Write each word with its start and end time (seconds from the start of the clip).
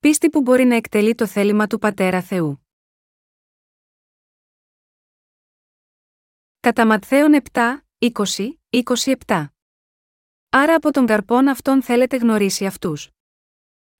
Πίστη 0.00 0.30
που 0.30 0.40
μπορεί 0.40 0.64
να 0.64 0.74
εκτελεί 0.74 1.14
το 1.14 1.26
θέλημα 1.26 1.66
του 1.66 1.78
Πατέρα 1.78 2.22
Θεού. 2.22 2.66
Κατά 6.60 6.86
Ματθαίον 6.86 7.42
7, 7.52 7.60
20, 7.98 8.48
27. 9.26 9.46
Άρα 10.48 10.74
από 10.74 10.90
τον 10.90 11.06
καρπόν 11.06 11.48
αυτόν 11.48 11.82
θέλετε 11.82 12.16
γνωρίσει 12.16 12.66
αυτούς. 12.66 13.10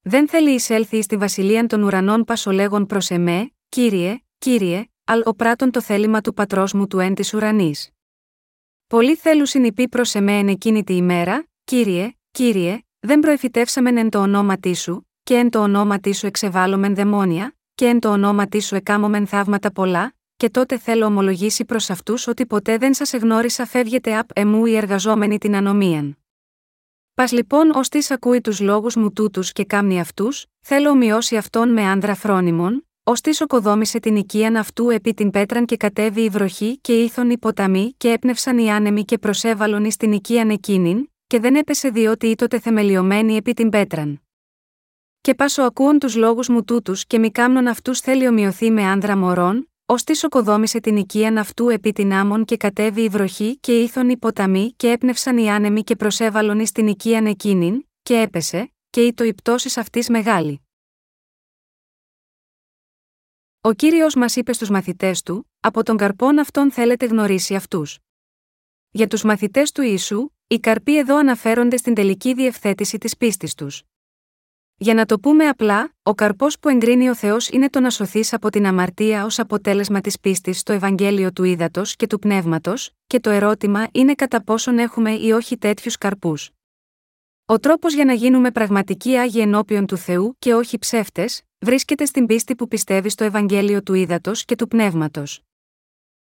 Δεν 0.00 0.28
θέλει 0.28 0.54
εισέλθει 0.54 1.02
στη 1.02 1.16
βασιλεία 1.16 1.66
των 1.66 1.82
ουρανών 1.82 2.24
πασολέγων 2.24 2.86
προς 2.86 3.10
εμέ, 3.10 3.52
κύριε, 3.68 4.18
κύριε, 4.38 4.86
αλ 5.04 5.22
ο 5.24 5.34
πράτον 5.34 5.70
το 5.70 5.82
θέλημα 5.82 6.20
του 6.20 6.34
πατρός 6.34 6.72
μου 6.72 6.86
του 6.86 6.98
εν 6.98 7.14
της 7.14 7.34
ουρανής. 7.34 7.90
Πολλοί 8.86 9.16
θέλουν 9.16 9.46
συνειπεί 9.46 9.88
προς 9.88 10.14
εμέ 10.14 10.38
εν 10.38 10.48
εκείνη 10.48 10.84
τη 10.84 10.96
ημέρα, 10.96 11.48
κύριε, 11.64 12.12
κύριε, 12.30 12.82
δεν 12.98 13.20
προεφητεύσαμεν 13.20 13.96
εν 13.96 14.10
το 14.10 14.18
ονόματί 14.18 14.74
σου, 14.74 15.07
και 15.28 15.34
εν 15.34 15.50
το 15.50 15.58
ονόματί 15.62 16.14
σου 16.14 16.26
εξεβάλλομεν 16.26 16.94
δαιμόνια, 16.94 17.56
και 17.74 17.86
εν 17.86 17.98
το 17.98 18.10
ονόματί 18.10 18.60
σου 18.60 18.74
εκάμωμεν 18.74 19.26
θαύματα 19.26 19.72
πολλά, 19.72 20.14
και 20.36 20.50
τότε 20.50 20.78
θέλω 20.78 21.06
ομολογήσει 21.06 21.64
προς 21.64 21.90
αυτούς 21.90 22.26
ότι 22.26 22.46
ποτέ 22.46 22.78
δεν 22.78 22.94
σας 22.94 23.12
εγνώρισα 23.12 23.66
φεύγετε 23.66 24.16
απ' 24.16 24.30
εμού 24.32 24.66
οι 24.66 24.76
εργαζόμενοι 24.76 25.38
την 25.38 25.56
ανομίαν. 25.56 26.18
Πας 27.14 27.32
λοιπόν 27.32 27.70
ως 27.70 27.88
τη 27.88 28.06
ακούει 28.08 28.40
τους 28.40 28.60
λόγους 28.60 28.96
μου 28.96 29.12
τούτους 29.12 29.52
και 29.52 29.64
κάμνει 29.64 30.00
αυτούς, 30.00 30.46
θέλω 30.60 30.90
ομοιώσει 30.90 31.36
αυτόν 31.36 31.72
με 31.72 31.82
άνδρα 31.82 32.14
φρόνιμον, 32.14 32.88
ως 33.04 33.20
τη 33.20 33.42
οκοδόμησε 33.42 33.98
την 33.98 34.16
οικίαν 34.16 34.56
αυτού 34.56 34.90
επί 34.90 35.14
την 35.14 35.30
πέτραν 35.30 35.64
και 35.64 35.76
κατέβει 35.76 36.20
η 36.20 36.28
βροχή 36.28 36.78
και 36.80 37.02
ήθον 37.02 37.30
οι 37.30 37.38
ποταμοί 37.38 37.94
και 37.96 38.10
έπνευσαν 38.10 38.58
οι 38.58 38.70
άνεμοι 38.70 39.04
και 39.04 39.18
προσέβαλον 39.18 39.84
εις 39.84 39.96
την 39.96 40.12
οικίαν 40.12 40.50
εκείνην, 40.50 41.08
και 41.26 41.40
δεν 41.40 41.54
έπεσε 41.54 41.88
διότι 41.88 42.26
ήτοτε 42.26 42.58
θεμελιωμένη 42.58 43.36
επί 43.36 43.52
την 43.52 43.68
πέτραν. 43.68 44.22
Και 45.20 45.34
πάσο 45.34 45.62
ακούων 45.62 45.98
τους 45.98 46.14
λόγους 46.14 46.48
μου 46.48 46.64
τούτους 46.64 47.06
και 47.06 47.18
μη 47.18 47.30
κάμνων 47.30 47.66
αυτούς 47.66 48.00
θέλει 48.00 48.26
ομοιωθεί 48.26 48.70
με 48.70 48.82
άνδρα 48.82 49.16
μωρών, 49.16 49.70
ως 49.86 50.04
τη 50.04 50.26
οκοδόμησε 50.26 50.80
την 50.80 50.96
οικίαν 50.96 51.38
αυτού 51.38 51.68
επί 51.68 51.92
την 51.92 52.12
άμμον 52.12 52.44
και 52.44 52.56
κατέβει 52.56 53.02
η 53.02 53.08
βροχή 53.08 53.58
και 53.58 53.80
ήθον 53.80 54.08
οι 54.08 54.16
ποταμοί 54.16 54.72
και 54.76 54.90
έπνευσαν 54.90 55.38
οι 55.38 55.50
άνεμοι 55.50 55.82
και 55.82 55.96
προσέβαλον 55.96 56.60
εις 56.60 56.72
την 56.72 56.86
οικίαν 56.86 57.26
εκείνην, 57.26 57.86
και 58.02 58.20
έπεσε, 58.20 58.72
και 58.90 59.02
ήτο 59.02 59.24
η 59.24 59.34
πτώσης 59.34 59.76
αυτής 59.76 60.08
μεγάλη. 60.08 60.60
Ο 63.60 63.72
κύριος 63.72 64.14
μας 64.14 64.36
είπε 64.36 64.52
στους 64.52 64.70
μαθητές 64.70 65.22
του: 65.22 65.50
Από 65.60 65.82
τον 65.82 65.96
καρπόν 65.96 66.38
αυτόν 66.38 66.70
θέλετε 66.70 67.06
γνωρίσει 67.06 67.54
αυτούς. 67.54 67.98
Για 68.90 69.06
τους 69.06 69.22
μαθητές 69.22 69.72
του 69.72 69.82
Ιησού, 69.82 70.30
οι 70.46 70.58
καρποί 70.58 70.98
εδώ 70.98 71.16
αναφέρονται 71.16 71.76
στην 71.76 71.94
τελική 71.94 72.34
διευθέτηση 72.34 72.98
της 72.98 73.16
πίστης 73.16 73.54
τους. 73.54 73.82
Για 74.80 74.94
να 74.94 75.06
το 75.06 75.18
πούμε 75.18 75.48
απλά, 75.48 75.94
ο 76.02 76.14
καρπός 76.14 76.58
που 76.58 76.68
εγκρίνει 76.68 77.08
ο 77.08 77.14
Θεός 77.14 77.48
είναι 77.48 77.70
το 77.70 77.80
να 77.80 77.90
σωθείς 77.90 78.32
από 78.32 78.50
την 78.50 78.66
αμαρτία 78.66 79.24
ως 79.24 79.38
αποτέλεσμα 79.38 80.00
της 80.00 80.20
πίστης 80.20 80.58
στο 80.58 80.72
Ευαγγέλιο 80.72 81.32
του 81.32 81.44
Ήδατος 81.44 81.96
και 81.96 82.06
του 82.06 82.18
Πνεύματος, 82.18 82.90
και 83.06 83.20
το 83.20 83.30
ερώτημα 83.30 83.88
είναι 83.92 84.14
κατά 84.14 84.44
πόσον 84.44 84.78
έχουμε 84.78 85.12
ή 85.12 85.30
όχι 85.30 85.58
τέτοιους 85.58 85.98
καρπούς. 85.98 86.50
Ο 87.46 87.58
τρόπος 87.58 87.94
για 87.94 88.04
να 88.04 88.12
γίνουμε 88.12 88.50
πραγματικοί 88.50 89.16
άγιοι 89.16 89.40
ενώπιον 89.42 89.86
του 89.86 89.96
Θεού 89.96 90.36
και 90.38 90.54
όχι 90.54 90.78
ψεύτες, 90.78 91.42
βρίσκεται 91.58 92.04
στην 92.04 92.26
πίστη 92.26 92.54
που 92.54 92.68
πιστεύει 92.68 93.08
στο 93.08 93.24
Ευαγγέλιο 93.24 93.82
του 93.82 93.94
Ήδατος 93.94 94.44
και 94.44 94.56
του 94.56 94.68
Πνεύματος. 94.68 95.42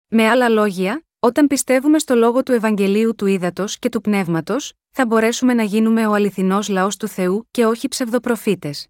Με 0.08 0.28
άλλα 0.28 0.48
λόγια, 0.48 1.05
όταν 1.19 1.47
πιστεύουμε 1.47 1.98
στο 1.98 2.14
λόγο 2.14 2.42
του 2.42 2.53
Ευαγγελίου 2.53 3.14
του 3.14 3.27
Ήδατος 3.27 3.78
και 3.78 3.89
του 3.89 4.00
Πνεύματος, 4.00 4.73
θα 4.92 5.06
μπορέσουμε 5.06 5.54
να 5.54 5.62
γίνουμε 5.62 6.06
ο 6.06 6.12
αληθινός 6.12 6.68
λαός 6.68 6.96
του 6.96 7.08
Θεού 7.08 7.46
και 7.50 7.64
όχι 7.64 7.88
ψευδοπροφήτες. 7.88 8.88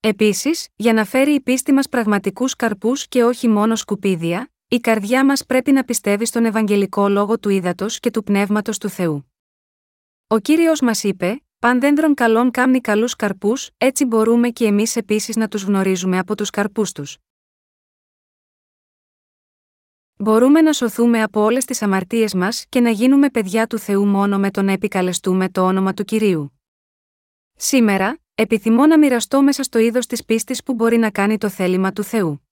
Επίσης, 0.00 0.68
για 0.76 0.92
να 0.92 1.04
φέρει 1.04 1.34
η 1.34 1.40
πίστη 1.40 1.72
μας 1.72 1.88
πραγματικούς 1.88 2.56
καρπούς 2.56 3.08
και 3.08 3.24
όχι 3.24 3.48
μόνο 3.48 3.76
σκουπίδια, 3.76 4.52
η 4.68 4.78
καρδιά 4.78 5.24
μας 5.24 5.46
πρέπει 5.46 5.72
να 5.72 5.84
πιστεύει 5.84 6.26
στον 6.26 6.44
Ευαγγελικό 6.44 7.08
λόγο 7.08 7.38
του 7.38 7.48
Ήδατος 7.48 8.00
και 8.00 8.10
του 8.10 8.22
Πνεύματος 8.22 8.78
του 8.78 8.88
Θεού. 8.88 9.32
Ο 10.26 10.38
κύριος 10.38 10.80
μας 10.80 11.04
είπε: 11.04 11.42
Παν 11.58 11.80
δέντρων 11.80 12.14
καλών 12.14 12.50
κάμνει 12.50 12.80
καλούς 12.80 13.16
καρπούς, 13.16 13.70
έτσι 13.76 14.04
μπορούμε 14.04 14.48
και 14.48 14.64
εμείς 14.64 14.96
επίσης 14.96 15.36
να 15.36 15.48
τους 15.48 15.62
γνωρίζουμε 15.62 16.18
από 16.18 16.36
τους 16.36 16.50
καρπούς 16.50 16.92
τους. 16.92 17.16
Μπορούμε 20.22 20.60
να 20.60 20.72
σωθούμε 20.72 21.22
από 21.22 21.40
όλες 21.40 21.64
τις 21.64 21.82
αμαρτίες 21.82 22.34
μας 22.34 22.64
και 22.68 22.80
να 22.80 22.90
γίνουμε 22.90 23.30
παιδιά 23.30 23.66
του 23.66 23.78
Θεού 23.78 24.06
μόνο 24.06 24.38
με 24.38 24.50
το 24.50 24.62
να 24.62 24.72
επικαλεστούμε 24.72 25.48
το 25.48 25.66
όνομα 25.66 25.94
του 25.94 26.04
κυρίου. 26.04 26.60
Σήμερα, 27.56 28.18
επιθυμώ 28.34 28.86
να 28.86 28.98
μοιραστώ 28.98 29.42
μέσα 29.42 29.62
στο 29.62 29.78
είδος 29.78 30.06
της 30.06 30.24
πίστης 30.24 30.62
που 30.62 30.74
μπορεί 30.74 30.96
να 30.96 31.10
κάνει 31.10 31.38
το 31.38 31.48
θέλημα 31.48 31.92
του 31.92 32.02
Θεού. 32.02 32.48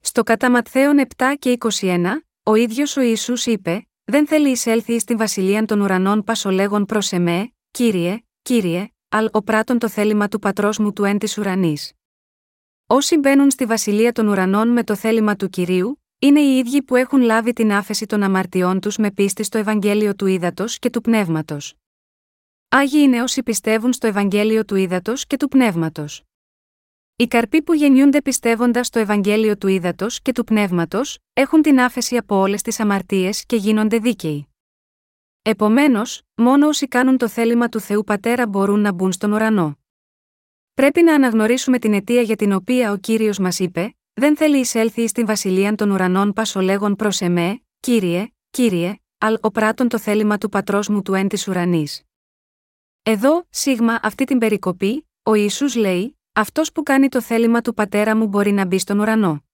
Στο 0.00 0.22
κατά 0.22 0.50
Ματθαίον 0.50 1.06
7 1.16 1.24
και 1.38 1.56
21, 1.80 2.04
ο 2.42 2.54
ίδιος 2.54 2.96
ο 2.96 3.00
Ιησούς 3.00 3.46
είπε: 3.46 3.86
Δεν 4.04 4.26
θέλει 4.26 4.50
εισέλθει 4.50 4.98
στην 4.98 5.16
βασιλεία 5.16 5.64
των 5.64 5.80
ουρανών 5.80 6.24
πασολέγων 6.24 6.84
προς 6.84 7.12
εμέ, 7.12 7.52
κύριε, 7.70 8.24
κύριε, 8.42 8.88
αλ 9.08 9.28
ο 9.32 9.42
πράτον 9.42 9.78
το 9.78 9.88
θέλημα 9.88 10.28
του 10.28 10.38
πατρός 10.38 10.78
μου 10.78 10.92
του 10.92 11.04
εν 11.04 11.18
της 11.18 11.38
ουρανής. 11.38 11.92
Όσοι 12.86 13.18
μπαίνουν 13.18 13.50
στη 13.50 13.64
βασιλεία 13.64 14.12
των 14.12 14.28
ουρανών 14.28 14.68
με 14.68 14.84
το 14.84 14.94
θέλημα 14.94 15.36
του 15.36 15.48
κυρίου, 15.48 16.03
είναι 16.24 16.40
οι 16.40 16.58
ίδιοι 16.58 16.82
που 16.82 16.96
έχουν 16.96 17.20
λάβει 17.20 17.52
την 17.52 17.72
άφεση 17.72 18.06
των 18.06 18.22
αμαρτιών 18.22 18.80
τους 18.80 18.96
με 18.96 19.10
πίστη 19.10 19.42
στο 19.42 19.58
Ευαγγέλιο 19.58 20.14
του 20.14 20.26
Ήδατος 20.26 20.78
και 20.78 20.90
του 20.90 21.00
Πνεύματος. 21.00 21.74
Άγιοι 22.68 23.00
είναι 23.02 23.22
όσοι 23.22 23.42
πιστεύουν 23.42 23.92
στο 23.92 24.06
Ευαγγέλιο 24.06 24.64
του 24.64 24.74
Ήδατος 24.74 25.26
και 25.26 25.36
του 25.36 25.48
Πνεύματος. 25.48 26.22
Οι 27.16 27.26
καρποί 27.26 27.62
που 27.62 27.74
γεννιούνται 27.74 28.22
πιστεύοντας 28.22 28.86
στο 28.86 28.98
Ευαγγέλιο 28.98 29.56
του 29.56 29.68
Ήδατος 29.68 30.22
και 30.22 30.32
του 30.32 30.44
Πνεύματος, 30.44 31.18
έχουν 31.32 31.62
την 31.62 31.80
άφεση 31.80 32.16
από 32.16 32.36
όλες 32.36 32.62
τις 32.62 32.80
αμαρτίες 32.80 33.44
και 33.46 33.56
γίνονται 33.56 33.98
δίκαιοι. 33.98 34.48
Επομένως, 35.42 36.22
μόνο 36.34 36.68
όσοι 36.68 36.88
κάνουν 36.88 37.18
το 37.18 37.28
θέλημα 37.28 37.68
του 37.68 37.80
Θεού 37.80 38.04
Πατέρα 38.04 38.46
μπορούν 38.46 38.80
να 38.80 38.92
μπουν 38.92 39.12
στον 39.12 39.32
ουρανό. 39.32 39.78
Πρέπει 40.74 41.02
να 41.02 41.14
αναγνωρίσουμε 41.14 41.78
την 41.78 41.92
αιτία 41.92 42.22
για 42.22 42.36
την 42.36 42.52
οποία 42.52 42.92
ο 42.92 42.96
κύριος 42.96 43.38
μας 43.38 43.58
είπε: 43.58 43.96
δεν 44.14 44.36
θέλει 44.36 44.58
εισέλθει 44.58 45.08
στην 45.08 45.26
βασιλεία 45.26 45.74
των 45.74 45.90
ουρανών 45.90 46.32
πασολέγων 46.32 46.96
προς 46.96 47.20
εμέ, 47.20 47.62
κύριε, 47.80 48.26
κύριε, 48.50 48.94
αλ 49.18 49.36
ο 49.40 49.50
πράτον 49.50 49.88
το 49.88 49.98
θέλημα 49.98 50.38
του 50.38 50.48
πατρός 50.48 50.88
μου 50.88 51.02
του 51.02 51.14
εν 51.14 51.28
της 51.28 51.48
ουρανής. 51.48 52.02
Εδώ, 53.02 53.46
σίγμα 53.50 53.98
αυτή 54.02 54.24
την 54.24 54.38
περικοπή, 54.38 55.08
ο 55.22 55.34
Ιησούς 55.34 55.74
λέει: 55.74 56.18
Αυτός 56.32 56.72
που 56.72 56.82
κάνει 56.82 57.08
το 57.08 57.20
θέλημα 57.20 57.60
του 57.60 57.74
πατέρα 57.74 58.16
μου 58.16 58.26
μπορεί 58.26 58.52
να 58.52 58.66
μπει 58.66 58.78
στον 58.78 58.98
ουρανό. 58.98 59.44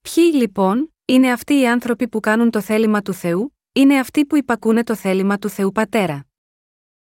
Ποιοι, 0.00 0.30
λοιπόν, 0.34 0.94
είναι 1.04 1.32
αυτοί 1.32 1.58
οι 1.58 1.68
άνθρωποι 1.68 2.08
που 2.08 2.20
κάνουν 2.20 2.50
το 2.50 2.60
θέλημα 2.60 3.02
του 3.02 3.12
Θεού, 3.12 3.56
είναι 3.72 3.98
αυτοί 3.98 4.26
που 4.26 4.36
υπακούνε 4.36 4.82
το 4.82 4.94
θέλημα 4.94 5.38
του 5.38 5.48
Θεού 5.48 5.72
Πατέρα. 5.72 6.26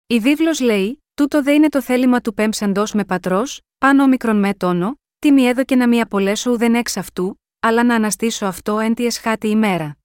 Η 0.07 0.19
βίβλος 0.19 0.59
λέει: 0.59 1.03
Τούτο 1.13 1.43
δεν 1.43 1.55
είναι 1.55 1.69
το 1.69 1.81
θέλημα 1.81 2.21
του 2.21 2.33
πέμψαντο 2.33 2.83
με 2.93 3.05
πατρός, 3.05 3.61
πάνω 3.77 4.07
μικρον 4.07 4.39
με 4.39 4.53
τόνο, 4.53 4.99
τι 5.23 5.31
μη 5.31 5.43
έδωκε 5.43 5.75
να 5.75 5.87
μη 5.87 6.01
απολέσω 6.01 6.51
ουδεν 6.51 6.75
εξ 6.75 6.97
αυτού, 6.97 7.41
αλλά 7.59 7.83
να 7.83 7.95
αναστήσω 7.95 8.45
αυτό 8.45 8.79
εν 8.79 8.93
τη 8.93 9.05
εσχάτη 9.05 9.47
ημέρα. 9.47 9.97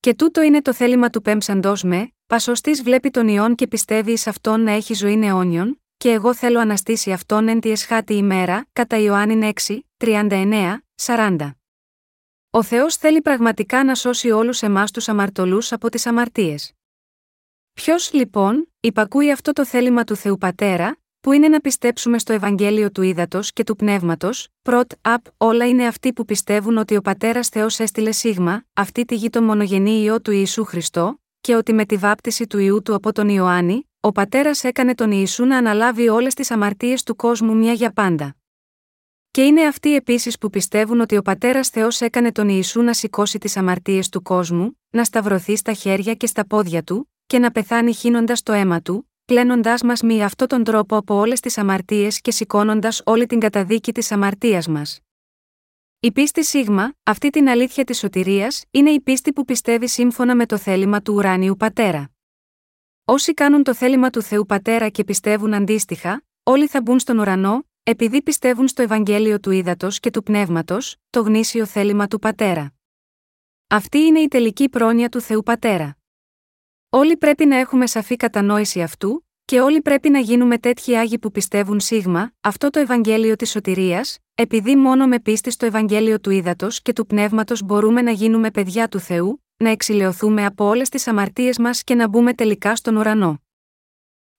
Και 0.00 0.14
τούτο 0.14 0.42
είναι 0.42 0.62
το 0.62 0.74
θέλημα 0.74 1.10
του 1.10 1.22
πέμψαντός 1.22 1.82
με, 1.82 2.12
πασοστή 2.26 2.70
βλέπει 2.72 3.10
τον 3.10 3.28
ιόν 3.28 3.54
και 3.54 3.66
πιστεύει 3.66 4.12
εις 4.12 4.26
αυτόν 4.26 4.60
να 4.60 4.70
έχει 4.70 4.94
ζωή 4.94 5.20
αιώνιον, 5.22 5.82
και 5.96 6.10
εγώ 6.10 6.34
θέλω 6.34 6.58
αναστήσει 6.60 7.12
αυτόν 7.12 7.48
εν 7.48 7.60
τη 7.60 7.70
εσχάτη 7.70 8.14
ημέρα, 8.14 8.66
κατά 8.72 8.96
Ιωάννη 8.96 9.52
6, 9.66 9.78
39, 9.96 10.78
40. 11.02 11.50
Ο 12.50 12.62
Θεός 12.62 12.96
θέλει 12.96 13.20
πραγματικά 13.20 13.84
να 13.84 13.94
σώσει 13.94 14.30
όλους 14.30 14.62
εμάς 14.62 14.90
τους 14.90 15.08
αμαρτωλούς 15.08 15.72
από 15.72 15.88
τις 15.88 16.06
αμαρτίες. 16.06 16.72
Ποιος, 17.72 18.12
λοιπόν, 18.12 18.72
υπακούει 18.80 19.32
αυτό 19.32 19.52
το 19.52 19.66
θέλημα 19.66 20.04
του 20.04 20.16
Θεού 20.16 20.38
Πατέρα, 20.38 20.99
που 21.20 21.32
είναι 21.32 21.48
να 21.48 21.60
πιστέψουμε 21.60 22.18
στο 22.18 22.32
Ευαγγέλιο 22.32 22.90
του 22.90 23.02
Ήδατος 23.02 23.52
και 23.52 23.64
του 23.64 23.76
Πνεύματος, 23.76 24.48
πρώτ, 24.62 24.90
απ, 25.00 25.24
όλα 25.36 25.68
είναι 25.68 25.86
αυτοί 25.86 26.12
που 26.12 26.24
πιστεύουν 26.24 26.76
ότι 26.76 26.96
ο 26.96 27.00
Πατέρας 27.00 27.48
Θεός 27.48 27.78
έστειλε 27.78 28.12
σίγμα, 28.12 28.64
αυτή 28.72 29.04
τη 29.04 29.14
γη 29.14 29.30
τον 29.30 29.44
μονογενή 29.44 30.02
ιό 30.02 30.20
του 30.20 30.30
Ιησού 30.30 30.64
Χριστό, 30.64 31.20
και 31.40 31.54
ότι 31.54 31.72
με 31.72 31.84
τη 31.84 31.96
βάπτιση 31.96 32.46
του 32.46 32.58
ιού 32.58 32.82
του 32.82 32.94
από 32.94 33.12
τον 33.12 33.28
Ιωάννη, 33.28 33.90
ο 34.00 34.12
Πατέρας 34.12 34.64
έκανε 34.64 34.94
τον 34.94 35.10
Ιησού 35.10 35.44
να 35.44 35.56
αναλάβει 35.56 36.08
όλες 36.08 36.34
τις 36.34 36.50
αμαρτίες 36.50 37.02
του 37.02 37.16
κόσμου 37.16 37.56
μια 37.56 37.72
για 37.72 37.92
πάντα. 37.92 38.36
Και 39.30 39.42
είναι 39.44 39.62
αυτοί 39.62 39.94
επίσης 39.94 40.38
που 40.38 40.50
πιστεύουν 40.50 41.00
ότι 41.00 41.16
ο 41.16 41.22
Πατέρας 41.22 41.68
Θεός 41.68 42.00
έκανε 42.00 42.32
τον 42.32 42.48
Ιησού 42.48 42.82
να 42.82 42.92
σηκώσει 42.92 43.38
τις 43.38 43.56
αμαρτίες 43.56 44.08
του 44.08 44.22
κόσμου, 44.22 44.78
να 44.90 45.04
σταυρωθεί 45.04 45.56
στα 45.56 45.72
χέρια 45.72 46.14
και 46.14 46.26
στα 46.26 46.46
πόδια 46.46 46.82
του, 46.82 47.10
και 47.26 47.38
να 47.38 47.50
πεθάνει 47.50 47.92
χύνοντας 47.92 48.42
το 48.42 48.52
αίμα 48.52 48.82
του, 48.82 49.09
πλένοντά 49.30 49.78
μας 49.84 50.02
με 50.02 50.22
αυτόν 50.22 50.48
τον 50.48 50.64
τρόπο 50.64 50.96
από 50.96 51.14
όλες 51.14 51.40
τις 51.40 51.58
αμαρτίες 51.58 52.20
και 52.20 52.30
σηκώνοντας 52.30 53.02
όλη 53.04 53.26
την 53.26 53.40
καταδίκη 53.40 53.92
της 53.92 54.12
αμαρτίας 54.12 54.68
μας. 54.68 55.00
Η 56.00 56.12
πίστη 56.12 56.44
σίγμα, 56.44 56.92
αυτή 57.02 57.30
την 57.30 57.48
αλήθεια 57.48 57.84
της 57.84 57.98
σωτηρίας, 57.98 58.64
είναι 58.70 58.90
η 58.90 59.00
πίστη 59.00 59.32
που 59.32 59.44
πιστεύει 59.44 59.88
σύμφωνα 59.88 60.34
με 60.34 60.46
το 60.46 60.58
θέλημα 60.58 61.02
του 61.02 61.14
ουράνιου 61.14 61.56
πατέρα. 61.56 62.10
Όσοι 63.04 63.34
κάνουν 63.34 63.62
το 63.62 63.74
θέλημα 63.74 64.10
του 64.10 64.22
Θεού 64.22 64.46
Πατέρα 64.46 64.88
και 64.88 65.04
πιστεύουν 65.04 65.54
αντίστοιχα, 65.54 66.22
όλοι 66.42 66.66
θα 66.66 66.82
μπουν 66.82 66.98
στον 66.98 67.18
ουρανό, 67.18 67.64
επειδή 67.82 68.22
πιστεύουν 68.22 68.68
στο 68.68 68.82
Ευαγγέλιο 68.82 69.40
του 69.40 69.50
Ήδατος 69.50 70.00
και 70.00 70.10
του 70.10 70.22
Πνεύματος, 70.22 70.96
το 71.10 71.20
γνήσιο 71.20 71.66
θέλημα 71.66 72.06
του 72.06 72.18
Πατέρα. 72.18 72.72
Αυτή 73.66 73.98
είναι 73.98 74.20
η 74.20 74.28
τελική 74.28 74.68
πρόνοια 74.68 75.08
του 75.08 75.20
Θεού 75.20 75.42
Πατέρα. 75.42 75.99
Όλοι 76.92 77.16
πρέπει 77.16 77.46
να 77.46 77.56
έχουμε 77.56 77.86
σαφή 77.86 78.16
κατανόηση 78.16 78.82
αυτού, 78.82 79.26
και 79.44 79.60
όλοι 79.60 79.82
πρέπει 79.82 80.10
να 80.10 80.18
γίνουμε 80.18 80.58
τέτοιοι 80.58 80.96
άγιοι 80.96 81.18
που 81.18 81.30
πιστεύουν 81.30 81.80
σίγμα, 81.80 82.32
αυτό 82.40 82.70
το 82.70 82.78
Ευαγγέλιο 82.78 83.36
της 83.36 83.50
σωτηρίας, 83.50 84.18
επειδή 84.34 84.76
μόνο 84.76 85.06
με 85.06 85.20
πίστη 85.20 85.50
στο 85.50 85.66
Ευαγγέλιο 85.66 86.20
του 86.20 86.30
Ήδατος 86.30 86.82
και 86.82 86.92
του 86.92 87.06
Πνεύματος 87.06 87.62
μπορούμε 87.62 88.02
να 88.02 88.10
γίνουμε 88.10 88.50
παιδιά 88.50 88.88
του 88.88 88.98
Θεού, 88.98 89.44
να 89.56 89.70
εξηλαιωθούμε 89.70 90.44
από 90.44 90.64
όλες 90.64 90.88
τις 90.88 91.06
αμαρτίες 91.06 91.58
μας 91.58 91.84
και 91.84 91.94
να 91.94 92.08
μπούμε 92.08 92.34
τελικά 92.34 92.76
στον 92.76 92.96
ουρανό. 92.96 93.42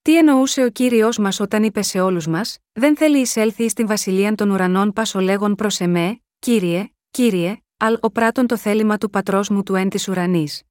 Τι 0.01 0.17
εννοούσε 0.17 0.63
ο 0.63 0.69
κύριος 0.69 1.17
μας 1.17 1.39
όταν 1.39 1.63
είπε 1.63 1.81
σε 1.81 1.99
όλους 1.99 2.27
μας, 2.27 2.57
Δεν 2.71 2.97
θέλει 2.97 3.17
εισέλθει 3.17 3.69
στην 3.69 3.87
βασιλεία 3.87 4.35
των 4.35 4.49
ουρανών 4.49 4.93
πάσο 4.93 5.19
λέγον 5.19 5.55
προς 5.55 5.79
εμέ, 5.79 6.21
κύριε, 6.39 6.89
κύριε, 7.11 7.57
αλ 7.77 7.97
ο 7.99 8.11
πράτον 8.11 8.47
το 8.47 8.57
θέλημα 8.57 8.97
του 8.97 9.09
πατρός 9.09 9.49
μου 9.49 9.63
του 9.63 9.75
εν 9.75 9.89
της 9.89 10.07
ουρανής. 10.07 10.61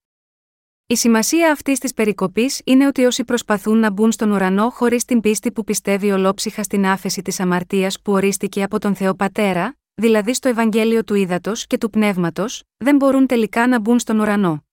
Η 0.91 0.97
σημασία 0.97 1.53
αυτής 1.53 1.79
της 1.79 1.95
περικοπής 1.95 2.61
είναι 2.65 2.87
ότι 2.87 3.05
όσοι 3.05 3.25
προσπαθούν 3.25 3.79
να 3.79 3.91
μπουν 3.91 4.13
στον 4.13 4.31
ουρανό 4.31 4.71
χωρίς 4.71 5.05
την 5.05 5.21
πίστη 5.21 5.53
που 5.53 5.65
πιστεύει 5.65 6.11
ολόψυχα 6.11 6.63
στην 6.63 6.87
άφεση 6.87 7.23
της 7.23 7.41
αμαρτίας 7.41 8.01
που 8.01 8.13
ορίστηκε 8.13 8.63
από 8.63 8.79
τον 8.79 8.95
Θεό 8.95 9.15
Πατέρα, 9.15 9.77
δηλαδή 9.95 10.35
στο 10.35 10.49
Ευαγγέλιο 10.49 11.05
του 11.05 11.15
Ήδατος 11.15 11.67
και 11.67 11.79
του 11.79 11.91
Πνεύματος, 11.91 12.63
δεν 12.77 12.97
μπορούν 12.97 13.27
τελικά 13.27 13.67
να 13.67 13.81
μπουν 13.81 13.99
στον 13.99 14.19
ουρανό. 14.19 14.65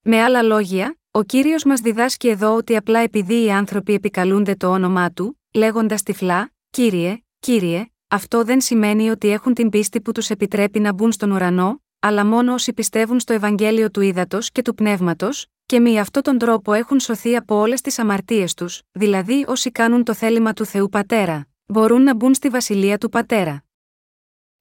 Με 0.00 0.22
άλλα 0.22 0.42
λόγια, 0.42 0.98
ο 1.10 1.22
κύριος 1.22 1.64
μας 1.64 1.80
διδάσκει 1.80 2.28
εδώ 2.28 2.54
ότι 2.54 2.76
απλά 2.76 2.98
επειδή 2.98 3.44
οι 3.44 3.50
άνθρωποι 3.50 3.94
επικαλούνται 3.94 4.54
το 4.54 4.68
όνομά 4.68 5.10
του, 5.10 5.40
λέγοντας 5.54 6.02
τυφλά, 6.02 6.52
κύριε, 6.70 7.22
κύριε, 7.38 7.86
αυτό 8.08 8.44
δεν 8.44 8.60
σημαίνει 8.60 9.10
ότι 9.10 9.28
έχουν 9.28 9.54
την 9.54 9.68
πίστη 9.68 10.00
που 10.00 10.12
τους 10.12 10.30
επιτρέπει 10.30 10.80
να 10.80 10.92
μπουν 10.92 11.12
στον 11.12 11.30
ουρανό, 11.30 11.80
αλλά 11.98 12.26
μόνο 12.26 12.52
όσοι 12.52 12.72
πιστεύουν 12.72 13.20
στο 13.20 13.32
Ευαγγέλιο 13.32 13.90
του 13.90 14.00
Ήδατος 14.00 14.50
και 14.50 14.62
του 14.62 14.74
Πνεύματος, 14.74 15.46
και 15.66 15.80
με 15.80 15.98
αυτόν 15.98 16.22
τον 16.22 16.38
τρόπο 16.38 16.72
έχουν 16.72 17.00
σωθεί 17.00 17.36
από 17.36 17.54
όλες 17.56 17.80
τις 17.80 17.98
αμαρτίες 17.98 18.54
τους, 18.54 18.82
δηλαδή 18.92 19.44
όσοι 19.48 19.70
κάνουν 19.70 20.04
το 20.04 20.14
θέλημα 20.14 20.52
του 20.52 20.64
Θεού 20.64 20.88
Πατέρα, 20.88 21.48
μπορούν 21.66 22.02
να 22.02 22.14
μπουν 22.14 22.34
στη 22.34 22.48
βασιλεία 22.48 22.98
του 22.98 23.08
Πατέρα. 23.08 23.64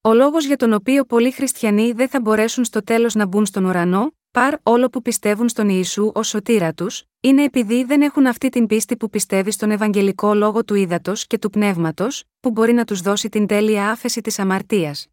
Ο 0.02 0.14
λόγος 0.14 0.46
για 0.46 0.56
τον 0.56 0.74
οποίο 0.74 1.06
πολλοί 1.06 1.32
χριστιανοί 1.32 1.92
δεν 1.92 2.10
θα 2.10 2.22
μπορέσουν 2.22 2.64
στο 2.64 2.84
τέλος 2.84 3.16
να 3.16 3.26
μπουν 3.26 3.46
στον 3.46 3.66
ουρανό, 3.66 4.16
παρ 4.32 4.54
όλο 4.64 4.90
που 4.90 5.02
πιστεύουν 5.02 5.50
στον 5.50 5.70
Ιησού 5.70 6.12
ως 6.14 6.28
σωτήρα 6.28 6.74
τους, 6.74 7.04
είναι 7.20 7.44
επειδή 7.44 7.84
δεν 7.84 8.02
έχουν 8.02 8.28
αυτή 8.28 8.50
την 8.50 8.68
πίστη 8.68 8.98
που 8.98 9.10
πιστεύει 9.10 9.52
στον 9.52 9.72
Ευαγγελικό 9.72 10.34
λόγο 10.34 10.66
του 10.66 10.76
ύδατο 10.76 11.14
και 11.28 11.38
του 11.38 11.50
πνεύματος, 11.50 12.24
που 12.40 12.52
μπορεί 12.52 12.74
να 12.74 12.86
τους 12.86 13.02
δώσει 13.02 13.30
την 13.30 13.48
τέλεια 13.48 13.90
άφεση 13.90 14.22
της 14.22 14.40
αμαρτίας. 14.40 15.08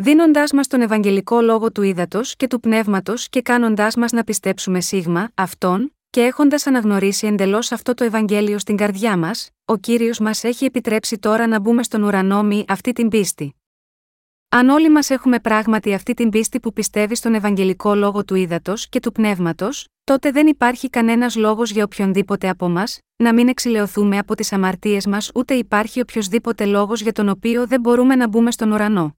Δίνοντάς 0.00 0.52
μας 0.52 0.66
τον 0.66 0.80
Ευαγγελικό 0.80 1.40
λόγο 1.40 1.72
του 1.72 1.82
ύδατο 1.82 2.20
και 2.36 2.46
του 2.46 2.60
πνεύματος 2.60 3.28
και 3.28 3.42
κάνοντάς 3.42 3.96
μας 3.96 4.12
να 4.12 4.24
πιστέψουμε 4.24 4.80
σίγμα, 4.80 5.30
αυτόν, 5.34 5.94
και 6.10 6.20
έχοντας 6.20 6.66
αναγνωρίσει 6.66 7.26
εντελώς 7.26 7.72
αυτό 7.72 7.94
το 7.94 8.04
Ευαγγέλιο 8.04 8.58
στην 8.58 8.76
καρδιά 8.76 9.16
μας, 9.16 9.50
ο 9.64 9.76
κύριος 9.76 10.18
μας 10.18 10.44
έχει 10.44 10.64
επιτρέψει 10.64 11.18
τώρα 11.18 11.46
να 11.46 11.60
μπούμε 11.60 11.82
στον 11.82 12.02
ουρανό 12.02 12.42
μη 12.42 12.64
αυτή 12.68 12.92
την 12.92 13.08
πίστη. 13.08 13.54
Αν 14.48 14.68
όλοι 14.68 14.90
μας 14.90 15.10
έχουμε 15.10 15.38
πράγματι 15.40 15.94
αυτή 15.94 16.14
την 16.14 16.30
πίστη 16.30 16.60
που 16.60 16.72
πιστεύει 16.72 17.14
στον 17.14 17.34
Ευαγγελικό 17.34 17.94
λόγο 17.94 18.24
του 18.24 18.34
ύδατο 18.34 18.72
και 18.88 19.00
του 19.00 19.12
πνεύματος, 19.12 19.88
τότε 20.04 20.30
δεν 20.30 20.46
υπάρχει 20.46 20.90
κανένας 20.90 21.36
λόγος 21.36 21.70
για 21.70 21.84
οποιονδήποτε 21.84 22.48
από 22.48 22.68
μας, 22.68 22.98
να 23.16 23.34
μην 23.34 23.48
εξηλαιωθούμε 23.48 24.18
από 24.18 24.34
τις 24.34 24.52
αμαρτίες 24.52 25.06
μας 25.06 25.30
ούτε 25.34 25.54
υπάρχει 25.54 26.00
οποιοδήποτε 26.00 26.64
λόγος 26.64 27.00
για 27.00 27.12
τον 27.12 27.28
οποίο 27.28 27.66
δεν 27.66 27.80
μπορούμε 27.80 28.16
να 28.16 28.28
μπούμε 28.28 28.50
στον 28.50 28.72
ουρανό. 28.72 29.12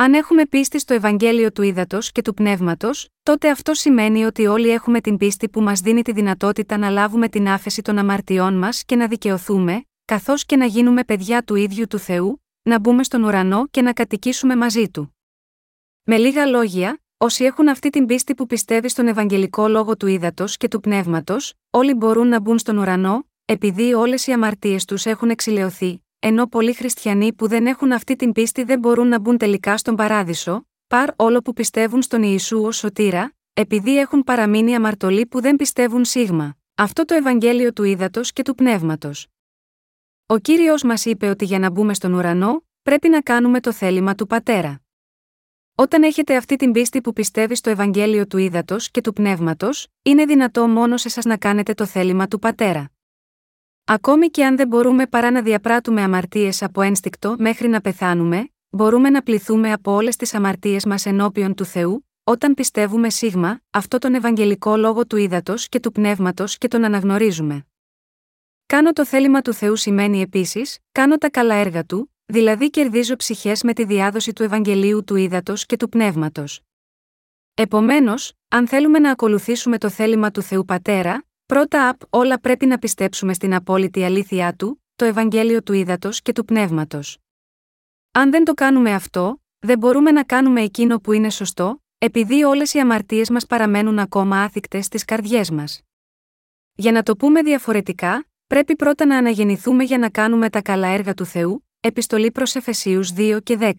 Αν 0.00 0.14
έχουμε 0.14 0.46
πίστη 0.46 0.78
στο 0.78 0.94
Ευαγγέλιο 0.94 1.52
του 1.52 1.62
Ήδατος 1.62 2.12
και 2.12 2.22
του 2.22 2.34
Πνεύματος, 2.34 3.08
τότε 3.22 3.50
αυτό 3.50 3.74
σημαίνει 3.74 4.24
ότι 4.24 4.46
όλοι 4.46 4.68
έχουμε 4.68 5.00
την 5.00 5.16
πίστη 5.16 5.48
που 5.48 5.60
μας 5.60 5.80
δίνει 5.80 6.02
τη 6.02 6.12
δυνατότητα 6.12 6.76
να 6.76 6.90
λάβουμε 6.90 7.28
την 7.28 7.48
άφεση 7.48 7.82
των 7.82 7.98
αμαρτιών 7.98 8.58
μας 8.58 8.84
και 8.84 8.96
να 8.96 9.06
δικαιωθούμε, 9.06 9.84
καθώς 10.04 10.44
και 10.44 10.56
να 10.56 10.64
γίνουμε 10.64 11.04
παιδιά 11.04 11.42
του 11.42 11.54
ίδιου 11.54 11.86
του 11.86 11.98
Θεού, 11.98 12.44
να 12.62 12.78
μπούμε 12.78 13.02
στον 13.04 13.22
ουρανό 13.22 13.66
και 13.66 13.82
να 13.82 13.92
κατοικήσουμε 13.92 14.56
μαζί 14.56 14.90
του. 14.90 15.16
Με 16.02 16.16
λίγα 16.16 16.46
λόγια, 16.46 17.02
όσοι 17.16 17.44
έχουν 17.44 17.68
αυτή 17.68 17.90
την 17.90 18.06
πίστη 18.06 18.34
που 18.34 18.46
πιστεύει 18.46 18.88
στον 18.88 19.06
Ευαγγελικό 19.06 19.68
λόγο 19.68 19.96
του 19.96 20.06
Ήδατος 20.06 20.56
και 20.56 20.68
του 20.68 20.80
Πνεύματος, 20.80 21.54
όλοι 21.70 21.94
μπορούν 21.94 22.28
να 22.28 22.40
μπουν 22.40 22.58
στον 22.58 22.78
ουρανό, 22.78 23.28
επειδή 23.44 23.94
όλες 23.94 24.26
οι 24.26 24.32
αμαρτίες 24.32 24.84
τους 24.84 25.06
έχουν 25.06 25.30
εξηλαιωθεί, 25.30 26.02
ενώ 26.18 26.46
πολλοί 26.46 26.72
χριστιανοί 26.72 27.32
που 27.32 27.48
δεν 27.48 27.66
έχουν 27.66 27.92
αυτή 27.92 28.16
την 28.16 28.32
πίστη 28.32 28.62
δεν 28.62 28.78
μπορούν 28.78 29.08
να 29.08 29.18
μπουν 29.18 29.36
τελικά 29.36 29.76
στον 29.76 29.96
παράδεισο, 29.96 30.66
παρ 30.86 31.10
όλο 31.16 31.40
που 31.40 31.52
πιστεύουν 31.52 32.02
στον 32.02 32.22
Ιησού 32.22 32.62
ω 32.62 32.72
σωτήρα, 32.72 33.34
επειδή 33.52 33.98
έχουν 33.98 34.24
παραμείνει 34.24 34.74
αμαρτωλοί 34.74 35.26
που 35.26 35.40
δεν 35.40 35.56
πιστεύουν 35.56 36.04
σίγμα. 36.04 36.56
Αυτό 36.74 37.04
το 37.04 37.14
Ευαγγέλιο 37.14 37.72
του 37.72 37.84
Ήδατος 37.84 38.32
και 38.32 38.42
του 38.42 38.54
Πνεύματος. 38.54 39.26
Ο 40.26 40.38
κύριος 40.38 40.82
μας 40.82 41.04
είπε 41.04 41.28
ότι 41.28 41.44
για 41.44 41.58
να 41.58 41.70
μπούμε 41.70 41.94
στον 41.94 42.12
ουρανό, 42.12 42.64
πρέπει 42.82 43.08
να 43.08 43.20
κάνουμε 43.20 43.60
το 43.60 43.72
θέλημα 43.72 44.14
του 44.14 44.26
Πατέρα. 44.26 44.80
Όταν 45.74 46.02
έχετε 46.02 46.36
αυτή 46.36 46.56
την 46.56 46.72
πίστη 46.72 47.00
που 47.00 47.12
πιστεύει 47.12 47.54
στο 47.54 47.70
Ευαγγέλιο 47.70 48.26
του 48.26 48.38
Ήδατος 48.38 48.90
και 48.90 49.00
του 49.00 49.12
Πνεύματος, 49.12 49.86
είναι 50.02 50.24
δυνατό 50.24 50.68
μόνο 50.68 50.96
σε 50.96 51.08
σας 51.08 51.24
να 51.24 51.36
κάνετε 51.36 51.74
το 51.74 51.86
θέλημα 51.86 52.28
του 52.28 52.38
Πατέρα. 52.38 52.90
Ακόμη 53.90 54.28
και 54.28 54.44
αν 54.44 54.56
δεν 54.56 54.68
μπορούμε 54.68 55.06
παρά 55.06 55.30
να 55.30 55.42
διαπράττουμε 55.42 56.02
αμαρτίες 56.02 56.62
από 56.62 56.80
ένστικτο 56.80 57.36
μέχρι 57.38 57.68
να 57.68 57.80
πεθάνουμε, 57.80 58.52
μπορούμε 58.70 59.10
να 59.10 59.22
πληθούμε 59.22 59.72
από 59.72 59.92
όλες 59.92 60.16
τις 60.16 60.34
αμαρτίες 60.34 60.84
μας 60.84 61.06
ενώπιον 61.06 61.54
του 61.54 61.64
Θεού, 61.64 62.08
όταν 62.24 62.54
πιστεύουμε 62.54 63.10
σίγμα, 63.10 63.60
αυτό 63.70 63.98
τον 63.98 64.14
Ευαγγελικό 64.14 64.76
λόγο 64.76 65.06
του 65.06 65.16
ύδατο 65.16 65.54
και 65.56 65.80
του 65.80 65.92
πνεύματος 65.92 66.58
και 66.58 66.68
τον 66.68 66.84
αναγνωρίζουμε. 66.84 67.66
Κάνω 68.66 68.92
το 68.92 69.04
θέλημα 69.04 69.40
του 69.40 69.52
Θεού 69.52 69.76
σημαίνει 69.76 70.20
επίσης, 70.20 70.78
κάνω 70.92 71.16
τα 71.16 71.30
καλά 71.30 71.54
έργα 71.54 71.84
του, 71.84 72.14
δηλαδή 72.26 72.70
κερδίζω 72.70 73.16
ψυχές 73.16 73.62
με 73.62 73.72
τη 73.72 73.84
διάδοση 73.84 74.32
του 74.32 74.42
Ευαγγελίου 74.42 75.04
του 75.04 75.16
ύδατο 75.16 75.54
και 75.56 75.76
του 75.76 75.88
πνεύματος. 75.88 76.60
Επομένως, 77.54 78.32
αν 78.48 78.68
θέλουμε 78.68 78.98
να 78.98 79.10
ακολουθήσουμε 79.10 79.78
το 79.78 79.88
θέλημα 79.88 80.30
του 80.30 80.42
Θεού 80.42 80.64
Πατέρα, 80.64 81.22
Πρώτα 81.52 81.88
απ' 81.88 82.02
όλα 82.10 82.40
πρέπει 82.40 82.66
να 82.66 82.78
πιστέψουμε 82.78 83.34
στην 83.34 83.54
απόλυτη 83.54 84.04
αλήθειά 84.04 84.54
του, 84.54 84.84
το 84.96 85.04
Ευαγγέλιο 85.04 85.62
του 85.62 85.72
Ήδατος 85.72 86.22
και 86.22 86.32
του 86.32 86.44
Πνεύματος. 86.44 87.18
Αν 88.12 88.30
δεν 88.30 88.44
το 88.44 88.54
κάνουμε 88.54 88.94
αυτό, 88.94 89.42
δεν 89.58 89.78
μπορούμε 89.78 90.10
να 90.10 90.24
κάνουμε 90.24 90.62
εκείνο 90.62 90.98
που 90.98 91.12
είναι 91.12 91.30
σωστό, 91.30 91.82
επειδή 91.98 92.44
όλες 92.44 92.74
οι 92.74 92.78
αμαρτίες 92.78 93.30
μας 93.30 93.46
παραμένουν 93.46 93.98
ακόμα 93.98 94.42
άθικτες 94.42 94.84
στις 94.84 95.04
καρδιές 95.04 95.50
μας. 95.50 95.80
Για 96.74 96.92
να 96.92 97.02
το 97.02 97.16
πούμε 97.16 97.42
διαφορετικά, 97.42 98.28
πρέπει 98.46 98.76
πρώτα 98.76 99.06
να 99.06 99.16
αναγεννηθούμε 99.16 99.84
για 99.84 99.98
να 99.98 100.10
κάνουμε 100.10 100.50
τα 100.50 100.62
καλά 100.62 100.88
έργα 100.88 101.14
του 101.14 101.24
Θεού, 101.24 101.66
επιστολή 101.80 102.30
προς 102.30 102.54
Εφεσίους 102.54 103.12
2 103.12 103.40
και 103.42 103.56
10. 103.56 103.72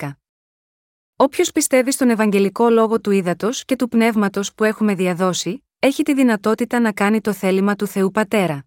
Όποιος 1.15 1.51
πιστεύει 1.51 1.91
στον 1.91 2.09
Ευαγγελικό 2.09 2.69
λόγο 2.69 3.01
του 3.01 3.11
Ήδατος 3.11 3.65
και 3.65 3.75
του 3.75 3.87
Πνεύματος 3.87 4.53
που 4.53 4.63
έχουμε 4.63 4.95
διαδώσει, 4.95 5.63
έχει 5.81 6.03
τη 6.03 6.13
δυνατότητα 6.13 6.79
να 6.79 6.91
κάνει 6.91 7.21
το 7.21 7.33
θέλημα 7.33 7.75
του 7.75 7.87
Θεού 7.87 8.11
Πατέρα. 8.11 8.65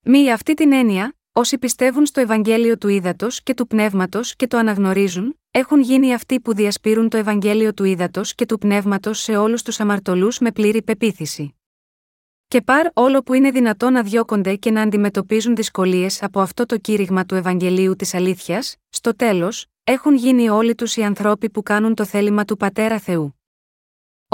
Μη 0.00 0.32
αυτή 0.32 0.54
την 0.54 0.72
έννοια, 0.72 1.16
όσοι 1.32 1.58
πιστεύουν 1.58 2.06
στο 2.06 2.20
Ευαγγέλιο 2.20 2.78
του 2.78 2.88
Ήδατος 2.88 3.42
και 3.42 3.54
του 3.54 3.66
Πνεύματος 3.66 4.36
και 4.36 4.46
το 4.46 4.56
αναγνωρίζουν, 4.56 5.40
έχουν 5.50 5.80
γίνει 5.80 6.14
αυτοί 6.14 6.40
που 6.40 6.54
διασπείρουν 6.54 7.08
το 7.08 7.16
Ευαγγέλιο 7.16 7.74
του 7.74 7.84
Ήδατος 7.84 8.34
και 8.34 8.46
του 8.46 8.58
Πνεύματος 8.58 9.18
σε 9.18 9.36
όλους 9.36 9.62
τους 9.62 9.80
αμαρτωλούς 9.80 10.38
με 10.38 10.52
πλήρη 10.52 10.82
πεποίθηση. 10.82 11.54
Και 12.48 12.62
πάρ 12.62 12.86
όλο 12.94 13.22
που 13.22 13.34
είναι 13.34 13.50
δυνατό 13.50 13.90
να 13.90 14.02
διώκονται 14.02 14.56
και 14.56 14.70
να 14.70 14.82
αντιμετωπίζουν 14.82 15.56
δυσκολίες 15.56 16.22
από 16.22 16.40
αυτό 16.40 16.66
το 16.66 16.78
κήρυγμα 16.78 17.24
του 17.24 17.34
Ευαγγελίου 17.34 17.96
της 17.96 18.14
Αλήθειας, 18.14 18.76
στο 18.88 19.16
τέλος, 19.16 19.66
έχουν 19.84 20.14
γίνει 20.14 20.48
όλοι 20.48 20.74
τους 20.74 20.96
οι 20.96 21.02
ανθρώποι 21.02 21.50
που 21.50 21.62
κάνουν 21.62 21.94
το 21.94 22.04
θέλημα 22.04 22.44
του 22.44 22.56
Πατέρα 22.56 22.98
Θεού. 22.98 23.41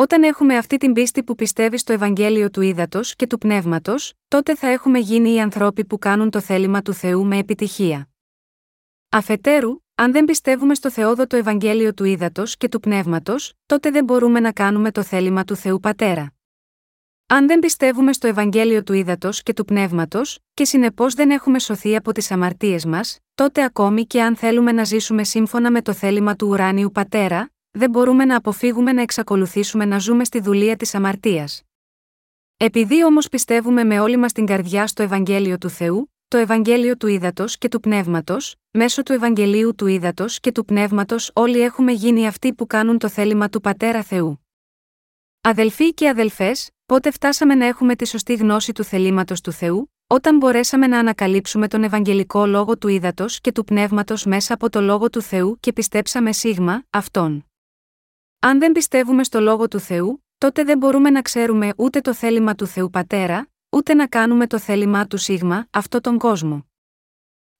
Όταν 0.01 0.23
έχουμε 0.23 0.57
αυτή 0.57 0.77
την 0.77 0.93
πίστη 0.93 1.23
που 1.23 1.35
πιστεύει 1.35 1.79
στο 1.79 1.93
Ευαγγέλιο 1.93 2.51
του 2.51 2.61
Ήδατος 2.61 3.17
και 3.17 3.27
του 3.27 3.39
Πνεύματος, 3.39 4.15
τότε 4.29 4.55
θα 4.55 4.67
έχουμε 4.69 4.99
γίνει 4.99 5.35
οι 5.35 5.41
ανθρώποι 5.41 5.85
που 5.85 5.99
κάνουν 5.99 6.31
το 6.31 6.41
θέλημα 6.41 6.83
του 6.83 6.93
Θεού 6.93 7.27
με 7.27 7.39
επιτυχία. 7.39 8.09
Αφετέρου, 9.09 9.77
αν 9.95 10.13
δεν 10.13 10.25
πιστεύουμε 10.25 10.75
στο 10.75 10.91
Θεόδοτο 10.91 11.37
Ευαγγέλιο 11.37 11.95
του 11.95 12.05
Ήδατος 12.05 12.57
και 12.57 12.69
του 12.69 12.81
Πνεύματος, 12.81 13.53
τότε 13.67 13.91
δεν 13.91 14.05
μπορούμε 14.05 14.41
να 14.41 14.53
κάνουμε 14.53 14.91
το 14.91 15.03
θέλημα 15.03 15.45
του 15.45 15.57
Θεού 15.57 15.81
Πατέρα. 15.81 16.33
Αν 17.27 17.47
δεν 17.47 17.59
πιστεύουμε 17.59 18.13
στο 18.13 18.27
Ευαγγέλιο 18.27 18.83
του 18.83 18.93
Ήδατος 18.93 19.43
και 19.43 19.53
του 19.53 19.65
Πνεύματος, 19.65 20.39
και 20.55 20.65
συνεπώς 20.65 21.15
δεν 21.15 21.31
έχουμε 21.31 21.59
σωθεί 21.59 21.97
από 21.97 22.13
τις 22.13 22.31
αμαρτίες 22.31 22.85
μας, 22.85 23.19
τότε 23.35 23.63
ακόμη 23.63 24.07
και 24.07 24.23
αν 24.23 24.37
θέλουμε 24.37 24.73
να 24.73 24.85
ζήσουμε 24.85 25.25
σύμφωνα 25.25 25.71
με 25.71 25.83
το 25.83 25.93
θέλημα 25.93 26.37
του 26.37 26.49
ουράνιου 26.49 26.91
Πατέρα, 26.91 27.51
δεν 27.71 27.91
μπορούμε 27.91 28.25
να 28.25 28.37
αποφύγουμε 28.37 28.93
να 28.93 29.03
εξακολουθήσουμε 29.03 29.85
να 29.85 29.99
ζούμε 29.99 30.25
στη 30.25 30.41
δουλεία 30.41 30.77
της 30.77 30.95
αμαρτίας. 30.95 31.63
Επειδή 32.57 33.05
όμως 33.05 33.29
πιστεύουμε 33.29 33.85
με 33.85 34.01
όλη 34.01 34.17
μας 34.17 34.33
την 34.33 34.47
καρδιά 34.47 34.87
στο 34.87 35.03
Ευαγγέλιο 35.03 35.59
του 35.59 35.69
Θεού, 35.69 36.13
το 36.29 36.37
Ευαγγέλιο 36.37 36.97
του 36.97 37.07
Ήδατος 37.07 37.59
και 37.59 37.69
του 37.69 37.81
Πνεύματος, 37.81 38.57
μέσω 38.71 39.03
του 39.03 39.13
Ευαγγελίου 39.13 39.75
του 39.75 39.87
Ήδατος 39.87 40.41
και 40.41 40.53
του 40.53 40.65
Πνεύματος 40.65 41.31
όλοι 41.35 41.61
έχουμε 41.61 41.93
γίνει 41.93 42.27
αυτοί 42.27 42.55
που 42.55 42.67
κάνουν 42.67 42.99
το 42.99 43.09
θέλημα 43.09 43.49
του 43.49 43.61
Πατέρα 43.61 44.03
Θεού. 44.03 44.47
Αδελφοί 45.41 45.95
και 45.95 46.09
αδελφές, 46.09 46.71
πότε 46.87 47.11
φτάσαμε 47.11 47.55
να 47.55 47.67
έχουμε 47.67 47.97
τη 47.97 48.07
σωστή 48.07 48.35
γνώση 48.35 48.73
του 48.73 48.85
θελήματος 48.85 49.41
του 49.41 49.53
Θεού, 49.53 49.93
όταν 50.07 50.37
μπορέσαμε 50.37 50.87
να 50.87 50.99
ανακαλύψουμε 50.99 51.69
τον 51.69 51.83
Ευαγγελικό 51.83 52.47
λόγο 52.47 52.79
του 52.79 52.89
Ήδατος 52.89 53.41
και 53.41 53.53
του 53.53 53.65
Πνεύματος 53.65 54.25
μέσα 54.25 54.55
από 54.55 54.71
το 54.71 54.81
λόγο 54.81 55.11
του 55.11 55.23
Θεού 55.23 55.57
και 55.61 55.73
πιστέψαμε 55.73 56.33
σίγμα, 56.33 56.83
αυτόν. 56.91 57.48
Αν 58.41 58.59
δεν 58.59 58.73
πιστεύουμε 58.73 59.25
στο 59.25 59.41
λόγο 59.41 59.69
του 59.69 59.79
Θεού, 59.79 60.25
τότε 60.39 60.65
δεν 60.65 60.79
μπορούμε 60.79 61.11
να 61.11 61.23
ξέρουμε 61.23 61.73
ούτε 61.77 62.01
το 62.01 62.15
θέλημα 62.15 62.55
του 62.55 62.67
Θεού 62.67 62.91
Πατέρα, 62.91 63.49
ούτε 63.71 63.95
να 63.95 64.07
κάνουμε 64.07 64.47
το 64.47 64.59
θέλημά 64.59 65.07
του 65.07 65.17
σίγμα, 65.17 65.67
αυτό 65.71 66.01
τον 66.01 66.19
κόσμο. 66.19 66.67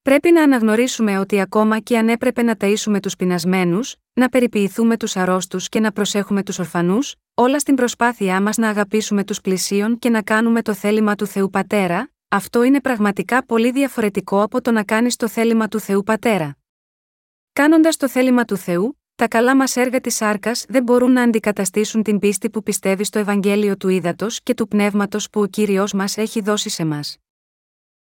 Πρέπει 0.03 0.33
να 0.33 0.43
αναγνωρίσουμε 0.43 1.19
ότι 1.19 1.41
ακόμα 1.41 1.79
και 1.79 1.99
αν 1.99 2.09
έπρεπε 2.09 2.43
να 2.43 2.55
ταΐσουμε 2.61 2.99
τους 3.03 3.17
πεινασμένους, 3.17 3.97
να 4.13 4.29
περιποιηθούμε 4.29 4.97
τους 4.97 5.17
αρρώστους 5.17 5.69
και 5.69 5.81
να 5.81 5.93
προσέχουμε 5.93 6.43
τους 6.43 6.59
ορφανούς, 6.59 7.15
όλα 7.35 7.59
στην 7.59 7.75
προσπάθειά 7.75 8.43
μας 8.43 8.57
να 8.57 8.69
αγαπήσουμε 8.69 9.25
τους 9.25 9.41
πλησίον 9.41 9.99
και 9.99 10.11
να 10.11 10.23
κάνουμε 10.23 10.63
το 10.63 10.75
θέλημα 10.75 11.15
του 11.15 11.27
Θεού 11.27 11.51
Πατέρα, 11.51 12.11
αυτό 12.29 12.63
είναι 12.63 12.81
πραγματικά 12.81 13.45
πολύ 13.45 13.71
διαφορετικό 13.71 14.43
από 14.43 14.61
το 14.61 14.71
να 14.71 14.85
κάνεις 14.85 15.17
το 15.17 15.29
θέλημα 15.29 15.69
του 15.69 15.81
Θεού 15.81 16.03
Πατέρα. 16.03 16.57
Κάνοντας 17.53 17.97
το 17.97 18.09
θέλημα 18.09 18.45
του 18.45 18.57
Θεού, 18.57 18.98
τα 19.19 19.29
καλά 19.29 19.57
μας 19.57 19.77
έργα 19.77 20.01
της 20.01 20.15
σάρκα 20.15 20.53
δεν 20.69 20.83
μπορούν 20.83 21.13
να 21.13 21.23
αντικαταστήσουν 21.23 22.03
την 22.03 22.19
πίστη 22.19 22.51
που 22.51 22.63
πιστεύει 22.63 23.05
στο 23.05 23.19
Ευαγγέλιο 23.19 23.77
του 23.77 23.89
Ήδατος 23.89 24.41
και 24.43 24.55
του 24.55 24.69
Πνεύματος 24.69 25.31
που 25.31 25.41
ο 25.41 25.47
κύριος 25.47 25.93
μας 25.93 26.17
έχει 26.17 26.41
δώσει 26.41 26.69
σε 26.69 26.85
μας. 26.85 27.17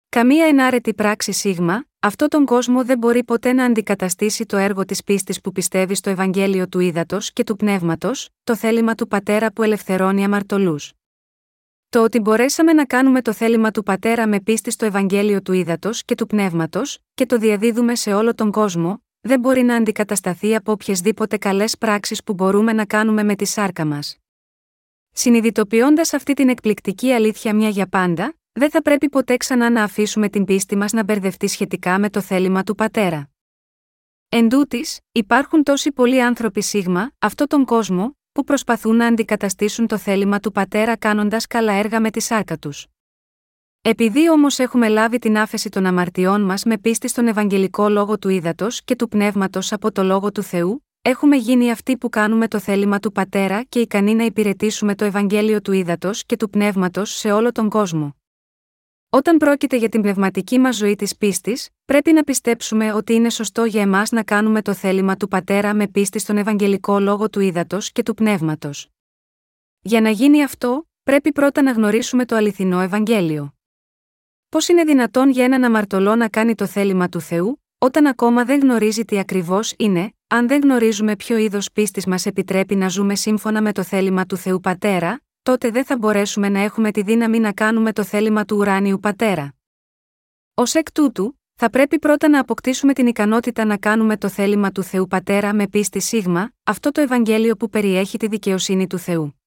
Καμία 0.09 0.45
ενάρετη 0.45 0.93
πράξη 0.93 1.31
σίγμα, 1.31 1.85
αυτό 1.99 2.27
τον 2.27 2.45
κόσμο 2.45 2.83
δεν 2.83 2.97
μπορεί 2.97 3.23
ποτέ 3.23 3.53
να 3.53 3.65
αντικαταστήσει 3.65 4.45
το 4.45 4.57
έργο 4.57 4.85
της 4.85 5.03
πίστης 5.03 5.41
που 5.41 5.51
πιστεύει 5.51 5.95
στο 5.95 6.09
Ευαγγέλιο 6.09 6.67
του 6.67 6.79
Ήδατος 6.79 7.33
και 7.33 7.43
του 7.43 7.55
Πνεύματος, 7.55 8.29
το 8.43 8.55
θέλημα 8.55 8.95
του 8.95 9.07
Πατέρα 9.07 9.51
που 9.51 9.63
ελευθερώνει 9.63 10.23
αμαρτωλούς. 10.23 10.93
Το 11.89 12.03
ότι 12.03 12.19
μπορέσαμε 12.19 12.73
να 12.73 12.85
κάνουμε 12.85 13.21
το 13.21 13.33
θέλημα 13.33 13.71
του 13.71 13.83
Πατέρα 13.83 14.27
με 14.27 14.39
πίστη 14.39 14.71
στο 14.71 14.85
Ευαγγέλιο 14.85 15.41
του 15.41 15.53
Ήδατος 15.53 16.03
και 16.03 16.15
του 16.15 16.27
Πνεύματος, 16.27 16.99
και 17.13 17.25
το 17.25 17.37
διαδίδουμε 17.37 17.95
σε 17.95 18.13
όλο 18.13 18.35
τον 18.35 18.51
κόσμο, 18.51 19.03
δεν 19.21 19.39
μπορεί 19.39 19.61
να 19.61 19.75
αντικατασταθεί 19.75 20.55
από 20.55 20.71
οποιασδήποτε 20.71 21.37
καλές 21.37 21.77
πράξεις 21.77 22.23
που 22.23 22.33
μπορούμε 22.33 22.73
να 22.73 22.85
κάνουμε 22.85 23.23
με 23.23 23.35
τη 23.35 23.45
σάρκα 23.45 23.85
μας. 23.85 24.17
Συνειδητοποιώντας 25.11 26.13
αυτή 26.13 26.33
την 26.33 26.49
εκπληκτική 26.49 27.11
αλήθεια 27.11 27.55
μια 27.55 27.69
για 27.69 27.87
πάντα, 27.87 28.33
δεν 28.51 28.69
θα 28.69 28.81
πρέπει 28.81 29.09
ποτέ 29.09 29.37
ξανά 29.37 29.69
να 29.69 29.83
αφήσουμε 29.83 30.29
την 30.29 30.45
πίστη 30.45 30.75
μας 30.75 30.91
να 30.91 31.03
μπερδευτεί 31.03 31.47
σχετικά 31.47 31.99
με 31.99 32.09
το 32.09 32.21
θέλημα 32.21 32.63
του 32.63 32.75
πατέρα. 32.75 33.29
Εν 34.29 34.49
τούτης, 34.49 34.99
υπάρχουν 35.11 35.63
τόσοι 35.63 35.91
πολλοί 35.91 36.21
άνθρωποι 36.21 36.61
σίγμα, 36.61 37.11
αυτό 37.19 37.47
τον 37.47 37.65
κόσμο, 37.65 38.17
που 38.31 38.43
προσπαθούν 38.43 38.95
να 38.95 39.05
αντικαταστήσουν 39.05 39.87
το 39.87 39.97
θέλημα 39.97 40.39
του 40.39 40.51
πατέρα 40.51 40.97
κάνοντας 40.97 41.47
καλά 41.47 41.73
έργα 41.73 41.99
με 41.99 42.11
τη 42.11 42.19
σάρκα 42.19 42.57
τους. 42.57 42.87
Επειδή 43.81 44.29
όμως 44.29 44.59
έχουμε 44.59 44.87
λάβει 44.87 45.19
την 45.19 45.37
άφεση 45.37 45.69
των 45.69 45.85
αμαρτιών 45.85 46.41
μας 46.41 46.63
με 46.63 46.77
πίστη 46.77 47.07
στον 47.07 47.27
Ευαγγελικό 47.27 47.89
λόγο 47.89 48.19
του 48.19 48.29
ύδατο 48.29 48.67
και 48.85 48.95
του 48.95 49.07
πνεύματος 49.07 49.71
από 49.71 49.91
το 49.91 50.03
λόγο 50.03 50.31
του 50.31 50.43
Θεού, 50.43 50.85
έχουμε 51.01 51.35
γίνει 51.35 51.71
αυτοί 51.71 51.97
που 51.97 52.09
κάνουμε 52.09 52.47
το 52.47 52.59
θέλημα 52.59 52.99
του 52.99 53.11
Πατέρα 53.11 53.63
και 53.63 53.79
ικανοί 53.79 54.15
να 54.15 54.23
υπηρετήσουμε 54.23 54.95
το 54.95 55.05
Ευαγγέλιο 55.05 55.61
του 55.61 55.71
ύδατο 55.71 56.11
και 56.25 56.35
του 56.37 56.49
πνεύματος 56.49 57.11
σε 57.11 57.31
όλο 57.31 57.51
τον 57.51 57.69
κόσμο. 57.69 58.15
Όταν 59.09 59.37
πρόκειται 59.37 59.77
για 59.77 59.89
την 59.89 60.01
πνευματική 60.01 60.59
μας 60.59 60.75
ζωή 60.75 60.95
της 60.95 61.17
πίστης, 61.17 61.69
πρέπει 61.85 62.11
να 62.11 62.23
πιστέψουμε 62.23 62.93
ότι 62.93 63.13
είναι 63.13 63.29
σωστό 63.29 63.63
για 63.63 63.81
εμάς 63.81 64.11
να 64.11 64.23
κάνουμε 64.23 64.61
το 64.61 64.73
θέλημα 64.73 65.15
του 65.15 65.27
Πατέρα 65.27 65.73
με 65.73 65.87
πίστη 65.87 66.19
στον 66.19 66.37
Ευαγγελικό 66.37 66.99
λόγο 66.99 67.29
του 67.29 67.39
ύδατο 67.39 67.77
και 67.93 68.03
του 68.03 68.13
πνεύματος. 68.13 68.89
Για 69.81 70.01
να 70.01 70.09
γίνει 70.09 70.43
αυτό, 70.43 70.87
πρέπει 71.03 71.31
πρώτα 71.31 71.61
να 71.61 71.71
γνωρίσουμε 71.71 72.25
το 72.25 72.35
αληθινό 72.35 72.79
Ευαγγέλιο. 72.79 73.53
Πώς 74.49 74.67
είναι 74.67 74.83
δυνατόν 74.83 75.29
για 75.29 75.43
έναν 75.43 75.63
αμαρτωλό 75.63 76.15
να 76.15 76.29
κάνει 76.29 76.55
το 76.55 76.65
θέλημα 76.65 77.09
του 77.09 77.21
Θεού, 77.21 77.63
όταν 77.77 78.05
ακόμα 78.05 78.45
δεν 78.45 78.59
γνωρίζει 78.59 79.05
τι 79.05 79.19
ακριβώς 79.19 79.73
είναι, 79.77 80.13
αν 80.27 80.47
δεν 80.47 80.61
γνωρίζουμε 80.61 81.15
ποιο 81.15 81.37
είδος 81.37 81.71
πίστης 81.71 82.05
μας 82.05 82.25
επιτρέπει 82.25 82.75
να 82.75 82.87
ζούμε 82.87 83.15
σύμφωνα 83.15 83.61
με 83.61 83.71
το 83.71 83.83
θέλημα 83.83 84.25
του 84.25 84.37
Θεού 84.37 84.59
Πατέρα, 84.59 85.21
τότε 85.41 85.69
δεν 85.69 85.85
θα 85.85 85.97
μπορέσουμε 85.97 86.49
να 86.49 86.59
έχουμε 86.59 86.91
τη 86.91 87.01
δύναμη 87.01 87.39
να 87.39 87.51
κάνουμε 87.51 87.93
το 87.93 88.03
θέλημα 88.03 88.45
του 88.45 88.57
ουράνιου 88.57 88.99
Πατέρα. 88.99 89.55
Ω 90.53 90.63
εκ 90.73 90.91
τούτου, 90.91 91.39
θα 91.55 91.69
πρέπει 91.69 91.99
πρώτα 91.99 92.29
να 92.29 92.39
αποκτήσουμε 92.39 92.93
την 92.93 93.07
ικανότητα 93.07 93.65
να 93.65 93.77
κάνουμε 93.77 94.17
το 94.17 94.29
θέλημα 94.29 94.71
του 94.71 94.83
Θεού 94.83 95.07
Πατέρα 95.07 95.53
με 95.53 95.67
πίστη 95.67 95.99
σίγμα, 95.99 96.51
αυτό 96.63 96.91
το 96.91 97.01
Ευαγγέλιο 97.01 97.55
που 97.55 97.69
περιέχει 97.69 98.17
τη 98.17 98.27
δικαιοσύνη 98.27 98.87
του 98.87 98.97
Θεού. 98.97 99.38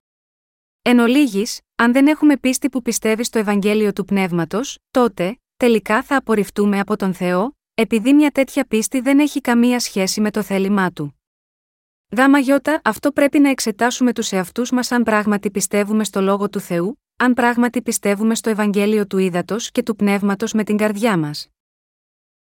Εν 0.84 0.98
ολίγης, 0.98 1.60
αν 1.74 1.92
δεν 1.92 2.06
έχουμε 2.06 2.36
πίστη 2.36 2.68
που 2.68 2.82
πιστεύεις 2.82 3.26
στο 3.26 3.38
Ευαγγέλιο 3.38 3.92
του 3.92 4.04
Πνεύματος, 4.04 4.78
τότε, 4.90 5.40
τελικά 5.56 6.02
θα 6.02 6.16
απορριφτούμε 6.16 6.78
από 6.78 6.96
τον 6.96 7.14
Θεό, 7.14 7.56
επειδή 7.74 8.12
μια 8.14 8.30
τέτοια 8.30 8.64
πίστη 8.64 9.00
δεν 9.00 9.18
έχει 9.18 9.40
καμία 9.40 9.80
σχέση 9.80 10.20
με 10.20 10.30
το 10.30 10.42
θέλημά 10.42 10.90
του. 10.92 11.20
Γάμα 12.16 12.38
γιώτα, 12.38 12.80
αυτό 12.84 13.12
πρέπει 13.12 13.38
να 13.38 13.50
εξετάσουμε 13.50 14.12
τους 14.12 14.32
εαυτούς 14.32 14.70
μας 14.70 14.92
αν 14.92 15.02
πράγματι 15.02 15.50
πιστεύουμε 15.50 16.04
στο 16.04 16.20
λόγο 16.20 16.48
του 16.48 16.60
Θεού, 16.60 17.02
αν 17.16 17.34
πράγματι 17.34 17.82
πιστεύουμε 17.82 18.34
στο 18.34 18.50
Ευαγγέλιο 18.50 19.06
του 19.06 19.18
Ήδατος 19.18 19.70
και 19.70 19.82
του 19.82 19.96
Πνεύματος 19.96 20.52
με 20.52 20.64
την 20.64 20.76
καρδιά 20.76 21.18
μας. 21.18 21.48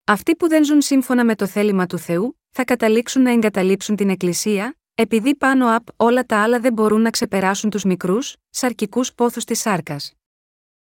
Αυτοί 0.04 0.36
που 0.36 0.48
δεν 0.48 0.64
ζουν 0.64 0.80
σύμφωνα 0.80 1.24
με 1.24 1.34
το 1.34 1.46
θέλημα 1.46 1.86
του 1.86 1.98
Θεού, 1.98 2.40
θα 2.50 2.64
καταλήξουν 2.64 3.22
να 3.22 3.30
εγκαταλείψουν 3.30 3.96
την 3.96 4.10
Εκκλησία, 4.10 4.76
επειδή 5.00 5.36
πάνω 5.36 5.76
απ' 5.76 5.88
όλα 5.96 6.24
τα 6.24 6.42
άλλα 6.42 6.60
δεν 6.60 6.72
μπορούν 6.72 7.00
να 7.00 7.10
ξεπεράσουν 7.10 7.70
τους 7.70 7.84
μικρούς, 7.84 8.36
σαρκικούς 8.50 9.14
πόθους 9.14 9.44
της 9.44 9.60
σάρκας. 9.60 10.12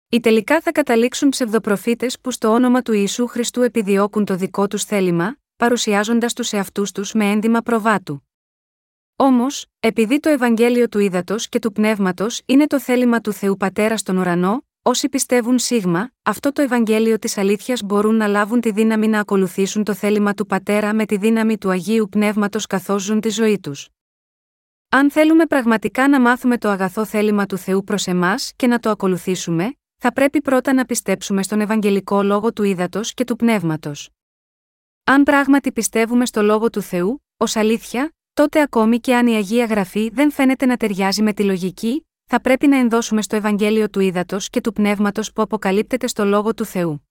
Οι 0.09 0.19
τελικά 0.19 0.61
θα 0.61 0.71
καταλήξουν 0.71 1.29
ψευδοπροφήτες 1.29 2.19
που 2.19 2.31
στο 2.31 2.49
όνομα 2.49 2.81
του 2.81 2.93
Ιησού 2.93 3.27
Χριστού 3.27 3.61
επιδιώκουν 3.61 4.25
το 4.25 4.35
δικό 4.35 4.67
τους 4.67 4.83
θέλημα, 4.83 5.35
παρουσιάζοντας 5.55 6.33
τους 6.33 6.53
εαυτούς 6.53 6.91
τους 6.91 7.13
με 7.13 7.25
ένδυμα 7.25 7.61
προβάτου. 7.61 8.27
Όμως, 9.15 9.65
επειδή 9.79 10.19
το 10.19 10.29
Ευαγγέλιο 10.29 10.89
του 10.89 10.99
Ήδατος 10.99 11.49
και 11.49 11.59
του 11.59 11.71
Πνεύματος 11.71 12.41
είναι 12.45 12.67
το 12.67 12.79
θέλημα 12.79 13.21
του 13.21 13.31
Θεού 13.31 13.57
Πατέρα 13.57 13.97
στον 13.97 14.17
ουρανό, 14.17 14.65
όσοι 14.81 15.09
πιστεύουν 15.09 15.59
σίγμα, 15.59 16.12
αυτό 16.24 16.51
το 16.51 16.62
Ευαγγέλιο 16.62 17.19
της 17.19 17.38
αλήθειας 17.38 17.81
μπορούν 17.81 18.15
να 18.15 18.27
λάβουν 18.27 18.62
τη 18.62 18.71
δύναμη 18.71 19.07
να 19.07 19.19
ακολουθήσουν 19.19 19.83
το 19.83 19.93
θέλημα 19.93 20.33
του 20.33 20.45
Πατέρα 20.45 20.93
με 20.93 21.05
τη 21.05 21.17
δύναμη 21.17 21.57
του 21.57 21.69
Αγίου 21.69 22.07
Πνεύματος 22.09 22.65
καθώς 22.65 23.03
ζουν 23.03 23.19
τη 23.19 23.29
ζωή 23.29 23.59
τους. 23.59 23.89
Αν 24.89 25.12
θέλουμε 25.12 25.45
πραγματικά 25.45 26.07
να 26.07 26.21
μάθουμε 26.21 26.57
το 26.57 26.69
αγαθό 26.69 27.05
θέλημα 27.05 27.45
του 27.45 27.57
Θεού 27.57 27.83
προς 27.83 28.07
εμάς 28.07 28.53
και 28.55 28.67
να 28.67 28.79
το 28.79 28.89
ακολουθήσουμε, 28.89 29.74
θα 29.98 30.13
πρέπει 30.13 30.41
πρώτα 30.41 30.74
να 30.74 30.86
πιστέψουμε 30.86 31.43
στον 31.43 31.62
Ευαγγελικό 31.62 32.24
λόγο 32.24 32.53
του 32.53 32.63
ύδατο 32.63 33.01
και 33.03 33.24
του 33.24 33.36
πνεύματος. 33.36 34.09
Αν 35.03 35.24
πράγματι 35.24 35.71
πιστεύουμε 35.71 36.25
στο 36.25 36.41
λόγο 36.41 36.69
του 36.69 36.81
Θεού, 36.81 37.24
ως 37.38 37.55
αλήθεια, 37.55 38.13
τότε 38.33 38.62
ακόμη 38.62 39.00
και 39.00 39.15
αν 39.15 39.27
η 39.27 39.36
Αγία 39.36 39.65
Γραφή 39.65 40.09
δεν 40.09 40.31
φαίνεται 40.31 40.65
να 40.65 40.77
ταιριάζει 40.77 41.21
με 41.21 41.33
τη 41.33 41.43
λογική, 41.43 42.08
θα 42.31 42.41
πρέπει 42.41 42.67
να 42.67 42.77
ενδώσουμε 42.77 43.21
στο 43.21 43.36
Ευαγγέλιο 43.36 43.89
του 43.89 44.00
ύδατο 44.00 44.38
και 44.39 44.62
του 44.62 44.74
πνεύματος 44.74 45.33
που 45.33 45.41
αποκαλύπτεται 45.41 46.07
στο 46.07 46.25
λόγο 46.25 46.53
του 46.53 46.65
Θεού. 46.65 47.07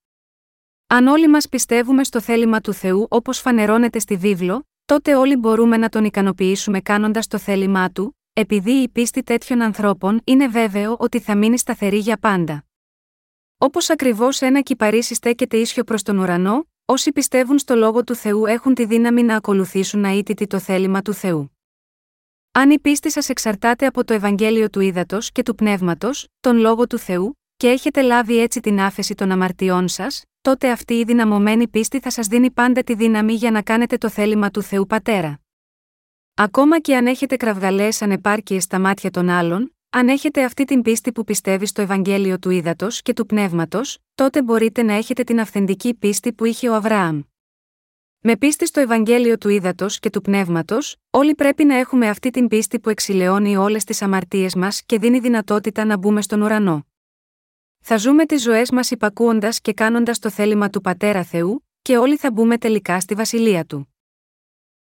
Αν 0.87 1.07
όλοι 1.07 1.27
μας 1.27 1.49
πιστεύουμε 1.49 2.03
στο 2.03 2.21
θέλημα 2.21 2.61
του 2.61 2.73
Θεού 2.73 3.07
όπως 3.09 3.39
φανερώνεται 3.39 3.99
στη 3.99 4.15
βίβλο, 4.15 4.67
τότε 4.85 5.15
όλοι 5.15 5.35
μπορούμε 5.35 5.77
να 5.77 5.89
τον 5.89 6.03
ικανοποιήσουμε 6.03 6.81
κάνοντας 6.81 7.27
το 7.27 7.37
θέλημά 7.37 7.89
του, 7.91 8.17
επειδή 8.33 8.71
η 8.71 8.89
πίστη 8.89 9.23
τέτοιων 9.23 9.61
ανθρώπων 9.61 10.21
είναι 10.23 10.47
βέβαιο 10.47 10.95
ότι 10.99 11.19
θα 11.19 11.35
μείνει 11.35 11.57
σταθερή 11.57 11.97
για 11.97 12.17
πάντα. 12.17 12.65
Όπως 13.57 13.89
ακριβώς 13.89 14.41
ένα 14.41 14.61
κυπαρίσι 14.61 15.13
στέκεται 15.13 15.57
ίσιο 15.57 15.83
προς 15.83 16.03
τον 16.03 16.17
ουρανό, 16.17 16.67
όσοι 16.85 17.11
πιστεύουν 17.11 17.59
στο 17.59 17.75
λόγο 17.75 18.03
του 18.03 18.15
Θεού 18.15 18.45
έχουν 18.45 18.73
τη 18.73 18.85
δύναμη 18.85 19.23
να 19.23 19.35
ακολουθήσουν 19.35 20.03
αίτητη 20.03 20.47
το 20.47 20.59
θέλημα 20.59 21.01
του 21.01 21.13
Θεού. 21.13 21.58
Αν 22.51 22.69
η 22.69 22.79
πίστη 22.79 23.11
σας 23.11 23.29
εξαρτάται 23.29 23.85
από 23.85 24.05
το 24.05 24.13
Ευαγγέλιο 24.13 24.69
του 24.69 24.79
Ήδατος 24.79 25.31
και 25.31 25.43
του 25.43 25.55
Πνεύματος, 25.55 26.27
τον 26.39 26.57
λόγο 26.57 26.87
του 26.87 26.97
Θεού, 26.97 27.39
και 27.57 27.67
έχετε 27.67 28.01
λάβει 28.01 28.39
έτσι 28.39 28.59
την 28.59 28.79
άφεση 28.79 29.15
των 29.15 29.31
αμαρτιών 29.31 29.87
σας, 29.87 30.23
τότε 30.41 30.71
αυτή 30.71 30.93
η 30.93 31.03
δυναμωμένη 31.03 31.67
πίστη 31.67 31.99
θα 31.99 32.09
σας 32.09 32.27
δίνει 32.27 32.51
πάντα 32.51 32.83
τη 32.83 32.93
δύναμη 32.93 33.33
για 33.33 33.51
να 33.51 33.61
κάνετε 33.61 33.97
το 33.97 34.09
θέλημα 34.09 34.51
του 34.51 34.61
Θεού 34.61 34.85
Πατέρα. 34.85 35.39
Ακόμα 36.33 36.79
και 36.79 36.95
αν 36.95 37.07
έχετε 37.07 37.35
κραυγαλαίες 37.37 38.01
ανεπάρκειες 38.01 38.63
στα 38.63 38.79
μάτια 38.79 39.11
των 39.11 39.29
άλλων, 39.29 39.75
αν 39.89 40.07
έχετε 40.07 40.43
αυτή 40.43 40.65
την 40.65 40.81
πίστη 40.81 41.11
που 41.11 41.23
πιστεύει 41.23 41.65
στο 41.65 41.81
Ευαγγέλιο 41.81 42.39
του 42.39 42.49
Ήδατος 42.49 43.01
και 43.01 43.13
του 43.13 43.25
Πνεύματος, 43.25 43.97
τότε 44.15 44.41
μπορείτε 44.41 44.83
να 44.83 44.93
έχετε 44.93 45.23
την 45.23 45.39
αυθεντική 45.39 45.93
πίστη 45.93 46.33
που 46.33 46.45
είχε 46.45 46.69
ο 46.69 46.75
Αβραάμ. 46.75 47.21
Με 48.21 48.37
πίστη 48.37 48.65
στο 48.65 48.79
Ευαγγέλιο 48.79 49.37
του 49.37 49.49
Ήδατος 49.49 49.99
και 49.99 50.09
του 50.09 50.21
Πνεύματος, 50.21 50.95
όλοι 51.09 51.35
πρέπει 51.35 51.63
να 51.63 51.75
έχουμε 51.75 52.09
αυτή 52.09 52.29
την 52.29 52.47
πίστη 52.47 52.79
που 52.79 52.89
εξηλαιώνει 52.89 53.57
όλες 53.57 53.83
τις 53.83 54.01
αμαρτίες 54.01 54.55
μας 54.55 54.83
και 54.83 54.99
δίνει 54.99 55.19
δυνατότητα 55.19 55.85
να 55.85 55.97
μπούμε 55.97 56.21
στον 56.21 56.41
ουρανό. 56.41 56.87
Θα 57.79 57.97
ζούμε 57.97 58.25
τις 58.25 58.41
ζωές 58.41 58.71
μας 58.71 58.91
υπακούοντας 58.91 59.61
και 59.61 59.73
κάνοντας 59.73 60.19
το 60.19 60.29
θέλημα 60.29 60.69
του 60.69 60.81
Πατέρα 60.81 61.23
Θεού, 61.23 61.67
και 61.81 61.97
όλοι 61.97 62.17
θα 62.17 62.31
μπούμε 62.31 62.57
τελικά 62.57 62.99
στη 62.99 63.15
βασιλεία 63.15 63.65
του. 63.65 63.95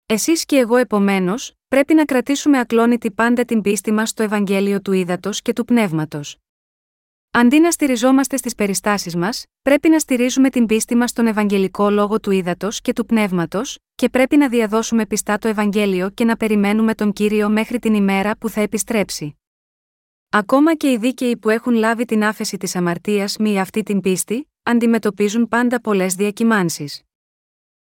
Εσείς 0.05 0.45
και 0.45 0.57
εγώ 0.57 0.75
επομένως, 0.75 1.53
πρέπει 1.67 1.93
να 1.93 2.05
κρατήσουμε 2.05 2.59
ακλόνητη 2.59 3.11
πάντα 3.11 3.45
την 3.45 3.61
πίστη 3.61 3.91
μας 3.91 4.09
στο 4.09 4.23
Ευαγγέλιο 4.23 4.81
του 4.81 4.91
Ήδατος 4.91 5.41
και 5.41 5.53
του 5.53 5.65
Πνεύματος. 5.65 6.37
Αντί 7.31 7.59
να 7.59 7.71
στηριζόμαστε 7.71 8.37
στις 8.37 8.55
περιστάσεις 8.55 9.15
μας, 9.15 9.45
πρέπει 9.61 9.89
να 9.89 9.99
στηρίζουμε 9.99 10.49
την 10.49 10.65
πίστη 10.65 10.95
μας 10.95 11.09
στον 11.09 11.27
Ευαγγελικό 11.27 11.89
λόγο 11.89 12.19
του 12.19 12.31
Ήδατος 12.31 12.81
και 12.81 12.93
του 12.93 13.05
Πνεύματος, 13.05 13.77
και 13.95 14.09
πρέπει 14.09 14.37
να 14.37 14.49
διαδώσουμε 14.49 15.05
πιστά 15.05 15.37
το 15.37 15.47
Ευαγγέλιο 15.47 16.09
και 16.09 16.25
να 16.25 16.37
περιμένουμε 16.37 16.95
τον 16.95 17.13
κύριο 17.13 17.49
μέχρι 17.49 17.79
την 17.79 17.93
ημέρα 17.93 18.37
που 18.37 18.49
θα 18.49 18.61
επιστρέψει. 18.61 19.37
Ακόμα 20.29 20.75
και 20.75 20.91
οι 20.91 20.97
δίκαιοι 20.97 21.37
που 21.37 21.49
έχουν 21.49 21.73
λάβει 21.73 22.05
την 22.05 22.23
άφεση 22.23 22.57
της 22.57 22.75
αμαρτίας 22.75 23.37
μη 23.37 23.59
αυτή 23.59 23.83
την 23.83 24.01
πίστη, 24.01 24.51
αντιμετωπίζουν 24.63 25.47
πάντα 25.47 25.81
πολλές 25.81 26.15
διακυμάνσεις. 26.15 27.01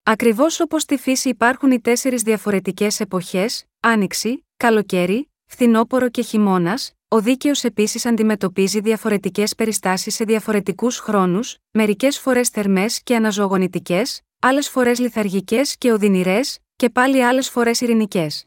Ακριβώς 0.02 0.60
όπως 0.60 0.82
στη 0.82 0.96
φύση 0.96 1.28
υπάρχουν 1.28 1.70
οι 1.70 1.80
τέσσερις 1.80 2.22
διαφορετικές 2.22 3.00
εποχές, 3.00 3.64
άνοιξη, 3.80 4.46
καλοκαίρι, 4.56 5.33
φθινόπωρο 5.46 6.08
και 6.08 6.22
χειμώνας, 6.22 6.92
ο 7.08 7.20
δίκαιος 7.20 7.64
επίσης 7.64 8.06
αντιμετωπίζει 8.06 8.80
διαφορετικές 8.80 9.54
περιστάσεις 9.54 10.14
σε 10.14 10.24
διαφορετικούς 10.24 10.98
χρόνους, 10.98 11.56
μερικές 11.70 12.18
φορές 12.18 12.48
θερμές 12.48 13.02
και 13.02 13.16
αναζωογονητικές, 13.16 14.20
άλλες 14.38 14.68
φορές 14.68 14.98
λιθαργικές 14.98 15.76
και 15.78 15.92
οδυνηρές, 15.92 16.58
και 16.76 16.90
πάλι 16.90 17.24
άλλες 17.24 17.50
φορές 17.50 17.80
ειρηνικές. 17.80 18.46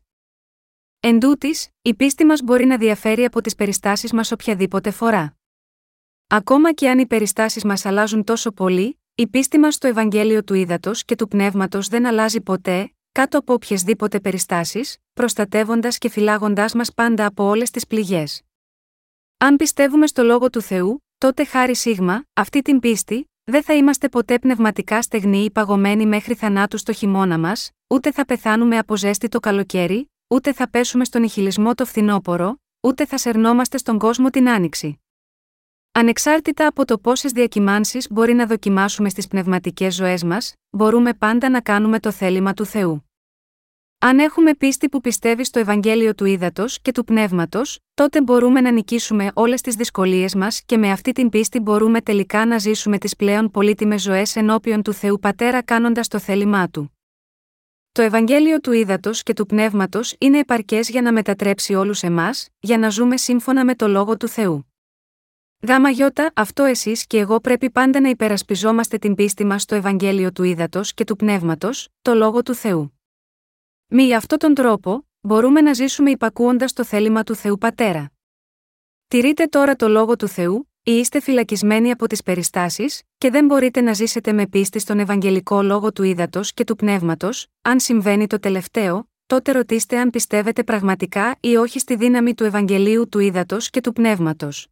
Εν 1.00 1.20
τούτης, 1.20 1.70
η 1.82 1.94
πίστη 1.96 2.25
μας 2.25 2.42
μπορεί 2.42 2.66
να 2.66 2.77
διαφέρει 2.77 3.25
από 3.25 3.42
τις 3.42 3.56
περιστάσεις 3.56 4.13
μας 4.13 4.32
οποιαδήποτε 4.32 4.92
φορά. 4.92 5.38
Ακόμα 6.27 6.74
και 6.74 6.89
αν 6.89 7.00
οι 7.00 7.06
περιστάσεις 7.06 7.63
μας 7.63 7.86
αλλάζουν 7.86 8.24
τόσο 8.24 8.51
πολύ, 8.51 9.00
η 9.16 9.27
πίστη 9.27 9.58
μας 9.58 9.75
στο 9.75 9.88
Ευαγγέλιο 9.88 10.44
του 10.44 10.54
Ήδατος 10.54 11.06
και 11.06 11.16
του 11.16 11.27
Πνεύματος 11.27 11.88
δεν 11.88 12.06
αλλάζει 12.06 12.42
ποτέ, 12.42 12.92
κάτω 13.17 13.38
από 13.38 13.53
οποιασδήποτε 13.53 14.19
περιστάσεις, 14.19 14.97
προστατεύοντας 15.13 15.97
και 15.97 16.09
φυλάγοντάς 16.09 16.74
μας 16.74 16.93
πάντα 16.93 17.25
από 17.25 17.43
όλες 17.43 17.71
τις 17.71 17.88
πληγές. 17.88 18.41
Αν 19.38 19.55
πιστεύουμε 19.55 20.07
στο 20.07 20.24
λόγο 20.24 20.50
του 20.50 20.62
Θεού, 20.62 21.05
τότε 21.17 21.45
χάρη 21.45 21.75
σίγμα, 21.75 22.24
αυτή 22.33 22.62
την 22.62 22.79
πίστη, 22.79 23.31
δεν 23.43 23.63
θα 23.63 23.74
είμαστε 23.74 24.09
ποτέ 24.09 24.39
πνευματικά 24.39 25.01
στεγνοί 25.01 25.43
ή 25.43 25.51
παγωμένοι 25.51 26.05
μέχρι 26.05 26.33
θανάτου 26.33 26.77
στο 26.77 26.93
χειμώνα 26.93 27.38
μας, 27.38 27.71
ούτε 27.88 28.12
θα 28.12 28.25
πεθάνουμε 28.25 28.77
από 28.77 28.97
ζέστη 28.97 29.27
το 29.27 29.39
καλοκαίρι, 29.39 30.12
ούτε 30.27 30.53
θα 30.53 30.69
πέσουμε 30.69 31.05
στον 31.05 31.24
ηχηλισμό 31.24 31.75
το 31.75 31.86
φθινόπωρο, 31.86 32.57
ούτε 32.79 33.05
θα 33.05 33.17
σερνόμαστε 33.17 33.77
στον 33.77 33.97
κόσμο 33.97 34.29
την 34.29 34.50
άνοιξη. 34.50 35.01
Ανεξάρτητα 35.91 36.67
από 36.67 36.86
το 36.86 36.97
πόσες 36.97 37.31
διακυμάνσεις 37.31 38.07
μπορεί 38.09 38.33
να 38.33 38.45
δοκιμάσουμε 38.45 39.09
στις 39.09 39.27
πνευματικές 39.27 39.95
ζωές 39.95 40.24
μας, 40.24 40.53
μπορούμε 40.69 41.13
πάντα 41.13 41.50
να 41.50 41.62
κάνουμε 41.62 42.00
το 42.00 42.12
θέλημα 42.12 42.53
του 42.53 42.65
Θεού. 42.65 43.07
Αν 44.00 44.20
έχουμε 44.20 44.54
πίστη 44.54 44.89
που 44.89 45.01
πιστεύει 45.01 45.44
στο 45.44 45.60
Ευαγγέλιο 45.60 46.16
του 46.16 46.25
Ήδατος 46.25 46.82
και 46.82 46.92
του 46.92 47.04
Πνεύματος, 47.04 47.80
τότε 47.94 48.22
μπορούμε 48.22 48.62
να 48.62 48.72
νικήσουμε 48.72 49.32
όλες 49.34 49.62
τις 49.62 49.75
δυσκολίες 49.75 50.36
μας 50.36 50.62
και 50.66 50.77
με 50.77 50.92
αυτή 50.92 51.12
την 51.12 51.30
πίστη 51.30 51.60
μπορούμε 51.60 52.01
τελικά 52.01 52.46
να 52.46 52.58
ζήσουμε 52.58 52.98
τις 52.98 53.16
πλέον 53.16 53.51
πολύτιμες 53.51 54.01
ζωές 54.01 54.36
ενώπιον 54.36 54.82
του 54.82 54.94
Θεού 54.94 55.20
Πατέρα 55.20 55.62
κάνοντας 55.62 56.08
το 56.08 56.20
θέλημά 56.20 56.70
του. 56.70 56.98
Το 57.92 58.01
Ευαγγέλιο 58.01 58.60
του 58.60 58.72
Ήδατος 58.72 59.24
και 59.24 59.34
του 59.34 59.46
Πνεύματος 59.46 60.16
είναι 60.18 60.39
επαρκές 60.39 60.89
για 60.89 61.01
να 61.01 61.12
μετατρέψει 61.13 61.74
όλους 61.74 62.04
εμάς, 62.04 62.50
για 62.60 62.77
να 62.77 62.89
ζούμε 62.89 63.18
σύμφωνα 63.18 63.66
με 63.66 63.75
το 63.75 63.88
λόγο 63.88 64.18
του 64.18 64.27
Θεού. 64.27 64.72
Γάμα 65.68 65.89
γιώτα, 65.89 66.32
αυτό 66.36 66.63
εσείς 66.63 67.08
και 67.08 67.18
εγώ 67.18 67.39
πρέπει 67.39 67.70
πάντα 67.70 68.00
να 68.00 68.10
υπερασπιζόμαστε 68.10 68.98
την 68.98 69.16
πίστη 69.16 69.46
μας 69.46 69.62
στο 69.62 69.75
Ευαγγέλιο 69.75 70.32
του 70.32 70.44
Ήδατος 70.44 70.94
και 70.94 71.04
του 71.04 71.16
Πνεύματος, 71.16 71.89
το 72.01 72.13
λόγο 72.13 72.44
του 72.44 72.54
Θεού. 72.54 72.96
Μη 73.89 74.15
αυτόν 74.15 74.38
τον 74.38 74.54
τρόπο, 74.54 75.08
μπορούμε 75.21 75.62
να 75.62 75.73
ζήσουμε 75.73 76.10
υπακούοντας 76.10 76.73
το 76.73 76.84
θέλημα 76.84 77.23
του 77.23 77.36
Θεού 77.36 77.58
Πατέρα. 77.58 78.12
Τηρείτε 79.08 79.45
τώρα 79.45 79.76
το 79.76 79.88
λόγο 79.88 80.15
του 80.15 80.28
Θεού, 80.28 80.71
ή 80.84 80.91
είστε 80.91 81.19
φυλακισμένοι 81.19 81.91
από 81.91 82.08
τις 82.08 82.23
περιστάσεις, 82.23 83.02
και 83.17 83.30
δεν 83.30 83.45
μπορείτε 83.45 83.82
να 83.82 83.93
ζήσετε 83.93 84.34
με 84.34 84.47
πίστη 84.47 84.80
στον 84.80 85.00
Ευαγγελικό 85.00 85.62
λόγο 85.62 85.91
του 85.91 86.04
ύδατο 86.04 86.41
και 86.43 86.63
του 86.63 86.76
πνεύματος, 86.76 87.47
αν 87.62 87.80
συμβαίνει 87.80 88.28
το 88.28 88.39
τελευταίο, 88.39 89.10
τότε 89.26 89.52
ρωτήστε 89.52 89.97
αν 90.00 90.10
πιστεύετε 90.10 90.63
πραγματικά 90.63 91.38
ή 91.39 91.56
όχι 91.56 91.80
στη 91.80 91.95
δύναμη 91.95 92.34
του 92.34 92.43
Ευαγγελίου 92.43 93.10
του 93.10 93.19
ύδατο 93.19 93.58
και 93.60 93.82
του 93.82 93.93
πνεύματος. 93.93 94.67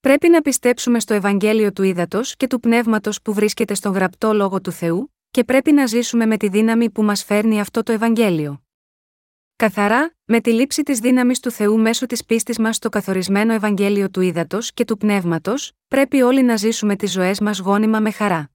Πρέπει 0.00 0.28
να 0.28 0.40
πιστέψουμε 0.40 1.00
στο 1.00 1.14
Ευαγγέλιο 1.14 1.72
του 1.72 1.82
ύδατο 1.82 2.20
και 2.36 2.46
του 2.46 2.60
πνεύματος 2.60 3.22
που 3.22 3.32
βρίσκεται 3.32 3.74
στον 3.74 3.92
γραπτό 3.92 4.32
λόγο 4.32 4.60
του 4.60 4.72
Θεού, 4.72 5.13
και 5.34 5.44
πρέπει 5.44 5.72
να 5.72 5.86
ζήσουμε 5.86 6.26
με 6.26 6.36
τη 6.36 6.48
δύναμη 6.48 6.90
που 6.90 7.02
μας 7.02 7.24
φέρνει 7.24 7.60
αυτό 7.60 7.82
το 7.82 7.92
Ευαγγέλιο. 7.92 8.64
Καθαρά, 9.56 10.14
με 10.24 10.40
τη 10.40 10.52
λήψη 10.52 10.82
της 10.82 10.98
δύναμης 10.98 11.40
του 11.40 11.50
Θεού 11.50 11.78
μέσω 11.78 12.06
της 12.06 12.24
πίστης 12.24 12.58
μας 12.58 12.76
στο 12.76 12.88
καθορισμένο 12.88 13.52
Ευαγγέλιο 13.52 14.10
του 14.10 14.20
Ήδατος 14.20 14.72
και 14.72 14.84
του 14.84 14.96
Πνεύματος, 14.96 15.72
πρέπει 15.88 16.22
όλοι 16.22 16.42
να 16.42 16.56
ζήσουμε 16.56 16.96
τις 16.96 17.12
ζωές 17.12 17.40
μας 17.40 17.58
γόνιμα 17.58 18.00
με 18.00 18.10
χαρά. 18.10 18.50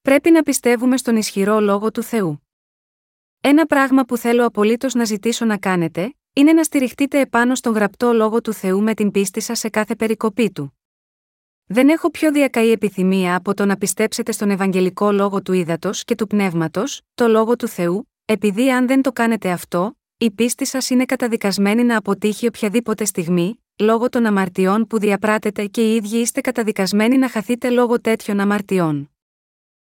Πρέπει 0.00 0.30
να 0.30 0.42
πιστεύουμε 0.42 0.96
στον 0.96 1.16
ισχυρό 1.16 1.60
λόγο 1.60 1.90
του 1.90 2.02
Θεού. 2.02 2.48
Ένα 3.40 3.66
πράγμα 3.66 4.04
που 4.04 4.16
θέλω 4.16 4.46
απολύτως 4.46 4.94
να 4.94 5.04
ζητήσω 5.04 5.44
να 5.44 5.58
κάνετε, 5.58 6.14
είναι 6.32 6.52
να 6.52 6.62
στηριχτείτε 6.62 7.20
επάνω 7.20 7.54
στον 7.54 7.72
γραπτό 7.72 8.12
λόγο 8.12 8.40
του 8.40 8.52
Θεού 8.52 8.82
με 8.82 8.94
την 8.94 9.10
πίστη 9.10 9.40
σας 9.40 9.58
σε 9.58 9.68
κάθε 9.68 9.96
περικοπή 9.96 10.50
του. 10.50 10.78
Δεν 11.66 11.88
έχω 11.88 12.10
πιο 12.10 12.32
διακαή 12.32 12.70
επιθυμία 12.70 13.36
από 13.36 13.54
το 13.54 13.64
να 13.64 13.76
πιστέψετε 13.76 14.32
στον 14.32 14.50
Ευαγγελικό 14.50 15.12
λόγο 15.12 15.42
του 15.42 15.52
ύδατο 15.52 15.90
και 15.92 16.14
του 16.14 16.26
πνεύματος, 16.26 17.00
το 17.14 17.28
λόγο 17.28 17.56
του 17.56 17.68
Θεού, 17.68 18.10
επειδή 18.24 18.70
αν 18.70 18.86
δεν 18.86 19.02
το 19.02 19.12
κάνετε 19.12 19.50
αυτό, 19.50 19.96
η 20.16 20.30
πίστη 20.30 20.66
σας 20.66 20.90
είναι 20.90 21.04
καταδικασμένη 21.04 21.84
να 21.84 21.96
αποτύχει 21.96 22.46
οποιαδήποτε 22.46 23.04
στιγμή, 23.04 23.62
λόγω 23.78 24.08
των 24.08 24.26
αμαρτιών 24.26 24.86
που 24.86 24.98
διαπράτετε 24.98 25.66
και 25.66 25.92
οι 25.92 25.94
ίδιοι 25.94 26.16
είστε 26.16 26.40
καταδικασμένοι 26.40 27.18
να 27.18 27.28
χαθείτε 27.28 27.70
λόγω 27.70 28.00
τέτοιων 28.00 28.40
αμαρτιών. 28.40 29.10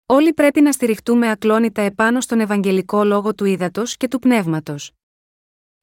Όλοι 0.07 0.33
πρέπει 0.33 0.61
να 0.61 0.73
στηριχτούμε 0.73 1.31
ακλόνητα 1.31 1.83
επάνω 1.83 2.21
στον 2.21 2.41
Ευαγγελικό 2.41 3.05
λόγο 3.05 3.35
του 3.35 3.45
ύδατο 3.45 3.83
και 3.97 4.09
του 4.09 4.19
πνεύματος. 4.19 4.93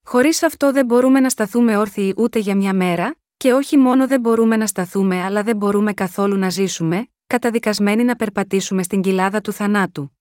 Χωρίς 0.05 0.43
αυτό 0.43 0.71
δεν 0.71 0.85
μπορούμε 0.85 1.19
να 1.19 1.29
σταθούμε 1.29 1.77
όρθιοι 1.77 2.13
ούτε 2.17 2.39
για 2.39 2.55
μια 2.55 2.73
μέρα, 2.73 3.15
και 3.43 3.53
όχι 3.53 3.77
μόνο 3.77 4.07
δεν 4.07 4.19
μπορούμε 4.19 4.57
να 4.57 4.67
σταθούμε 4.67 5.21
αλλά 5.21 5.43
δεν 5.43 5.55
μπορούμε 5.55 5.93
καθόλου 5.93 6.37
να 6.37 6.49
ζήσουμε, 6.49 7.07
καταδικασμένοι 7.27 8.03
να 8.03 8.15
περπατήσουμε 8.15 8.83
στην 8.83 9.01
κοιλάδα 9.01 9.41
του 9.41 9.51
θανάτου. 9.51 10.17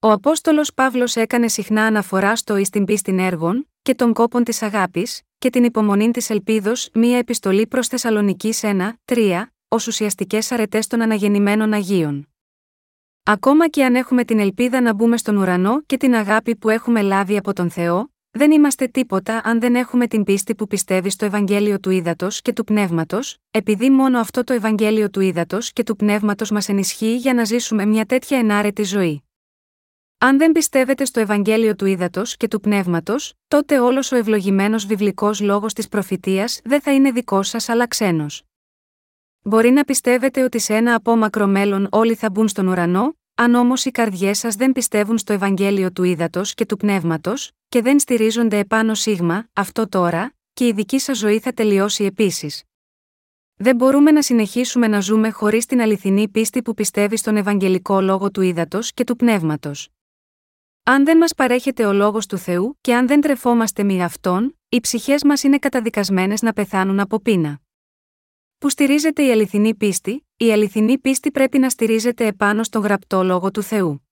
Ο 0.00 0.10
Απόστολος 0.10 0.74
Παύλος 0.74 1.16
έκανε 1.16 1.48
συχνά 1.48 1.84
αναφορά 1.84 2.36
στο 2.36 2.56
εις 2.56 2.70
την 2.70 2.84
πίστην 2.84 3.18
έργων, 3.18 3.68
και 3.82 3.94
των 3.94 4.12
κόπων 4.12 4.44
της 4.44 4.62
αγάπης, 4.62 5.22
και 5.38 5.50
την 5.50 5.64
υπομονή 5.64 6.10
της 6.10 6.30
ελπίδος, 6.30 6.88
μία 6.92 7.18
επιστολή 7.18 7.66
προς 7.66 7.86
Θεσσαλονική 7.88 8.52
1, 8.60 8.92
3, 9.04 9.52
ως 9.68 9.86
ουσιαστικές 9.86 10.52
αρετές 10.52 10.86
των 10.86 11.02
αναγεννημένων 11.02 11.72
Αγίων. 11.72 12.28
Ακόμα 13.22 13.68
και 13.68 13.84
αν 13.84 13.94
έχουμε 13.94 14.24
την 14.24 14.38
ελπίδα 14.38 14.80
να 14.80 14.94
μπούμε 14.94 15.16
στον 15.16 15.36
ουρανό 15.36 15.80
και 15.80 15.96
την 15.96 16.14
αγάπη 16.14 16.56
που 16.56 16.68
έχουμε 16.68 17.02
λάβει 17.02 17.36
από 17.36 17.52
τον 17.52 17.70
Θεό, 17.70 18.10
δεν 18.32 18.50
είμαστε 18.50 18.86
τίποτα 18.86 19.40
αν 19.44 19.60
δεν 19.60 19.74
έχουμε 19.74 20.06
την 20.06 20.24
πίστη 20.24 20.54
που 20.54 20.66
πιστεύει 20.66 21.10
στο 21.10 21.24
Ευαγγέλιο 21.24 21.80
του 21.80 21.90
Ήδατος 21.90 22.40
και 22.40 22.52
του 22.52 22.64
Πνεύματος, 22.64 23.36
επειδή 23.50 23.90
μόνο 23.90 24.18
αυτό 24.18 24.44
το 24.44 24.52
Ευαγγέλιο 24.52 25.10
του 25.10 25.20
Ήδατος 25.20 25.72
και 25.72 25.82
του 25.82 25.96
Πνεύματος 25.96 26.50
μας 26.50 26.68
ενισχύει 26.68 27.16
για 27.16 27.34
να 27.34 27.44
ζήσουμε 27.44 27.86
μια 27.86 28.04
τέτοια 28.04 28.38
ενάρετη 28.38 28.82
ζωή. 28.82 29.24
Αν 30.18 30.38
δεν 30.38 30.52
πιστεύετε 30.52 31.04
στο 31.04 31.20
Ευαγγέλιο 31.20 31.76
του 31.76 31.86
Ήδατος 31.86 32.36
και 32.36 32.48
του 32.48 32.60
Πνεύματος, 32.60 33.34
τότε 33.48 33.80
όλος 33.80 34.12
ο 34.12 34.16
ευλογημένος 34.16 34.86
βιβλικός 34.86 35.40
λόγος 35.40 35.72
της 35.72 35.88
προφητείας 35.88 36.60
δεν 36.64 36.80
θα 36.80 36.92
είναι 36.92 37.10
δικός 37.10 37.48
σας 37.48 37.68
αλλά 37.68 37.86
ξένος. 37.86 38.42
Μπορεί 39.42 39.70
να 39.70 39.84
πιστεύετε 39.84 40.42
ότι 40.42 40.58
σε 40.58 40.74
ένα 40.74 40.94
απόμακρο 40.94 41.46
μέλλον 41.46 41.88
όλοι 41.90 42.14
θα 42.14 42.30
μπουν 42.30 42.48
στον 42.48 42.66
ουρανό, 42.66 43.19
αν 43.40 43.54
όμως 43.54 43.84
οι 43.84 43.90
καρδιές 43.90 44.38
σας 44.38 44.54
δεν 44.54 44.72
πιστεύουν 44.72 45.18
στο 45.18 45.32
Ευαγγέλιο 45.32 45.92
του 45.92 46.02
Ήδατος 46.02 46.54
και 46.54 46.66
του 46.66 46.76
Πνεύματος, 46.76 47.50
και 47.68 47.82
δεν 47.82 47.98
στηρίζονται 47.98 48.58
επάνω 48.58 48.94
σίγμα, 48.94 49.48
αυτό 49.52 49.88
τώρα, 49.88 50.34
και 50.52 50.66
η 50.66 50.72
δική 50.72 50.98
σας 50.98 51.18
ζωή 51.18 51.38
θα 51.38 51.52
τελειώσει 51.52 52.04
επίσης. 52.04 52.62
Δεν 53.54 53.76
μπορούμε 53.76 54.10
να 54.10 54.22
συνεχίσουμε 54.22 54.86
να 54.86 55.00
ζούμε 55.00 55.30
χωρίς 55.30 55.66
την 55.66 55.80
αληθινή 55.80 56.28
πίστη 56.28 56.62
που 56.62 56.74
πιστεύει 56.74 57.16
στον 57.16 57.36
Ευαγγελικό 57.36 58.00
λόγο 58.00 58.30
του 58.30 58.40
Ήδατος 58.40 58.92
και 58.92 59.04
του 59.04 59.16
Πνεύματος. 59.16 59.88
Αν 60.82 61.04
δεν 61.04 61.16
μας 61.16 61.34
παρέχεται 61.34 61.84
ο 61.84 61.92
λόγος 61.92 62.26
του 62.26 62.38
Θεού 62.38 62.78
και 62.80 62.94
αν 62.94 63.06
δεν 63.06 63.20
τρεφόμαστε 63.20 63.82
με 63.82 64.02
αυτόν, 64.04 64.58
οι 64.68 64.80
ψυχές 64.80 65.24
μας 65.24 65.42
είναι 65.42 65.58
καταδικασμένες 65.58 66.42
να 66.42 66.52
πεθάνουν 66.52 67.00
από 67.00 67.20
πείνα. 67.20 67.60
Που 68.60 68.68
στηρίζεται 68.68 69.22
η 69.22 69.30
αληθινή 69.30 69.74
πίστη, 69.74 70.26
η 70.36 70.52
αληθινή 70.52 70.98
πίστη 70.98 71.30
πρέπει 71.30 71.58
να 71.58 71.68
στηρίζεται 71.68 72.26
επάνω 72.26 72.62
στον 72.62 72.82
γραπτό 72.82 73.22
λόγο 73.22 73.50
του 73.50 73.62
Θεού. 73.62 74.08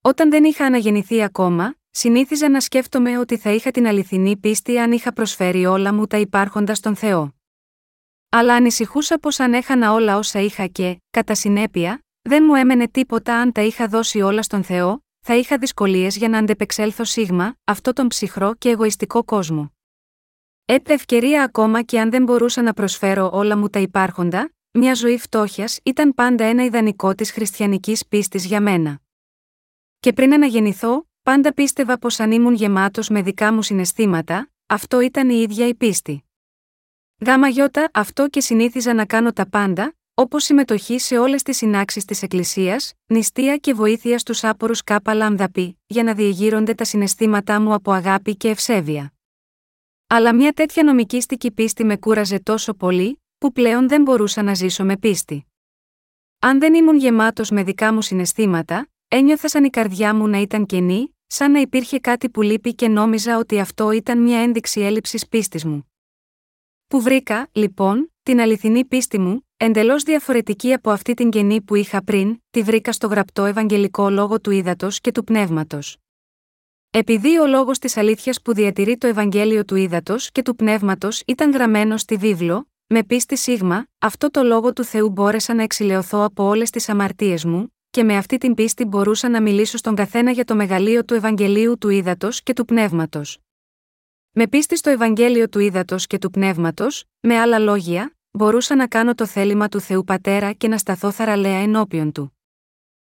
Όταν 0.00 0.30
δεν 0.30 0.44
είχα 0.44 0.64
αναγεννηθεί 0.64 1.22
ακόμα, 1.22 1.74
συνήθιζα 1.90 2.48
να 2.48 2.60
σκέφτομαι 2.60 3.18
ότι 3.18 3.36
θα 3.36 3.50
είχα 3.50 3.70
την 3.70 3.86
αληθινή 3.86 4.36
πίστη 4.36 4.78
αν 4.78 4.92
είχα 4.92 5.12
προσφέρει 5.12 5.66
όλα 5.66 5.94
μου 5.94 6.06
τα 6.06 6.16
υπάρχοντα 6.16 6.74
στον 6.74 6.96
Θεό. 6.96 7.34
Αλλά 8.28 8.54
ανησυχούσα 8.54 9.18
πως 9.18 9.40
αν 9.40 9.54
έχανα 9.54 9.92
όλα 9.92 10.16
όσα 10.16 10.40
είχα 10.40 10.66
και, 10.66 11.00
κατά 11.10 11.34
συνέπεια, 11.34 12.04
δεν 12.22 12.44
μου 12.46 12.54
έμενε 12.54 12.88
τίποτα 12.88 13.36
αν 13.36 13.52
τα 13.52 13.62
είχα 13.62 13.88
δώσει 13.88 14.20
όλα 14.20 14.42
στον 14.42 14.62
Θεό, 14.62 15.04
θα 15.20 15.36
είχα 15.36 15.58
δυσκολίες 15.58 16.16
για 16.16 16.28
να 16.28 16.38
αντεπεξέλθω 16.38 17.04
σίγμα, 17.04 17.54
αυτό 17.64 17.92
τον 17.92 18.08
ψυχρό 18.08 18.54
και 18.54 18.68
εγωιστικό 18.68 19.24
κόσμο. 19.24 19.72
Έπτε 20.64 20.92
ευκαιρία 20.94 21.42
ακόμα 21.42 21.82
και 21.82 22.00
αν 22.00 22.10
δεν 22.10 22.22
μπορούσα 22.22 22.62
να 22.62 22.72
προσφέρω 22.72 23.30
όλα 23.32 23.56
μου 23.56 23.68
τα 23.68 23.78
υπάρχοντα, 23.78 24.52
μια 24.72 24.94
ζωή 24.94 25.18
φτώχειας 25.18 25.78
ήταν 25.82 26.14
πάντα 26.14 26.44
ένα 26.44 26.64
ιδανικό 26.64 27.14
της 27.14 27.32
χριστιανικής 27.32 28.06
πίστης 28.06 28.44
για 28.44 28.60
μένα. 28.60 29.00
Και 30.00 30.12
πριν 30.12 30.32
αναγεννηθώ, 30.32 31.08
πάντα 31.22 31.54
πίστευα 31.54 31.98
πως 31.98 32.20
αν 32.20 32.32
ήμουν 32.32 32.54
γεμάτος 32.54 33.08
με 33.08 33.22
δικά 33.22 33.52
μου 33.52 33.62
συναισθήματα, 33.62 34.50
αυτό 34.66 35.00
ήταν 35.00 35.30
η 35.30 35.40
ίδια 35.40 35.66
η 35.66 35.74
πίστη. 35.74 36.24
Γάμα 37.26 37.48
γιώτα 37.48 37.90
αυτό 37.92 38.28
και 38.28 38.40
συνήθιζα 38.40 38.94
να 38.94 39.06
κάνω 39.06 39.32
τα 39.32 39.48
πάντα, 39.48 39.94
όπως 40.14 40.44
συμμετοχή 40.44 40.98
σε 40.98 41.18
όλες 41.18 41.42
τις 41.42 41.56
συνάξεις 41.56 42.04
της 42.04 42.22
Εκκλησίας, 42.22 42.92
νηστεία 43.06 43.56
και 43.56 43.74
βοήθεια 43.74 44.18
στους 44.18 44.44
άπορους 44.44 44.84
κάπα 44.84 45.14
λάμδαπη, 45.14 45.78
για 45.86 46.02
να 46.02 46.14
διεγείρονται 46.14 46.74
τα 46.74 46.84
συναισθήματά 46.84 47.60
μου 47.60 47.74
από 47.74 47.92
αγάπη 47.92 48.36
και 48.36 48.48
ευσέβεια. 48.48 49.12
Αλλά 50.12 50.34
μια 50.34 50.52
τέτοια 50.52 50.82
νομικήστικη 50.82 51.50
πίστη 51.50 51.84
με 51.84 51.96
κούραζε 51.96 52.40
τόσο 52.40 52.74
πολύ, 52.74 53.22
που 53.38 53.52
πλέον 53.52 53.88
δεν 53.88 54.02
μπορούσα 54.02 54.42
να 54.42 54.54
ζήσω 54.54 54.84
με 54.84 54.96
πίστη. 54.96 55.46
Αν 56.38 56.58
δεν 56.58 56.74
ήμουν 56.74 56.96
γεμάτος 56.96 57.50
με 57.50 57.62
δικά 57.62 57.92
μου 57.92 58.02
συναισθήματα, 58.02 58.88
ένιωθα 59.08 59.48
σαν 59.48 59.64
η 59.64 59.70
καρδιά 59.70 60.14
μου 60.14 60.28
να 60.28 60.38
ήταν 60.38 60.66
κενή, 60.66 61.16
σαν 61.26 61.50
να 61.50 61.60
υπήρχε 61.60 61.98
κάτι 61.98 62.30
που 62.30 62.42
λείπει 62.42 62.74
και 62.74 62.88
νόμιζα 62.88 63.38
ότι 63.38 63.60
αυτό 63.60 63.90
ήταν 63.90 64.22
μια 64.22 64.42
ένδειξη 64.42 64.80
έλλειψης 64.80 65.28
πίστης 65.28 65.64
μου. 65.64 65.90
Που 66.86 67.00
βρήκα, 67.00 67.48
λοιπόν, 67.52 68.12
την 68.22 68.40
αληθινή 68.40 68.84
πίστη 68.84 69.18
μου, 69.18 69.46
εντελώς 69.56 70.02
διαφορετική 70.02 70.72
από 70.72 70.90
αυτή 70.90 71.14
την 71.14 71.30
κενή 71.30 71.62
που 71.62 71.74
είχα 71.74 72.04
πριν, 72.04 72.42
τη 72.50 72.62
βρήκα 72.62 72.92
στο 72.92 73.06
γραπτό 73.06 73.44
Ευαγγελικό 73.44 74.10
λόγο 74.10 74.40
του 74.40 74.50
ύδατο 74.50 74.88
και 74.90 75.12
του 75.12 75.24
πνεύματος. 75.24 75.96
Επειδή 76.92 77.38
ο 77.38 77.46
λόγος 77.46 77.78
της 77.78 77.96
αλήθειας 77.96 78.42
που 78.42 78.54
διατηρεί 78.54 78.96
το 78.96 79.06
Ευαγγέλιο 79.06 79.64
του 79.64 79.76
ύδατο 79.76 80.16
και 80.32 80.42
του 80.42 80.56
πνεύματος 80.56 81.22
ήταν 81.26 81.52
γραμμένο 81.52 81.96
στη 81.96 82.16
βίβλο, 82.16 82.68
με 82.86 83.04
πίστη 83.04 83.36
σίγμα, 83.36 83.86
αυτό 83.98 84.30
το 84.30 84.42
λόγο 84.42 84.72
του 84.72 84.84
Θεού 84.84 85.10
μπόρεσα 85.10 85.54
να 85.54 85.62
εξηλαιωθώ 85.62 86.24
από 86.24 86.44
όλες 86.44 86.70
τις 86.70 86.88
αμαρτίες 86.88 87.44
μου, 87.44 87.76
και 87.90 88.02
με 88.02 88.16
αυτή 88.16 88.38
την 88.38 88.54
πίστη 88.54 88.84
μπορούσα 88.84 89.28
να 89.28 89.42
μιλήσω 89.42 89.76
στον 89.76 89.94
καθένα 89.94 90.30
για 90.30 90.44
το 90.44 90.54
μεγαλείο 90.54 91.04
του 91.04 91.14
Ευαγγελίου 91.14 91.78
του 91.78 91.88
ύδατο 91.88 92.28
και 92.42 92.52
του 92.52 92.64
πνεύματος. 92.64 93.38
Με 94.30 94.48
πίστη 94.48 94.76
στο 94.76 94.90
Ευαγγέλιο 94.90 95.48
του 95.48 95.58
ύδατο 95.58 95.96
και 95.98 96.18
του 96.18 96.30
πνεύματος, 96.30 97.04
με 97.20 97.38
άλλα 97.38 97.58
λόγια, 97.58 98.16
μπορούσα 98.30 98.74
να 98.74 98.86
κάνω 98.86 99.14
το 99.14 99.26
θέλημα 99.26 99.68
του 99.68 99.80
Θεού 99.80 100.04
Πατέρα 100.04 100.52
και 100.52 100.68
να 100.68 100.78
σταθώ 100.78 101.10
θαραλέα 101.10 101.58
ενώπιον 101.58 102.12
του. 102.12 102.38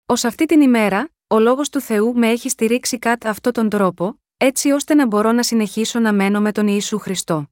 Ω 0.07 0.13
αυτή 0.13 0.47
την 0.47 0.61
ημέρα, 0.61 1.11
ο 1.33 1.39
λόγος 1.39 1.69
του 1.69 1.81
Θεού 1.81 2.13
με 2.17 2.29
έχει 2.29 2.49
στηρίξει 2.49 2.99
κατά 2.99 3.31
αυτόν 3.31 3.53
τον 3.53 3.69
τρόπο, 3.69 4.21
έτσι 4.37 4.71
ώστε 4.71 4.95
να 4.95 5.07
μπορώ 5.07 5.33
να 5.33 5.43
συνεχίσω 5.43 5.99
να 5.99 6.13
μένω 6.13 6.41
με 6.41 6.53
τον 6.53 6.67
Ιησού 6.67 6.99
Χριστό. 6.99 7.51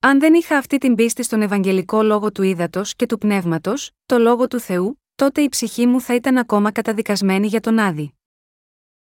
Αν 0.00 0.18
δεν 0.20 0.34
είχα 0.34 0.56
αυτή 0.56 0.78
την 0.78 0.94
πίστη 0.94 1.22
στον 1.22 1.42
Ευαγγελικό 1.42 2.02
λόγο 2.02 2.32
του 2.32 2.42
ύδατο 2.42 2.82
και 2.96 3.06
του 3.06 3.18
πνεύματος, 3.18 3.90
το 4.06 4.18
λόγο 4.18 4.48
του 4.48 4.60
Θεού, 4.60 5.02
τότε 5.14 5.40
η 5.40 5.48
ψυχή 5.48 5.86
μου 5.86 6.00
θα 6.00 6.14
ήταν 6.14 6.38
ακόμα 6.38 6.72
καταδικασμένη 6.72 7.46
για 7.46 7.60
τον 7.60 7.78
άδη. 7.78 8.14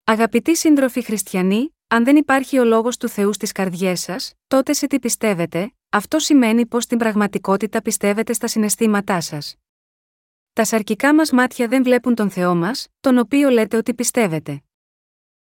Αγαπητοί 0.05 0.57
σύντροφοι 0.57 1.03
χριστιανοί, 1.03 1.75
αν 1.87 2.05
δεν 2.05 2.17
υπάρχει 2.17 2.59
ο 2.59 2.65
λόγος 2.65 2.97
του 2.97 3.09
Θεού 3.09 3.33
στις 3.33 3.53
καρδιές 3.53 4.01
σας, 4.01 4.33
τότε 4.47 4.73
σε 4.73 4.87
τι 4.87 4.99
πιστεύετε, 4.99 5.73
αυτό 5.89 6.19
σημαίνει 6.19 6.67
πως 6.67 6.83
στην 6.83 6.99
πραγματικότητα 6.99 7.83
πιστεύετε 7.83 8.33
στα 8.33 8.47
συναισθήματά 8.47 9.21
σας. 9.21 9.57
Τα 10.57 10.65
σαρκικά 10.65 11.15
μας 11.15 11.31
μάτια 11.31 11.69
δεν 11.69 11.83
βλέπουν 11.83 12.15
τον 12.15 12.31
Θεό 12.31 12.55
μας, 12.55 12.87
τον 13.01 13.19
οποίο 13.19 13.49
λέτε 13.49 13.77
ότι 13.77 13.95
πιστεύετε. 13.95 14.63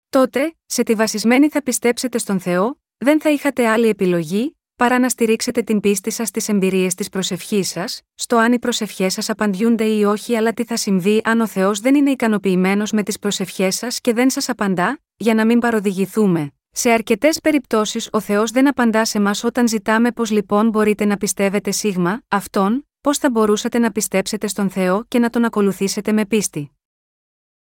Τότε, 0.10 0.56
σε 0.66 0.84
τη 0.84 0.94
βασισμένη 0.94 1.50
θα 1.50 1.64
πιστέψετε 1.64 2.18
στον 2.18 2.40
Θεό, 2.40 2.82
δεν 2.98 3.22
θα 3.22 3.30
είχατε 3.30 3.68
άλλη 3.68 3.88
επιλογή, 3.88 4.58
παρά 4.76 5.00
να 5.00 5.10
στηρίξετε 5.10 5.62
την 5.62 5.80
πίστη 5.80 6.12
σας 6.12 6.28
στις 6.28 6.50
εμπειρίες 6.50 6.96
της 6.96 7.10
προσευχής 7.10 7.68
σας, 7.68 8.02
στο 8.16 8.38
αν 8.38 8.54
οι 8.54 8.60
προσευχές 8.60 9.14
σας 9.14 9.30
απαντιούνται 9.30 9.86
ή 9.86 10.04
όχι, 10.04 10.36
αλλά 10.36 10.54
τι 10.54 10.64
θα 10.64 10.78
συμβεί 10.78 11.22
αν 11.24 11.42
ο 11.42 11.48
Θεός 11.48 11.80
δεν 11.80 11.96
είναι 11.96 12.12
ικανοποιημένος 12.12 12.92
με 12.92 13.04
τις 13.04 13.20
προσευχές 13.20 13.76
σας 13.76 14.02
και 14.02 14.14
δεν 14.14 14.30
σας 14.30 14.50
απαντά, 14.50 15.00
για 15.16 15.34
να 15.34 15.46
μην 15.46 15.60
παροδηγηθούμε. 15.60 16.52
Σε 16.72 16.90
αρκετές 16.90 17.40
περιπτώσεις 17.40 18.10
ο 18.12 18.20
Θεός 18.20 18.52
δεν 18.52 18.68
απαντά 18.68 19.06
σε 19.06 19.20
μας 19.20 19.44
όταν 19.44 19.68
ζητάμε 19.68 20.12
πώ 20.12 20.24
λοιπόν 20.30 20.70
μπορείτε 20.70 21.06
να 21.06 21.18
πιστεύετε 21.18 21.72
σίγμα, 21.72 22.22
αυτόν, 22.28 22.87
πώς 23.02 23.18
θα 23.18 23.30
μπορούσατε 23.30 23.80
να 23.80 23.92
πιστέψετε 23.92 24.48
στον 24.48 24.70
Θεό 24.70 25.04
και 25.08 25.20
να 25.20 25.30
τον 25.30 25.46
ακολουθήσετε 25.46 26.12
με 26.12 26.26
πίστη. 26.26 26.72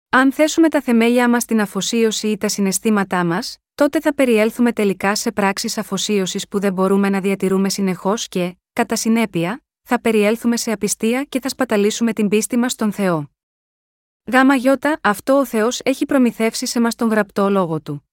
Αν 0.10 0.32
θέσουμε 0.32 0.70
τα 0.70 0.82
θεμέλια 0.82 1.30
μας 1.30 1.44
στην 1.44 1.62
αφοσίωση 1.62 2.28
ή 2.28 2.38
τα 2.38 2.48
συναισθήματά 2.48 3.26
μας, 3.26 3.58
τότε 3.76 4.00
θα 4.00 4.14
περιέλθουμε 4.14 4.74
τελικά 4.74 5.16
σε 5.16 5.32
πράξεις 5.32 5.78
αφοσίωσης 5.78 6.48
που 6.48 6.60
δεν 6.60 6.74
μπορούμε 6.74 7.10
να 7.10 7.22
διατηρούμε 7.22 7.70
συνεχώς 7.70 8.28
και, 8.28 8.56
κατά 8.74 8.96
συνέπεια, 8.96 9.64
θα 9.82 10.02
περιέλθουμε 10.02 10.58
σε 10.58 10.72
απιστία 10.72 11.24
και 11.24 11.40
θα 11.40 11.50
σπαταλήσουμε 11.50 12.14
την 12.14 12.28
πίστη 12.28 12.58
μας 12.58 12.72
στον 12.72 12.92
Θεό. 12.92 13.32
Γάμα 14.32 14.56
γιώτα, 14.56 15.00
αυτό 15.04 15.34
ο 15.38 15.46
Θεός 15.46 15.80
έχει 15.84 16.06
προμηθεύσει 16.06 16.66
σε 16.66 16.80
μας 16.80 16.96
τον 16.96 17.10
γραπτό 17.10 17.50
λόγο 17.50 17.82
του. 17.82 18.08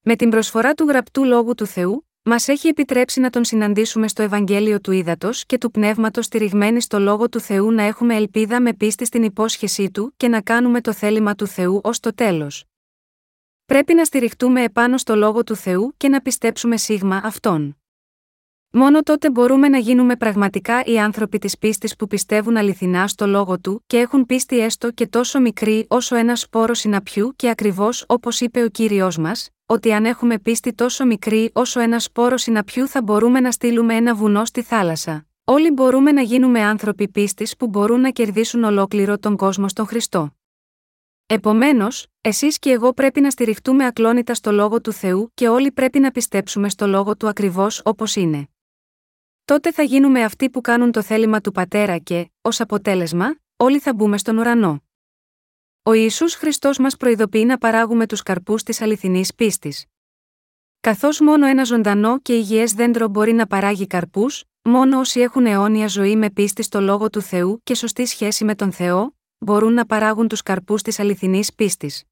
Με 0.00 0.16
την 0.16 0.30
προσφορά 0.30 0.74
του 0.74 0.84
γραπτού 0.84 1.24
λόγου 1.24 1.54
του 1.54 1.66
Θεού, 1.66 2.09
μας 2.22 2.48
έχει 2.48 2.68
επιτρέψει 2.68 3.20
να 3.20 3.30
τον 3.30 3.44
συναντήσουμε 3.44 4.08
στο 4.08 4.22
Ευαγγέλιο 4.22 4.80
του 4.80 4.92
Ήδατος 4.92 5.46
και 5.46 5.58
του 5.58 5.70
Πνεύματος 5.70 6.24
στηριγμένοι 6.24 6.80
στο 6.80 6.98
λόγο 6.98 7.28
του 7.28 7.40
Θεού 7.40 7.70
να 7.72 7.82
έχουμε 7.82 8.14
ελπίδα 8.14 8.60
με 8.60 8.74
πίστη 8.74 9.04
στην 9.04 9.22
υπόσχεσή 9.22 9.90
του 9.90 10.14
και 10.16 10.28
να 10.28 10.40
κάνουμε 10.40 10.80
το 10.80 10.92
θέλημα 10.92 11.34
του 11.34 11.46
Θεού 11.46 11.80
ως 11.84 12.00
το 12.00 12.14
τέλος. 12.14 12.64
Πρέπει 13.66 13.94
να 13.94 14.04
στηριχτούμε 14.04 14.62
επάνω 14.62 14.98
στο 14.98 15.16
λόγο 15.16 15.44
του 15.44 15.56
Θεού 15.56 15.94
και 15.96 16.08
να 16.08 16.20
πιστέψουμε 16.20 16.76
σίγμα 16.76 17.20
αυτόν. 17.24 17.79
Μόνο 18.72 19.02
τότε 19.02 19.30
μπορούμε 19.30 19.68
να 19.68 19.78
γίνουμε 19.78 20.16
πραγματικά 20.16 20.84
οι 20.84 20.98
άνθρωποι 20.98 21.38
της 21.38 21.58
πίστης 21.58 21.96
που 21.96 22.06
πιστεύουν 22.06 22.56
αληθινά 22.56 23.08
στο 23.08 23.26
λόγο 23.26 23.58
του 23.60 23.84
και 23.86 23.98
έχουν 23.98 24.26
πίστη 24.26 24.58
έστω 24.58 24.90
και 24.90 25.06
τόσο 25.06 25.40
μικρή 25.40 25.86
όσο 25.88 26.16
ένα 26.16 26.36
σπόρο 26.36 26.74
συναπιού 26.74 27.32
και 27.36 27.48
ακριβώς 27.48 28.04
όπως 28.06 28.40
είπε 28.40 28.62
ο 28.62 28.68
κύριος 28.68 29.18
μας, 29.18 29.50
ότι 29.66 29.92
αν 29.92 30.04
έχουμε 30.04 30.38
πίστη 30.38 30.72
τόσο 30.72 31.06
μικρή 31.06 31.50
όσο 31.52 31.80
ένα 31.80 31.98
σπόρο 31.98 32.36
συναπιού 32.36 32.88
θα 32.88 33.02
μπορούμε 33.02 33.40
να 33.40 33.50
στείλουμε 33.50 33.94
ένα 33.94 34.14
βουνό 34.14 34.44
στη 34.44 34.62
θάλασσα. 34.62 35.26
Όλοι 35.44 35.70
μπορούμε 35.70 36.12
να 36.12 36.22
γίνουμε 36.22 36.60
άνθρωποι 36.60 37.08
πίστης 37.08 37.56
που 37.56 37.66
μπορούν 37.66 38.00
να 38.00 38.10
κερδίσουν 38.10 38.64
ολόκληρο 38.64 39.18
τον 39.18 39.36
κόσμο 39.36 39.68
στον 39.68 39.86
Χριστό. 39.86 40.36
Επομένως, 41.26 42.06
εσείς 42.20 42.58
και 42.58 42.70
εγώ 42.70 42.92
πρέπει 42.92 43.20
να 43.20 43.30
στηριχτούμε 43.30 43.84
ακλόνητα 43.84 44.34
στο 44.34 44.52
λόγο 44.52 44.80
του 44.80 44.92
Θεού 44.92 45.30
και 45.34 45.48
όλοι 45.48 45.72
πρέπει 45.72 45.98
να 45.98 46.10
πιστέψουμε 46.10 46.68
στο 46.70 46.86
λόγο 46.86 47.16
του 47.16 47.28
ακριβώς 47.28 47.82
όπως 47.84 48.16
είναι. 48.16 48.48
Τότε 49.50 49.72
θα 49.72 49.82
γίνουμε 49.82 50.24
αυτοί 50.24 50.50
που 50.50 50.60
κάνουν 50.60 50.92
το 50.92 51.02
θέλημα 51.02 51.40
του 51.40 51.52
Πατέρα 51.52 51.98
και, 51.98 52.30
ως 52.40 52.60
αποτέλεσμα, 52.60 53.36
όλοι 53.56 53.78
θα 53.78 53.94
μπούμε 53.94 54.18
στον 54.18 54.38
ουρανό. 54.38 54.82
Ο 55.82 55.92
Ισού 55.92 56.30
Χριστός 56.30 56.78
μας 56.78 56.96
προειδοποιεί 56.96 57.44
να 57.46 57.58
παράγουμε 57.58 58.06
τους 58.06 58.22
καρπούς 58.22 58.62
της 58.62 58.80
αληθινής 58.80 59.34
πίστης. 59.34 59.86
Καθώς 60.80 61.20
μόνο 61.20 61.46
ένα 61.46 61.64
ζωντανό 61.64 62.18
και 62.18 62.36
υγιές 62.36 62.72
δέντρο 62.72 63.08
μπορεί 63.08 63.32
να 63.32 63.46
παράγει 63.46 63.86
καρπούς, 63.86 64.44
μόνο 64.62 64.98
όσοι 64.98 65.20
έχουν 65.20 65.46
αιώνια 65.46 65.86
ζωή 65.86 66.16
με 66.16 66.30
πίστη 66.30 66.62
στο 66.62 66.80
λόγο 66.80 67.10
του 67.10 67.20
Θεού 67.20 67.60
και 67.62 67.74
σωστή 67.74 68.06
σχέση 68.06 68.44
με 68.44 68.54
τον 68.54 68.72
Θεό, 68.72 69.16
μπορούν 69.38 69.72
να 69.72 69.86
παράγουν 69.86 70.28
τους 70.28 70.42
καρπούς 70.42 70.82
της 70.82 71.00
αληθινής 71.00 71.54
πίστης. 71.54 72.04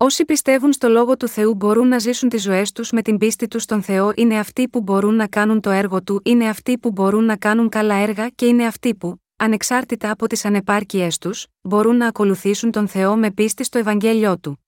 Όσοι 0.00 0.24
πιστεύουν 0.24 0.72
στο 0.72 0.88
λόγο 0.88 1.16
του 1.16 1.28
Θεού 1.28 1.54
μπορούν 1.54 1.88
να 1.88 1.98
ζήσουν 1.98 2.28
τις 2.28 2.42
ζωές 2.42 2.72
τους 2.72 2.90
με 2.90 3.02
την 3.02 3.18
πίστη 3.18 3.48
τους 3.48 3.62
στον 3.62 3.82
Θεό, 3.82 4.12
είναι 4.16 4.38
αυτοί 4.38 4.68
που 4.68 4.80
μπορούν 4.80 5.14
να 5.14 5.26
κάνουν 5.26 5.60
το 5.60 5.70
έργο 5.70 6.02
του, 6.02 6.20
είναι 6.24 6.48
αυτοί 6.48 6.78
που 6.78 6.90
μπορούν 6.90 7.24
να 7.24 7.36
κάνουν 7.36 7.68
καλά 7.68 7.94
έργα 7.94 8.28
και 8.28 8.46
είναι 8.46 8.66
αυτοί 8.66 8.94
που, 8.94 9.20
ανεξάρτητα 9.36 10.10
από 10.10 10.26
τις 10.26 10.44
ανεπάρκειές 10.44 11.18
τους, 11.18 11.46
μπορούν 11.60 11.96
να 11.96 12.06
ακολουθήσουν 12.06 12.70
τον 12.70 12.88
Θεό 12.88 13.16
με 13.16 13.30
πίστη 13.30 13.64
στο 13.64 13.78
Ευαγγέλιό 13.78 14.38
του. 14.38 14.64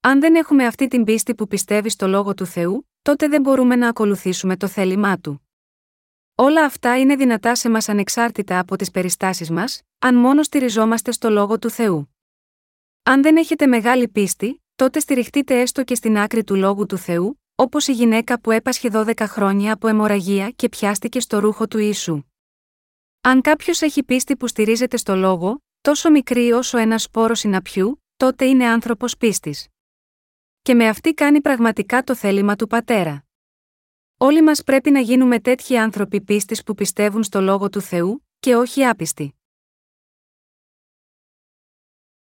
Αν 0.00 0.20
δεν 0.20 0.34
έχουμε 0.34 0.66
αυτή 0.66 0.88
την 0.88 1.04
πίστη 1.04 1.34
που 1.34 1.46
πιστεύει 1.46 1.88
στο 1.88 2.08
λόγο 2.08 2.34
του 2.34 2.46
Θεού, 2.46 2.88
τότε 3.02 3.28
δεν 3.28 3.40
μπορούμε 3.40 3.76
να 3.76 3.88
ακολουθήσουμε 3.88 4.56
το 4.56 4.66
θέλημά 4.66 5.18
του. 5.18 5.48
Όλα 6.34 6.64
αυτά 6.64 6.98
είναι 6.98 7.16
δυνατά 7.16 7.54
σε 7.54 7.68
μας 7.68 7.88
ανεξάρτητα 7.88 8.58
από 8.58 8.76
τις 8.76 8.90
περιστάσεις 8.90 9.50
μας, 9.50 9.82
αν 9.98 10.14
μόνο 10.14 10.42
στηριζόμαστε 10.42 11.12
στο 11.12 11.30
λόγο 11.30 11.58
του 11.58 11.70
Θεού. 11.70 12.14
Αν 13.02 13.22
δεν 13.22 13.36
έχετε 13.36 13.66
μεγάλη 13.66 14.08
πίστη, 14.08 14.62
τότε 14.76 15.00
στηριχτείτε 15.00 15.60
έστω 15.60 15.84
και 15.84 15.94
στην 15.94 16.18
άκρη 16.18 16.44
του 16.44 16.54
λόγου 16.54 16.86
του 16.86 16.96
Θεού, 16.96 17.40
όπως 17.54 17.86
η 17.86 17.92
γυναίκα 17.92 18.40
που 18.40 18.50
έπασχε 18.50 18.88
12 18.92 19.12
χρόνια 19.20 19.72
από 19.72 19.88
αιμορραγία 19.88 20.50
και 20.50 20.68
πιάστηκε 20.68 21.20
στο 21.20 21.38
ρούχο 21.38 21.68
του 21.68 21.78
Ιησού. 21.78 22.22
Αν 23.20 23.40
κάποιος 23.40 23.80
έχει 23.80 24.04
πίστη 24.04 24.36
που 24.36 24.46
στηρίζεται 24.46 24.96
στο 24.96 25.16
λόγο, 25.16 25.62
τόσο 25.80 26.10
μικρή 26.10 26.52
όσο 26.52 26.78
ένας 26.78 27.02
σπόρος 27.02 27.38
συναπιού, 27.38 28.04
τότε 28.16 28.44
είναι 28.44 28.66
άνθρωπος 28.66 29.16
πίστης. 29.16 29.68
Και 30.62 30.74
με 30.74 30.88
αυτή 30.88 31.14
κάνει 31.14 31.40
πραγματικά 31.40 32.02
το 32.02 32.14
θέλημα 32.14 32.56
του 32.56 32.66
πατέρα. 32.66 33.24
Όλοι 34.16 34.42
μας 34.42 34.62
πρέπει 34.62 34.90
να 34.90 35.00
γίνουμε 35.00 35.40
τέτοιοι 35.40 35.76
άνθρωποι 35.78 36.20
πίστης 36.20 36.62
που 36.62 36.74
πιστεύουν 36.74 37.22
στο 37.22 37.40
λόγο 37.40 37.68
του 37.68 37.80
Θεού, 37.80 38.26
και 38.40 38.56
όχι 38.56 38.84
άπιστοι. 38.84 39.39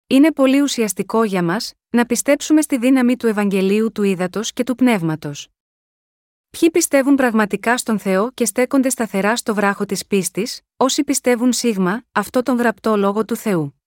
Είναι 0.06 0.32
πολύ 0.32 0.60
ουσιαστικό 0.60 1.24
για 1.24 1.42
μας 1.42 1.72
να 1.90 2.06
πιστέψουμε 2.06 2.62
στη 2.62 2.78
δύναμη 2.78 3.16
του 3.16 3.26
Ευαγγελίου 3.26 3.92
του 3.92 4.02
Ήδατος 4.02 4.52
και 4.52 4.64
του 4.64 4.74
Πνεύματος. 4.74 5.48
Ποιοι 6.50 6.70
πιστεύουν 6.70 7.14
πραγματικά 7.14 7.78
στον 7.78 7.98
Θεό 7.98 8.30
και 8.32 8.44
στέκονται 8.44 8.88
σταθερά 8.88 9.36
στο 9.36 9.54
βράχο 9.54 9.84
της 9.84 10.06
πίστης, 10.06 10.60
όσοι 10.76 11.04
πιστεύουν 11.04 11.52
σίγμα, 11.52 12.04
αυτό 12.12 12.42
τον 12.42 12.56
γραπτό 12.56 12.96
λόγο 12.96 13.24
του 13.24 13.36
Θεού. 13.36 13.80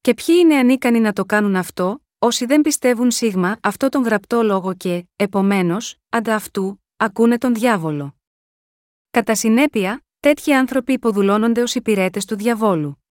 Και 0.00 0.14
ποιοι 0.14 0.36
είναι 0.38 0.56
ανίκανοι 0.56 1.00
να 1.00 1.12
το 1.12 1.24
κάνουν 1.24 1.56
αυτό, 1.56 2.02
όσοι 2.18 2.46
δεν 2.46 2.60
πιστεύουν 2.60 3.10
σίγμα 3.10 3.58
αυτό 3.62 3.88
τον 3.88 4.02
γραπτό 4.02 4.42
λόγο 4.42 4.74
και, 4.74 5.06
επομένως, 5.16 5.96
αντα 6.08 6.34
αυτού, 6.34 6.82
ακούνε 6.96 7.38
τον 7.38 7.54
διάβολο. 7.54 8.16
Κατά 9.10 9.34
συνέπεια, 9.34 10.04
τέτοιοι 10.20 10.52
άνθρωποι 10.54 10.92
υποδουλώνονται 10.92 11.62
ως 11.62 11.74
υπηρέτες 11.74 12.24
του 12.24 12.36
διαβόλου. 12.36 13.05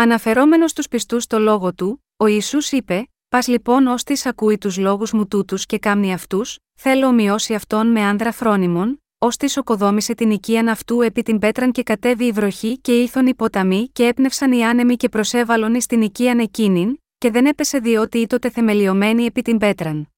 Αναφερόμενος 0.00 0.70
στους 0.70 0.88
πιστούς 0.88 1.22
στο 1.22 1.38
λόγο 1.38 1.74
του, 1.74 2.04
ο 2.16 2.26
Ιησούς 2.26 2.72
είπε: 2.72 3.08
Πας 3.28 3.46
λοιπόν 3.46 3.86
ως 3.86 4.02
τη 4.02 4.20
ακούει 4.24 4.58
τους 4.58 4.76
λόγους 4.76 5.12
μου 5.12 5.26
τούτους 5.28 5.66
και 5.66 5.78
κάμνει 5.78 6.12
αυτούς, 6.12 6.58
θέλω 6.74 7.06
ομοιώσει 7.06 7.54
αυτόν 7.54 7.86
με 7.86 8.00
άνδρα 8.00 8.32
φρόνιμων, 8.32 9.02
ως 9.18 9.36
τη 9.36 9.58
οκοδόμησε 9.58 10.14
την 10.14 10.30
οικίαν 10.30 10.68
αυτού 10.68 11.00
επί 11.00 11.22
την 11.22 11.38
πέτραν 11.38 11.72
και 11.72 11.82
κατέβει 11.82 12.24
η 12.24 12.32
βροχή 12.32 12.78
και 12.78 13.00
ήθον 13.00 13.26
οι 13.26 13.34
ποταμοί 13.34 13.88
και 13.92 14.06
έπνευσαν 14.06 14.52
οι 14.52 14.64
άνεμοι 14.64 14.96
και 14.96 15.08
προσέβαλον 15.08 15.74
εις 15.74 15.86
την 15.86 16.02
οικίαν 16.02 16.38
εκείνην, 16.38 16.98
και 17.18 17.30
δεν 17.30 17.46
έπεσε 17.46 17.78
διότι 17.78 18.18
ήτοτε 18.18 18.50
θεμελιωμένη 18.50 19.24
επί 19.24 19.42
την 19.42 19.58
πέτραν. 19.58 20.08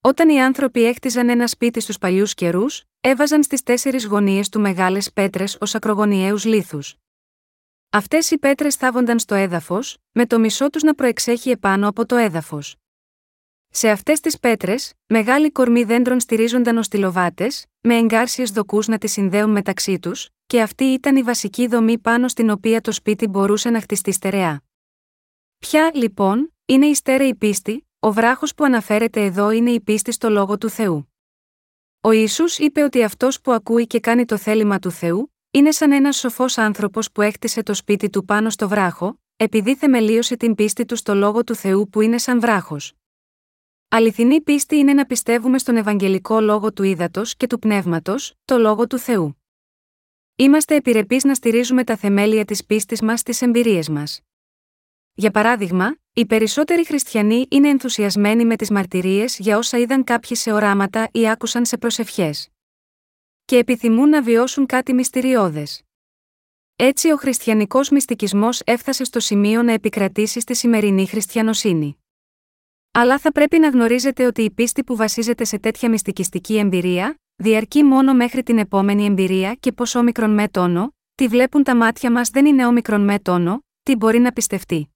Όταν 0.00 0.28
οι 0.28 0.42
άνθρωποι 0.42 0.84
έχτιζαν 0.84 1.28
ένα 1.28 1.46
σπίτι 1.46 1.80
στους 1.80 1.98
παλιούς 1.98 2.34
καιρούς, 2.34 2.84
έβαζαν 3.00 3.42
στις 3.42 3.62
τέσσερις 3.62 4.04
γωνίες 4.04 4.48
του 4.48 4.60
μεγάλες 4.60 5.12
πέτρες 5.12 5.56
ως 5.60 5.74
ακρογωνιαίους 5.74 6.44
λίθους. 6.44 6.94
Αυτές 7.92 8.30
οι 8.30 8.38
πέτρες 8.38 8.74
θάβονταν 8.74 9.18
στο 9.18 9.34
έδαφος, 9.34 9.96
με 10.12 10.26
το 10.26 10.38
μισό 10.38 10.70
τους 10.70 10.82
να 10.82 10.94
προεξέχει 10.94 11.50
επάνω 11.50 11.88
από 11.88 12.06
το 12.06 12.16
έδαφος. 12.16 12.76
Σε 13.68 13.90
αυτές 13.90 14.20
τις 14.20 14.38
πέτρες, 14.38 14.92
μεγάλοι 15.06 15.50
κορμοί 15.50 15.84
δέντρων 15.84 16.20
στηρίζονταν 16.20 16.76
ως 16.76 16.88
τυλοβάτες, 16.88 17.66
με 17.80 17.96
εγκάρσιες 17.96 18.50
δοκούς 18.50 18.86
να 18.86 18.98
τις 18.98 19.12
συνδέουν 19.12 19.50
μεταξύ 19.50 19.98
τους, 19.98 20.28
και 20.46 20.62
αυτή 20.62 20.84
ήταν 20.84 21.16
η 21.16 21.22
βασική 21.22 21.66
δομή 21.66 21.98
πάνω 21.98 22.28
στην 22.28 22.50
οποία 22.50 22.80
το 22.80 22.92
σπίτι 22.92 23.26
μπορούσε 23.26 23.70
να 23.70 23.80
χτιστεί 23.80 24.12
στερεά. 24.12 24.62
Ποια, 25.58 25.90
λοιπόν, 25.94 26.54
είναι 26.64 26.86
η 26.86 26.94
στέρεη 26.94 27.34
πίστη, 27.34 27.88
ο 27.98 28.12
βράχος 28.12 28.54
που 28.54 28.64
αναφέρεται 28.64 29.24
εδώ 29.24 29.50
είναι 29.50 29.70
η 29.70 29.80
πίστη 29.80 30.12
στο 30.12 30.30
λόγο 30.30 30.58
του 30.58 30.70
Θεού. 30.70 31.12
Ο 32.00 32.10
Ιησούς 32.10 32.58
είπε 32.58 32.82
ότι 32.82 33.02
αυτός 33.02 33.40
που 33.40 33.52
ακούει 33.52 33.86
και 33.86 34.00
κάνει 34.00 34.24
το 34.24 34.36
θέλημα 34.36 34.78
του 34.78 34.90
Θεού, 34.90 35.34
είναι 35.50 35.70
σαν 35.70 35.92
ένας 35.92 36.16
σοφός 36.16 36.58
άνθρωπος 36.58 37.12
που 37.12 37.22
έκτισε 37.22 37.62
το 37.62 37.74
σπίτι 37.74 38.10
του 38.10 38.24
πάνω 38.24 38.50
στο 38.50 38.68
βράχο, 38.68 39.20
επειδή 39.36 39.74
θεμελίωσε 39.74 40.36
την 40.36 40.54
πίστη 40.54 40.84
του 40.84 40.96
στο 40.96 41.14
λόγο 41.14 41.44
του 41.44 41.54
Θεού 41.54 41.88
που 41.88 42.00
είναι 42.00 42.18
σαν 42.18 42.40
βράχος. 42.40 42.92
Αληθινή 43.88 44.40
πίστη 44.40 44.76
είναι 44.76 44.92
να 44.92 45.06
πιστεύουμε 45.06 45.58
στον 45.58 45.76
Ευαγγελικό 45.76 46.40
λόγο 46.40 46.72
του 46.72 46.82
ύδατο 46.82 47.22
και 47.36 47.46
του 47.46 47.58
πνεύματος, 47.58 48.34
το 48.44 48.58
λόγο 48.58 48.86
του 48.86 48.98
Θεού. 48.98 49.42
Είμαστε 50.36 50.74
επιρρεπείς 50.74 51.24
να 51.24 51.34
στηρίζουμε 51.34 51.84
τα 51.84 51.96
θεμέλια 51.96 52.44
της 52.44 52.64
πίστης 52.64 53.02
μας 53.02 53.20
στις 53.20 53.42
εμπειρίες 53.42 53.88
μας. 53.88 54.20
Για 55.14 55.30
παράδειγμα, 55.30 55.96
οι 56.12 56.26
περισσότεροι 56.26 56.86
χριστιανοί 56.86 57.46
είναι 57.50 57.68
ενθουσιασμένοι 57.68 58.44
με 58.44 58.56
τις 58.56 58.70
μαρτυρίες 58.70 59.38
για 59.38 59.58
όσα 59.58 59.78
είδαν 59.78 60.04
κάποιοι 60.04 60.36
σε 60.36 60.52
οράματα 60.52 61.08
ή 61.12 61.28
άκουσαν 61.30 61.64
σε 61.64 61.76
προσευχές. 61.76 62.48
Και 63.50 63.56
επιθυμούν 63.56 64.08
να 64.08 64.22
βιώσουν 64.22 64.66
κάτι 64.66 64.92
μυστηριώδες. 64.92 65.82
Έτσι 66.76 67.10
ο 67.10 67.16
χριστιανικός 67.16 67.90
μυστικισμός 67.90 68.60
έφτασε 68.64 69.04
στο 69.04 69.20
σημείο 69.20 69.62
να 69.62 69.72
επικρατήσει 69.72 70.40
στη 70.40 70.54
σημερινή 70.54 71.06
χριστιανοσύνη. 71.06 72.04
Αλλά 72.90 73.18
θα 73.18 73.32
πρέπει 73.32 73.58
να 73.58 73.68
γνωρίζετε 73.68 74.26
ότι 74.26 74.42
η 74.42 74.50
πίστη 74.50 74.84
που 74.84 74.96
βασίζεται 74.96 75.44
σε 75.44 75.58
τέτοια 75.58 75.88
μυστικιστική 75.88 76.58
εμπειρία, 76.58 77.14
διαρκεί 77.36 77.82
μόνο 77.82 78.14
μέχρι 78.14 78.42
την 78.42 78.58
επόμενη 78.58 79.04
εμπειρία 79.04 79.54
και 79.54 79.72
πως 79.72 79.94
όμικρον 79.94 80.30
με 80.30 80.48
τόνο, 80.48 80.94
τι 81.14 81.26
βλέπουν 81.26 81.62
τα 81.62 81.76
μάτια 81.76 82.10
μας 82.10 82.30
δεν 82.30 82.46
είναι 82.46 82.66
όμικρον 82.66 83.04
με 83.04 83.18
τόνο, 83.18 83.64
τι 83.82 83.96
μπορεί 83.96 84.18
να 84.18 84.32
πιστευτεί. 84.32 84.94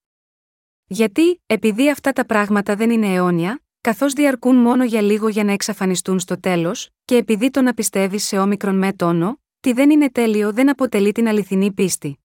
Γιατί, 0.86 1.42
επειδή 1.46 1.90
αυτά 1.90 2.12
τα 2.12 2.26
πράγματα 2.26 2.76
δεν 2.76 2.90
είναι 2.90 3.14
αιώνια, 3.14 3.63
καθώς 3.84 4.12
διαρκούν 4.12 4.56
μόνο 4.56 4.84
για 4.84 5.00
λίγο 5.00 5.28
για 5.28 5.44
να 5.44 5.52
εξαφανιστούν 5.52 6.18
στο 6.18 6.40
τέλος, 6.40 6.90
και 7.04 7.16
επειδή 7.16 7.50
το 7.50 7.62
να 7.62 7.74
πιστεύεις 7.74 8.24
σε 8.24 8.38
όμικρον 8.38 8.78
με 8.78 8.92
τόνο, 8.92 9.40
τι 9.60 9.72
δεν 9.72 9.90
είναι 9.90 10.10
τέλειο 10.10 10.52
δεν 10.52 10.70
αποτελεί 10.70 11.12
την 11.12 11.28
αληθινή 11.28 11.72
πίστη. 11.72 12.18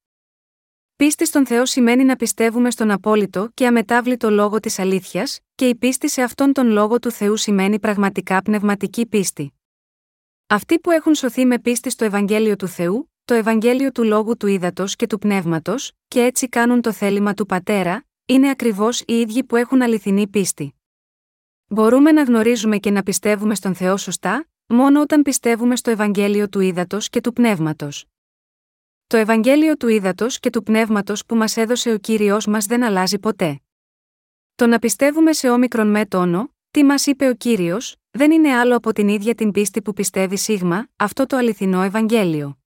Πίστη 0.95 1.25
στον 1.25 1.45
Θεό 1.45 1.65
σημαίνει 1.65 2.03
να 2.03 2.15
πιστεύουμε 2.15 2.71
στον 2.71 2.91
απόλυτο 2.91 3.49
και 3.53 3.67
αμετάβλητο 3.67 4.29
λόγο 4.29 4.59
της 4.59 4.79
αλήθειας, 4.79 5.39
και 5.55 5.67
η 5.67 5.75
πίστη 5.75 6.09
σε 6.09 6.21
αυτόν 6.21 6.53
τον 6.53 6.67
λόγο 6.67 6.99
του 6.99 7.11
Θεού 7.11 7.37
σημαίνει 7.37 7.79
πραγματικά 7.79 8.41
πνευματική 8.41 9.05
πίστη. 9.05 9.53
Αυτοί 10.47 10.79
που 10.79 10.91
έχουν 10.91 11.15
σωθεί 11.15 11.45
με 11.45 11.59
πίστη 11.59 11.89
στο 11.89 12.05
Ευαγγέλιο 12.05 12.55
του 12.55 12.67
Θεού, 12.67 13.11
το 13.25 13.33
Ευαγγέλιο 13.33 13.91
του 13.91 14.03
Λόγου 14.03 14.37
του 14.37 14.47
Ήδατος 14.47 14.95
και 14.95 15.07
του 15.07 15.19
Πνεύματος, 15.19 15.91
και 16.07 16.23
έτσι 16.23 16.49
κάνουν 16.49 16.81
το 16.81 16.91
θέλημα 16.91 17.33
του 17.33 17.45
Πατέρα, 17.45 18.05
είναι 18.25 18.49
ακριβώς 18.49 18.99
οι 18.99 19.13
ίδιοι 19.13 19.43
που 19.43 19.55
έχουν 19.55 19.81
αληθινή 19.81 20.27
πίστη. 20.27 20.73
Μπορούμε 21.71 22.11
να 22.11 22.23
γνωρίζουμε 22.23 22.77
και 22.77 22.91
να 22.91 23.03
πιστεύουμε 23.03 23.55
στον 23.55 23.75
Θεό 23.75 23.97
σωστά, 23.97 24.47
μόνο 24.67 25.01
όταν 25.01 25.21
πιστεύουμε 25.21 25.75
στο 25.75 25.89
Ευαγγέλιο 25.89 26.49
του 26.49 26.59
Ήδατος 26.59 27.09
και 27.09 27.21
του 27.21 27.33
Πνεύματος. 27.33 28.05
Το 29.07 29.17
Ευαγγέλιο 29.17 29.77
του 29.77 29.87
Ήδατος 29.87 30.39
και 30.39 30.49
του 30.49 30.63
Πνεύματος 30.63 31.25
που 31.25 31.35
μας 31.35 31.57
έδωσε 31.57 31.91
ο 31.91 31.97
κύριος 31.97 32.45
μας 32.45 32.65
δεν 32.65 32.83
αλλάζει 32.83 33.19
ποτέ. 33.19 33.61
Το 34.55 34.67
να 34.67 34.79
πιστεύουμε 34.79 35.33
σε 35.33 35.49
όμικρον 35.49 35.87
με 35.87 36.05
τόνο, 36.05 36.53
τι 36.71 36.83
μας 36.83 37.05
είπε 37.05 37.27
ο 37.27 37.33
κύριος, 37.33 37.95
δεν 38.11 38.31
είναι 38.31 38.55
άλλο 38.55 38.75
από 38.75 38.93
την 38.93 39.07
ίδια 39.07 39.35
την 39.35 39.51
πίστη 39.51 39.81
που 39.81 39.93
πιστεύει 39.93 40.37
σίγμα, 40.37 40.87
αυτό 40.95 41.25
το 41.25 41.37
αληθινό 41.37 41.81
Ευαγγέλιο. 41.81 42.59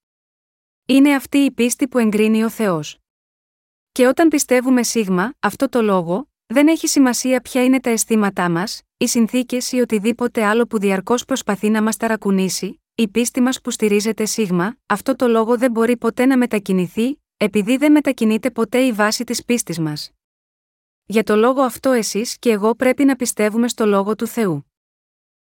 Είναι 0.86 1.16
αυτή 1.16 1.38
η 1.38 1.52
πίστη 1.52 1.88
που 1.88 1.98
εγκρίνει 1.98 2.44
ο 2.44 2.50
Θεός. 2.50 2.98
Και 3.92 4.08
όταν 4.08 4.28
πιστεύουμε 4.28 4.84
σίγμα, 4.84 5.34
αυτό 5.40 5.70
το 5.70 5.82
λόγο, 5.82 6.28
δεν 6.46 6.68
έχει 6.68 6.88
σημασία 6.88 7.42
ποια 7.42 7.64
είναι 7.64 7.80
τα 7.80 7.90
αισθήματά 7.90 8.50
μας, 8.50 8.82
οι 9.04 9.08
συνθήκες 9.08 9.72
ή 9.72 9.80
οτιδήποτε 9.80 10.44
άλλο 10.44 10.66
που 10.66 10.80
διαρκώς 10.80 11.26
προσπαθεί 11.26 11.70
να 11.70 11.82
μας 11.82 11.98
ταρακουνήσει, 11.98 12.82
η 12.96 13.08
πίστη 13.08 13.42
μας 13.42 13.62
που 13.62 13.72
στηρίζεται 13.72 14.26
σίγμα, 14.26 14.78
αυτό 14.86 15.16
το 15.16 15.28
λόγο 15.28 15.58
δεν 15.58 15.72
μπορεί 15.72 15.98
ποτέ 15.98 16.26
να 16.26 16.38
μετακινηθεί, 16.38 17.22
επειδή 17.38 17.78
δεν 17.78 17.92
μετακινείται 17.92 18.52
ποτέ 18.52 18.80
η 18.80 18.92
βάση 18.92 19.24
της 19.24 19.46
πίστης 19.46 19.80
μας. 19.80 20.12
Για 21.06 21.24
το 21.24 21.36
λόγο 21.36 21.62
αυτό 21.62 21.92
εσείς 21.92 22.38
και 22.40 22.50
εγώ 22.50 22.76
πρέπει 22.76 23.04
να 23.04 23.16
πιστεύουμε 23.16 23.68
στο 23.68 23.86
λόγο 23.86 24.16
του 24.16 24.28
Θεού. 24.28 24.72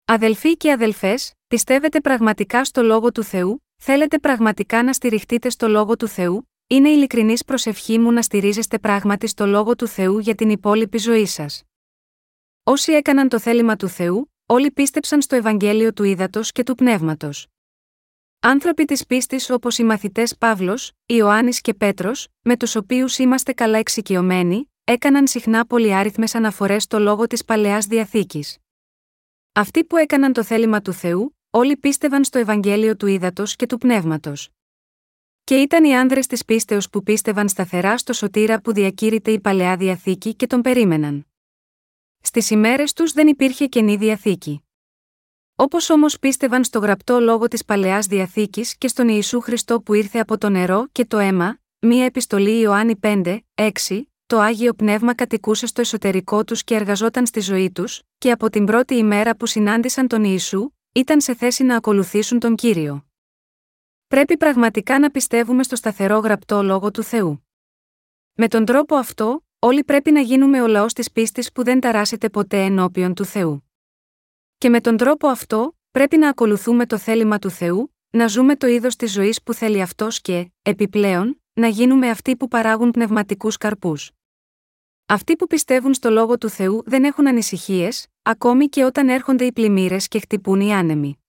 Αδελφοί 0.05 0.57
και 0.57 0.71
αδελφές, 0.71 1.33
πιστεύετε 1.47 2.01
πραγματικά 2.01 2.65
στο 2.65 2.81
λόγο 2.83 3.11
του 3.11 3.23
Θεού, 3.23 3.65
θέλετε 3.77 4.19
πραγματικά 4.19 4.83
να 4.83 4.93
στηριχτείτε 4.93 5.49
στο 5.49 5.67
λόγο 5.67 5.95
του 5.95 6.07
Θεού, 6.07 6.49
είναι 6.67 6.89
ειλικρινής 6.89 7.43
προσευχή 7.43 7.99
μου 7.99 8.11
να 8.11 8.21
στηρίζεστε 8.21 8.79
πράγματι 8.79 9.27
στο 9.27 9.45
λόγο 9.45 9.75
του 9.75 9.87
Θεού 9.87 10.19
για 10.19 10.35
την 10.35 10.49
υπόλοιπη 10.49 10.97
ζωή 10.97 11.25
σας. 11.25 11.63
Όσοι 12.71 12.91
έκαναν 12.91 13.29
το 13.29 13.39
θέλημα 13.39 13.75
του 13.75 13.87
Θεού, 13.87 14.33
όλοι 14.45 14.71
πίστεψαν 14.71 15.21
στο 15.21 15.35
Ευαγγέλιο 15.35 15.93
του 15.93 16.03
Ήδατος 16.03 16.51
και 16.51 16.63
του 16.63 16.75
Πνεύματος. 16.75 17.47
Άνθρωποι 18.39 18.85
της 18.85 19.05
πίστης 19.05 19.49
όπως 19.49 19.77
οι 19.77 19.83
μαθητές 19.83 20.37
Παύλος, 20.37 20.91
Ιωάννης 21.05 21.61
και 21.61 21.73
Πέτρος, 21.73 22.27
με 22.41 22.57
τους 22.57 22.75
οποίους 22.75 23.17
είμαστε 23.17 23.53
καλά 23.53 23.77
εξοικειωμένοι, 23.77 24.71
έκαναν 24.83 25.27
συχνά 25.27 25.65
πολυάριθμες 25.65 26.35
αναφορές 26.35 26.83
στο 26.83 26.99
λόγο 26.99 27.27
της 27.27 27.45
παλαιάς 27.45 27.85
διαθήκης. 27.85 28.57
Αυτοί 29.53 29.83
που 29.83 29.97
έκαναν 29.97 30.33
το 30.33 30.43
θέλημα 30.43 30.81
του 30.81 30.93
Θεού, 30.93 31.37
όλοι 31.49 31.77
πίστευαν 31.77 32.23
στο 32.23 32.39
Ευαγγέλιο 32.39 32.95
του 32.95 33.07
Ήδατος 33.07 33.55
και 33.55 33.65
του 33.65 33.77
Πνεύματος. 33.77 34.49
Και 35.43 35.55
ήταν 35.55 35.83
οι 35.83 35.95
άνδρες 35.95 36.27
της 36.27 36.45
πίστεως 36.45 36.89
που 36.89 37.03
πίστευαν 37.03 37.49
σταθερά 37.49 37.97
στο 37.97 38.13
σωτήρα 38.13 38.61
που 38.61 38.73
διακήρυται 38.73 39.31
η 39.31 39.39
παλαιά 39.39 39.77
διαθήκη 39.77 40.35
και 40.35 40.47
τον 40.47 40.61
περίμεναν. 40.61 41.28
Στις 42.21 42.49
ημέρες 42.49 42.93
τους 42.93 43.11
δεν 43.11 43.27
υπήρχε 43.27 43.67
καινή 43.67 43.95
διαθήκη. 43.95 44.63
Όπως 45.55 45.89
όμως 45.89 46.19
πίστευαν 46.19 46.63
στο 46.63 46.79
γραπτό 46.79 47.19
λόγο 47.19 47.47
της 47.47 47.65
παλαιάς 47.65 48.05
διαθήκης 48.05 48.77
και 48.77 48.87
στον 48.87 49.07
Ιησού 49.07 49.39
Χριστό 49.39 49.81
που 49.81 49.93
ήρθε 49.93 50.19
από 50.19 50.37
το 50.37 50.49
νερό 50.49 50.87
και 50.91 51.05
το 51.05 51.17
αίμα, 51.17 51.59
μία 51.79 52.05
επιστολή 52.05 52.59
Ιωάννη 52.59 52.99
5, 53.01 53.39
6, 53.55 53.69
το 54.25 54.39
άγιο 54.39 54.73
πνεύμα 54.73 55.15
κατοικούσε 55.15 55.65
στο 55.65 55.81
εσωτερικό 55.81 56.43
τους 56.43 56.63
και 56.63 56.75
εργαζόταν 56.75 57.25
στη 57.25 57.39
ζωή 57.39 57.71
τους, 57.71 58.01
και 58.17 58.31
από 58.31 58.49
την 58.49 58.65
πρώτη 58.65 58.95
ημέρα 58.95 59.35
που 59.35 59.45
συνάντησαν 59.45 60.07
τον 60.07 60.23
Ιησού, 60.23 60.69
ήταν 60.91 61.21
σε 61.21 61.35
θέση 61.35 61.63
να 61.63 61.75
ακολουθήσουν 61.75 62.39
τον 62.39 62.55
κύριο. 62.55 63.05
Πρέπει 64.07 64.37
πραγματικά 64.37 64.99
να 64.99 65.09
πιστεύουμε 65.09 65.63
στο 65.63 65.75
σταθερό 65.75 66.17
γραπτό 66.17 66.63
λόγο 66.63 66.91
του 66.91 67.03
Θεού. 67.03 67.47
Με 68.33 68.47
τον 68.47 68.65
τρόπο 68.65 68.95
αυτό, 68.95 69.43
όλοι 69.59 69.83
πρέπει 69.83 70.11
να 70.11 70.19
γίνουμε 70.19 70.61
ο 70.61 70.67
λαός 70.67 70.93
της 70.93 71.11
πίστης 71.11 71.51
που 71.51 71.63
δεν 71.63 71.79
ταράσεται 71.79 72.29
ποτέ 72.29 72.63
ενώπιον 72.63 73.13
του 73.13 73.25
Θεού. 73.25 73.69
Και 74.57 74.69
με 74.69 74.81
τον 74.81 74.97
τρόπο 74.97 75.27
αυτό, 75.27 75.77
πρέπει 75.91 76.17
να 76.17 76.29
ακολουθούμε 76.29 76.85
το 76.85 76.97
θέλημα 76.97 77.39
του 77.39 77.49
Θεού, 77.49 77.95
να 78.09 78.27
ζούμε 78.27 78.55
το 78.55 78.67
είδος 78.67 78.95
της 78.95 79.11
ζωής 79.11 79.43
που 79.43 79.53
θέλει 79.53 79.81
αυτός 79.81 80.21
και, 80.21 80.51
επιπλέον, 80.61 81.41
να 81.53 81.67
γίνουμε 81.67 82.09
αυτοί 82.09 82.35
που 82.35 82.47
παράγουν 82.47 82.91
πνευματικούς 82.91 83.57
καρπούς. 83.57 84.11
Αυτοί 85.05 85.35
που 85.35 85.47
πιστεύουν 85.47 85.93
στο 85.93 86.09
λόγο 86.09 86.37
του 86.37 86.49
Θεού 86.49 86.83
δεν 86.85 87.03
έχουν 87.03 87.27
ανησυχίες, 87.27 88.07
ακόμη 88.21 88.67
και 88.67 88.83
όταν 88.83 89.09
έρχονται 89.09 89.45
οι 89.45 89.51
πλημμύρες 89.51 90.07
και 90.07 90.19
χτυπούν 90.19 90.61
οι 90.61 90.73
άνεμοι. 90.73 91.23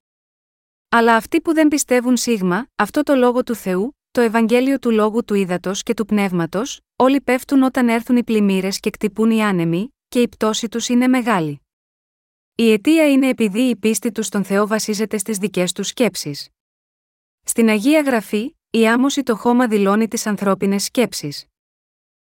Αλλά 0.88 1.16
αυτοί 1.16 1.40
που 1.40 1.54
δεν 1.54 1.68
πιστεύουν 1.68 2.16
σίγμα, 2.16 2.66
αυτό 2.74 3.02
το 3.02 3.14
λόγο 3.14 3.42
του 3.42 3.54
Θεού, 3.54 3.99
το 4.12 4.20
Ευαγγέλιο 4.20 4.78
του 4.78 4.90
λόγου 4.90 5.24
του 5.24 5.34
ύδατο 5.34 5.72
και 5.74 5.94
του 5.94 6.04
πνεύματος, 6.04 6.80
όλοι 6.96 7.20
πέφτουν 7.20 7.62
όταν 7.62 7.88
έρθουν 7.88 8.16
οι 8.16 8.24
πλημμύρες 8.24 8.80
και 8.80 8.90
κτυπούν 8.90 9.30
οι 9.30 9.42
άνεμοι, 9.42 9.94
και 10.08 10.20
η 10.20 10.28
πτώση 10.28 10.68
τους 10.68 10.88
είναι 10.88 11.06
μεγάλη. 11.08 11.60
Η 12.54 12.72
αιτία 12.72 13.10
είναι 13.10 13.28
επειδή 13.28 13.60
η 13.60 13.76
πίστη 13.76 14.12
τους 14.12 14.26
στον 14.26 14.44
Θεό 14.44 14.66
βασίζεται 14.66 15.18
στις 15.18 15.38
δικές 15.38 15.72
τους 15.72 15.86
σκέψεις. 15.86 16.48
Στην 17.42 17.68
Αγία 17.68 18.00
Γραφή, 18.00 18.56
η 18.70 18.88
άμμωση 18.88 19.22
το 19.22 19.36
χώμα 19.36 19.68
δηλώνει 19.68 20.08
τις 20.08 20.26
ανθρώπινες 20.26 20.84
σκέψεις. 20.84 21.46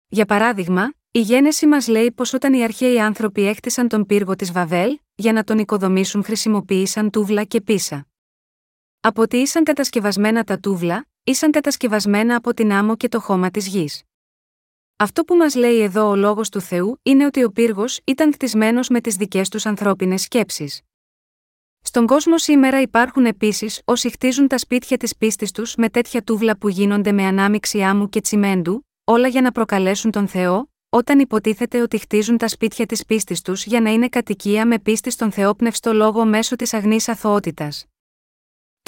Για 0.07 0.25
παράδειγμα, 0.25 0.93
η 1.11 1.19
γένεση 1.19 1.67
μας 1.67 1.87
λέει 1.87 2.11
πως 2.11 2.33
όταν 2.33 2.53
οι 2.53 2.63
αρχαίοι 2.63 2.99
άνθρωποι 2.99 3.45
έχτισαν 3.45 3.87
τον 3.87 4.05
πύργο 4.05 4.35
της 4.35 4.51
Βαβέλ, 4.51 4.99
για 5.15 5.33
να 5.33 5.43
τον 5.43 5.57
οικοδομήσουν 5.57 6.23
χρησιμοποίησαν 6.23 7.09
τούβλα 7.09 7.43
και 7.43 7.61
πίσα. 7.61 8.07
Από 8.99 9.27
τι 9.27 9.37
ήσαν 9.37 9.63
κατασκευασμένα 9.63 10.43
τα 10.43 10.59
τούβλα, 10.59 11.08
ήσαν 11.23 11.51
κατασκευασμένα 11.51 12.35
από 12.35 12.53
την 12.53 12.71
άμμο 12.71 12.95
και 12.97 13.07
το 13.09 13.19
χώμα 13.19 13.51
της 13.51 13.67
γης. 13.67 14.03
Αυτό 14.95 15.23
που 15.23 15.35
μας 15.35 15.55
λέει 15.55 15.81
εδώ 15.81 16.09
ο 16.09 16.15
λόγος 16.15 16.49
του 16.49 16.61
Θεού 16.61 16.99
είναι 17.03 17.25
ότι 17.25 17.43
ο 17.43 17.51
πύργος 17.51 17.99
ήταν 18.03 18.31
κτισμένο 18.31 18.79
με 18.89 19.01
τις 19.01 19.15
δικές 19.15 19.49
τους 19.49 19.65
ανθρώπινες 19.65 20.21
σκέψεις. 20.21 20.81
Στον 21.81 22.05
κόσμο 22.05 22.37
σήμερα 22.37 22.81
υπάρχουν 22.81 23.25
επίσης 23.25 23.81
όσοι 23.85 24.09
χτίζουν 24.09 24.47
τα 24.47 24.57
σπίτια 24.57 24.97
της 24.97 25.15
πίστης 25.17 25.51
τους 25.51 25.75
με 25.75 25.89
τέτοια 25.89 26.23
τούβλα 26.23 26.57
που 26.57 26.69
γίνονται 26.69 27.11
με 27.11 27.25
ανάμιξη 27.25 27.81
άμμου 27.81 28.09
και 28.09 28.21
τσιμέντου, 28.21 28.87
όλα 29.03 29.27
για 29.27 29.41
να 29.41 29.51
προκαλέσουν 29.51 30.11
τον 30.11 30.27
Θεό, 30.27 30.71
όταν 30.89 31.19
υποτίθεται 31.19 31.81
ότι 31.81 31.97
χτίζουν 31.97 32.37
τα 32.37 32.47
σπίτια 32.47 32.85
της 32.85 33.05
πίστης 33.05 33.41
τους 33.41 33.65
για 33.65 33.81
να 33.81 33.89
είναι 33.89 34.09
κατοικία 34.09 34.65
με 34.65 34.79
πίστη 34.79 35.09
στον 35.09 35.31
Θεόπνευστο 35.31 35.93
λόγο 35.93 36.25
μέσω 36.25 36.55
της 36.55 36.73
αγνής 36.73 37.07
αθωότητας. 37.09 37.85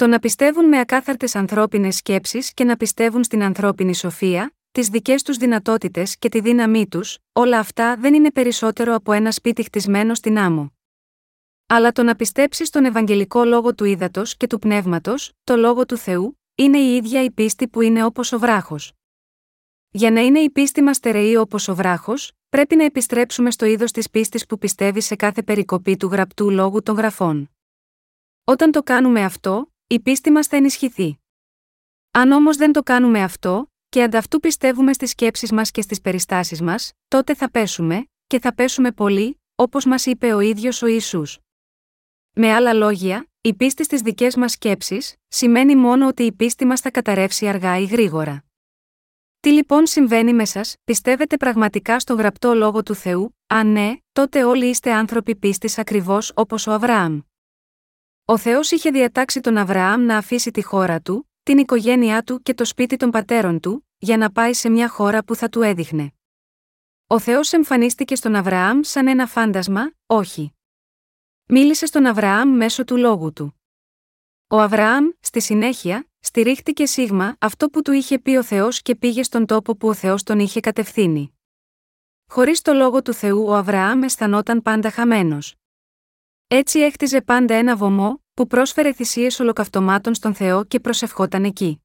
Το 0.02 0.08
να 0.08 0.18
πιστεύουν 0.18 0.64
με 0.68 0.78
ακάθαρτες 0.78 1.34
ανθρώπινες 1.34 1.96
σκέψεις 1.96 2.54
και 2.54 2.64
να 2.64 2.76
πιστεύουν 2.76 3.24
στην 3.24 3.42
ανθρώπινη 3.42 3.94
σοφία, 3.94 4.54
τις 4.72 4.88
δικές 4.88 5.22
τους 5.22 5.36
δυνατότητες 5.36 6.16
και 6.18 6.28
τη 6.28 6.40
δύναμή 6.40 6.88
τους, 6.88 7.18
όλα 7.32 7.58
αυτά 7.58 7.96
δεν 7.96 8.14
είναι 8.14 8.30
περισσότερο 8.32 8.94
από 8.94 9.12
ένα 9.12 9.30
σπίτι 9.30 9.62
χτισμένο 9.62 10.14
στην 10.14 10.38
άμμο. 10.38 10.72
Αλλά 11.66 11.92
το 11.92 12.02
να 12.02 12.16
πιστέψεις 12.16 12.68
στον 12.68 12.84
Ευαγγελικό 12.84 13.44
λόγο 13.44 13.74
του 13.74 13.84
ύδατο 13.84 14.22
και 14.36 14.46
του 14.46 14.58
πνεύματος, 14.58 15.32
το 15.44 15.56
λόγο 15.56 15.86
του 15.86 15.96
Θεού, 15.96 16.40
είναι 16.54 16.78
η 16.78 16.96
ίδια 16.96 17.24
η 17.24 17.30
πίστη 17.30 17.68
που 17.68 17.80
είναι 17.80 18.04
όπως 18.04 18.32
ο 18.32 18.38
βράχος. 18.38 18.92
Για 19.90 20.10
να 20.10 20.20
είναι 20.20 20.38
η 20.38 20.50
πίστη 20.50 20.82
μας 20.82 20.96
στερεή 20.96 21.36
όπως 21.36 21.68
ο 21.68 21.74
βράχος, 21.74 22.32
πρέπει 22.48 22.76
να 22.76 22.84
επιστρέψουμε 22.84 23.50
στο 23.50 23.66
είδος 23.66 23.92
της 23.92 24.10
πίστης 24.10 24.46
που 24.46 24.58
πιστεύει 24.58 25.00
σε 25.00 25.16
κάθε 25.16 25.42
περικοπή 25.42 25.96
του 25.96 26.06
γραπτού 26.06 26.50
λόγου 26.50 26.82
των 26.82 26.96
γραφών. 26.96 27.50
Όταν 28.44 28.70
το 28.70 28.82
κάνουμε 28.82 29.24
αυτό, 29.24 29.71
η 29.92 30.00
πίστη 30.00 30.30
μας 30.30 30.46
θα 30.46 30.56
ενισχυθεί. 30.56 31.18
Αν 32.10 32.32
όμως 32.32 32.56
δεν 32.56 32.72
το 32.72 32.82
κάνουμε 32.82 33.22
αυτό, 33.22 33.72
και 33.88 34.02
ανταυτού 34.02 34.40
πιστεύουμε 34.40 34.92
στις 34.92 35.10
σκέψεις 35.10 35.52
μας 35.52 35.70
και 35.70 35.82
στις 35.82 36.00
περιστάσεις 36.00 36.60
μας, 36.60 36.92
τότε 37.08 37.34
θα 37.34 37.50
πέσουμε, 37.50 38.06
και 38.26 38.40
θα 38.40 38.54
πέσουμε 38.54 38.92
πολύ, 38.92 39.40
όπως 39.54 39.84
μας 39.84 40.06
είπε 40.06 40.34
ο 40.34 40.40
ίδιος 40.40 40.82
ο 40.82 40.86
Ισού. 40.86 41.22
Με 42.32 42.52
άλλα 42.52 42.72
λόγια, 42.72 43.30
η 43.40 43.54
πίστη 43.54 43.84
στις 43.84 44.00
δικές 44.00 44.36
μας 44.36 44.52
σκέψεις, 44.52 45.14
σημαίνει 45.28 45.76
μόνο 45.76 46.06
ότι 46.06 46.22
η 46.22 46.32
πίστη 46.32 46.64
μας 46.64 46.80
θα 46.80 46.90
καταρρεύσει 46.90 47.48
αργά 47.48 47.78
ή 47.78 47.84
γρήγορα. 47.84 48.44
Τι 49.40 49.50
λοιπόν 49.50 49.86
συμβαίνει 49.86 50.32
με 50.32 50.44
σας, 50.44 50.76
πιστεύετε 50.84 51.36
πραγματικά 51.36 52.00
στο 52.00 52.14
γραπτό 52.14 52.54
λόγο 52.54 52.82
του 52.82 52.94
Θεού, 52.94 53.36
αν 53.46 53.72
ναι, 53.72 53.96
τότε 54.12 54.44
όλοι 54.44 54.66
είστε 54.66 54.92
άνθρωποι 54.92 55.36
πίστης 55.36 55.78
ακριβώς 55.78 56.32
όπως 56.34 56.66
ο 56.66 56.72
Αβραάμ. 56.72 57.20
Ο 58.24 58.38
Θεός 58.38 58.70
είχε 58.70 58.90
διατάξει 58.90 59.40
τον 59.40 59.56
Αβραάμ 59.56 60.02
να 60.02 60.16
αφήσει 60.16 60.50
τη 60.50 60.62
χώρα 60.62 61.00
του, 61.00 61.30
την 61.42 61.58
οικογένειά 61.58 62.22
του 62.22 62.42
και 62.42 62.54
το 62.54 62.64
σπίτι 62.64 62.96
των 62.96 63.10
πατέρων 63.10 63.60
του, 63.60 63.88
για 63.98 64.16
να 64.16 64.32
πάει 64.32 64.54
σε 64.54 64.68
μια 64.68 64.88
χώρα 64.88 65.24
που 65.24 65.34
θα 65.34 65.48
του 65.48 65.62
έδειχνε. 65.62 66.12
Ο 67.06 67.18
Θεός 67.18 67.52
εμφανίστηκε 67.52 68.14
στον 68.14 68.34
Αβραάμ 68.34 68.80
σαν 68.82 69.06
ένα 69.06 69.26
φάντασμα, 69.26 69.92
όχι. 70.06 70.52
Μίλησε 71.48 71.86
στον 71.86 72.06
Αβραάμ 72.06 72.48
μέσω 72.48 72.84
του 72.84 72.96
λόγου 72.96 73.32
του. 73.32 73.60
Ο 74.48 74.60
Αβραάμ, 74.60 75.08
στη 75.20 75.40
συνέχεια, 75.40 76.06
στηρίχτηκε 76.20 76.86
σίγμα 76.86 77.36
αυτό 77.40 77.68
που 77.68 77.82
του 77.82 77.92
είχε 77.92 78.18
πει 78.18 78.36
ο 78.36 78.42
Θεός 78.42 78.82
και 78.82 78.96
πήγε 78.96 79.22
στον 79.22 79.46
τόπο 79.46 79.76
που 79.76 79.88
ο 79.88 79.94
Θεός 79.94 80.22
τον 80.22 80.38
είχε 80.38 80.60
κατευθύνει. 80.60 81.38
Χωρίς 82.26 82.62
το 82.62 82.72
λόγο 82.72 83.02
του 83.02 83.12
Θεού 83.12 83.46
ο 83.46 83.54
Αβραάμ 83.54 84.02
αισθανόταν 84.02 84.62
πάντα 84.62 84.90
χαμένος. 84.90 85.61
Έτσι 86.54 86.80
έχτιζε 86.80 87.22
πάντα 87.22 87.54
ένα 87.54 87.76
βωμό, 87.76 88.22
που 88.34 88.46
πρόσφερε 88.46 88.92
θυσίες 88.92 89.40
ολοκαυτωμάτων 89.40 90.14
στον 90.14 90.34
Θεό 90.34 90.64
και 90.64 90.80
προσευχόταν 90.80 91.44
εκεί. 91.44 91.82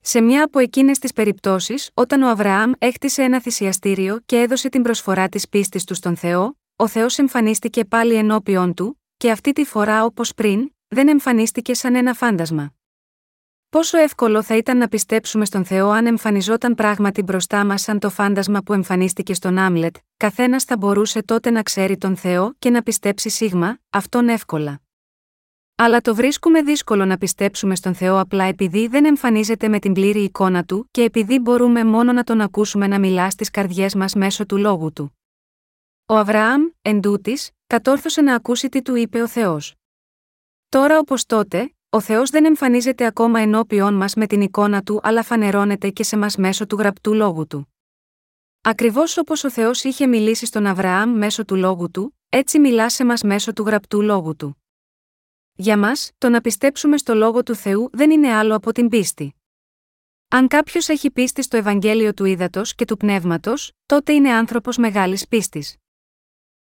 Σε 0.00 0.20
μια 0.20 0.44
από 0.44 0.58
εκείνες 0.58 0.98
τις 0.98 1.12
περιπτώσεις, 1.12 1.90
όταν 1.94 2.22
ο 2.22 2.28
Αβραάμ 2.28 2.72
έχτισε 2.78 3.22
ένα 3.22 3.40
θυσιαστήριο 3.40 4.20
και 4.26 4.40
έδωσε 4.40 4.68
την 4.68 4.82
προσφορά 4.82 5.28
της 5.28 5.48
πίστης 5.48 5.84
του 5.84 5.94
στον 5.94 6.16
Θεό, 6.16 6.58
ο 6.76 6.88
Θεός 6.88 7.18
εμφανίστηκε 7.18 7.84
πάλι 7.84 8.14
ενώπιον 8.14 8.74
του, 8.74 9.00
και 9.16 9.30
αυτή 9.30 9.52
τη 9.52 9.64
φορά 9.64 10.04
όπως 10.04 10.34
πριν, 10.34 10.70
δεν 10.88 11.08
εμφανίστηκε 11.08 11.74
σαν 11.74 11.94
ένα 11.94 12.14
φάντασμα. 12.14 12.74
Πόσο 13.74 13.98
εύκολο 13.98 14.42
θα 14.42 14.56
ήταν 14.56 14.76
να 14.76 14.88
πιστέψουμε 14.88 15.44
στον 15.44 15.64
Θεό 15.64 15.90
αν 15.90 16.06
εμφανιζόταν 16.06 16.74
πράγματι 16.74 17.22
μπροστά 17.22 17.64
μας 17.64 17.82
σαν 17.82 17.98
το 17.98 18.10
φάντασμα 18.10 18.62
που 18.62 18.72
εμφανίστηκε 18.72 19.34
στον 19.34 19.58
Άμλετ, 19.58 19.96
καθένας 20.16 20.64
θα 20.64 20.76
μπορούσε 20.76 21.22
τότε 21.22 21.50
να 21.50 21.62
ξέρει 21.62 21.96
τον 21.96 22.16
Θεό 22.16 22.54
και 22.58 22.70
να 22.70 22.82
πιστέψει 22.82 23.28
σίγμα, 23.28 23.78
αυτόν 23.90 24.28
εύκολα. 24.28 24.80
Αλλά 25.74 26.00
το 26.00 26.14
βρίσκουμε 26.14 26.62
δύσκολο 26.62 27.04
να 27.04 27.18
πιστέψουμε 27.18 27.76
στον 27.76 27.94
Θεό 27.94 28.18
απλά 28.18 28.44
επειδή 28.44 28.86
δεν 28.86 29.04
εμφανίζεται 29.04 29.68
με 29.68 29.78
την 29.78 29.92
πλήρη 29.92 30.22
εικόνα 30.22 30.64
του 30.64 30.88
και 30.90 31.02
επειδή 31.02 31.38
μπορούμε 31.38 31.84
μόνο 31.84 32.12
να 32.12 32.24
τον 32.24 32.40
ακούσουμε 32.40 32.86
να 32.86 32.98
μιλά 32.98 33.30
στις 33.30 33.50
καρδιές 33.50 33.94
μας 33.94 34.14
μέσω 34.14 34.46
του 34.46 34.56
λόγου 34.56 34.92
του. 34.92 35.18
Ο 36.06 36.14
Αβραάμ, 36.14 36.62
εν 36.82 37.00
τούτης, 37.00 37.50
κατόρθωσε 37.66 38.20
να 38.20 38.34
ακούσει 38.34 38.68
τι 38.68 38.82
του 38.82 38.94
είπε 38.94 39.22
ο 39.22 39.28
Θεός. 39.28 39.74
Τώρα 40.68 40.98
όπως 40.98 41.26
τότε, 41.26 41.73
ο 41.94 42.00
Θεός 42.00 42.30
δεν 42.30 42.44
εμφανίζεται 42.44 43.06
ακόμα 43.06 43.40
ενώπιον 43.40 43.94
μας 43.94 44.14
με 44.14 44.26
την 44.26 44.40
εικόνα 44.40 44.82
του 44.82 45.00
αλλά 45.02 45.22
φανερώνεται 45.22 45.90
και 45.90 46.02
σε 46.02 46.16
μας 46.16 46.36
μέσω 46.36 46.66
του 46.66 46.76
γραπτού 46.76 47.14
λόγου 47.14 47.46
του. 47.46 47.74
Ακριβώς 48.60 49.16
όπως 49.16 49.44
ο 49.44 49.50
Θεός 49.50 49.84
είχε 49.84 50.06
μιλήσει 50.06 50.46
στον 50.46 50.66
Αβραάμ 50.66 51.10
μέσω 51.10 51.44
του 51.44 51.56
λόγου 51.56 51.90
του, 51.90 52.18
έτσι 52.28 52.58
μιλά 52.58 52.88
σε 52.90 53.04
μας 53.04 53.22
μέσω 53.22 53.52
του 53.52 53.62
γραπτού 53.62 54.02
λόγου 54.02 54.36
του. 54.36 54.62
Για 55.54 55.78
μας, 55.78 56.10
το 56.18 56.28
να 56.28 56.40
πιστέψουμε 56.40 56.96
στο 56.96 57.14
λόγο 57.14 57.42
του 57.42 57.54
Θεού 57.54 57.90
δεν 57.92 58.10
είναι 58.10 58.32
άλλο 58.32 58.54
από 58.54 58.72
την 58.72 58.88
πίστη. 58.88 59.34
Αν 60.28 60.48
κάποιος 60.48 60.88
έχει 60.88 61.10
πίστη 61.10 61.42
στο 61.42 61.56
Ευαγγέλιο 61.56 62.14
του 62.14 62.24
Ήδατος 62.24 62.74
και 62.74 62.84
του 62.84 62.96
Πνεύματος, 62.96 63.72
τότε 63.86 64.12
είναι 64.12 64.30
άνθρωπος 64.30 64.76
μεγάλης 64.76 65.28
πίστης. 65.28 65.76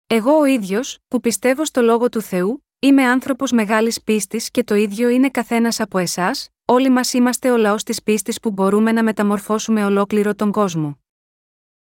Εγώ 0.07 0.39
ο 0.39 0.45
ίδιος, 0.45 0.97
που 1.07 1.19
πιστεύω 1.19 1.65
στο 1.65 1.81
λόγο 1.81 2.09
του 2.09 2.21
Θεού, 2.21 2.65
είμαι 2.83 3.03
άνθρωπος 3.03 3.51
μεγάλης 3.51 4.01
πίστης 4.01 4.51
και 4.51 4.63
το 4.63 4.75
ίδιο 4.75 5.09
είναι 5.09 5.29
καθένας 5.29 5.79
από 5.79 5.97
εσάς, 5.97 6.49
όλοι 6.65 6.89
μας 6.89 7.13
είμαστε 7.13 7.51
ο 7.51 7.57
λαός 7.57 7.83
της 7.83 8.03
πίστης 8.03 8.39
που 8.39 8.51
μπορούμε 8.51 8.91
να 8.91 9.03
μεταμορφώσουμε 9.03 9.85
ολόκληρο 9.85 10.35
τον 10.35 10.51
κόσμο. 10.51 10.99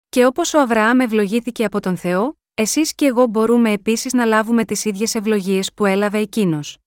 Και 0.10 0.26
όπως 0.26 0.54
ο 0.54 0.60
Αβραάμ 0.60 1.00
ευλογήθηκε 1.00 1.66
από 1.66 1.80
τον 1.80 1.98
Θεό, 1.98 2.38
εσείς 2.54 2.96
και 2.96 3.06
εγώ 3.06 3.26
μπορούμε 3.26 3.72
επίσης 3.72 4.14
να 4.14 4.26
λάβουμε 4.26 4.66
τις 4.66 4.86
ίδιες 4.86 5.16
ευλογίες 5.16 5.74
που 5.74 5.86
έλαβε 5.86 6.18
εκείνος. 6.18 6.78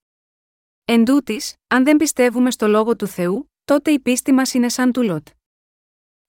Εν 0.85 1.05
τούτης, 1.05 1.55
αν 1.67 1.85
δεν 1.85 1.97
πιστεύουμε 1.97 2.51
στο 2.51 2.69
λόγο 2.69 2.97
του 2.97 3.07
Θεού, 3.07 3.51
τότε 3.65 3.91
η 3.91 4.01
πίστη 4.01 4.33
μας 4.33 4.55
είναι 4.55 4.69
σαν 4.69 4.93
του 4.93 5.03
Λότ. 5.03 5.27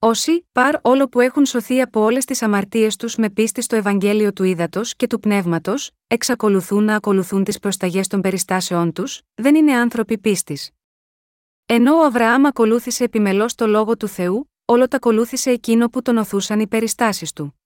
Όσοι, 0.03 0.47
παρ 0.51 0.75
όλο 0.81 1.07
που 1.09 1.19
έχουν 1.19 1.45
σωθεί 1.45 1.81
από 1.81 2.01
όλες 2.01 2.25
τις 2.25 2.41
αμαρτίες 2.41 2.95
τους 2.95 3.15
με 3.15 3.29
πίστη 3.29 3.61
στο 3.61 3.75
Ευαγγέλιο 3.75 4.33
του 4.33 4.43
Ήδατος 4.43 4.95
και 4.95 5.07
του 5.07 5.19
Πνεύματος, 5.19 5.91
εξακολουθούν 6.07 6.83
να 6.83 6.95
ακολουθούν 6.95 7.43
τις 7.43 7.59
προσταγές 7.59 8.07
των 8.07 8.21
περιστάσεών 8.21 8.93
τους, 8.93 9.21
δεν 9.35 9.55
είναι 9.55 9.73
άνθρωποι 9.73 10.17
πίστης. 10.17 10.71
Ενώ 11.65 11.95
ο 11.95 12.03
Αβραάμ 12.03 12.45
ακολούθησε 12.45 13.03
επιμελώς 13.03 13.55
το 13.55 13.67
λόγο 13.67 13.97
του 13.97 14.07
Θεού, 14.07 14.51
όλο 14.65 14.87
τα 14.87 14.95
ακολούθησε 14.95 15.51
εκείνο 15.51 15.89
που 15.89 16.01
τον 16.01 16.17
οθούσαν 16.17 16.59
οι 16.59 16.67
περιστάσεις 16.67 17.33
του. 17.33 17.59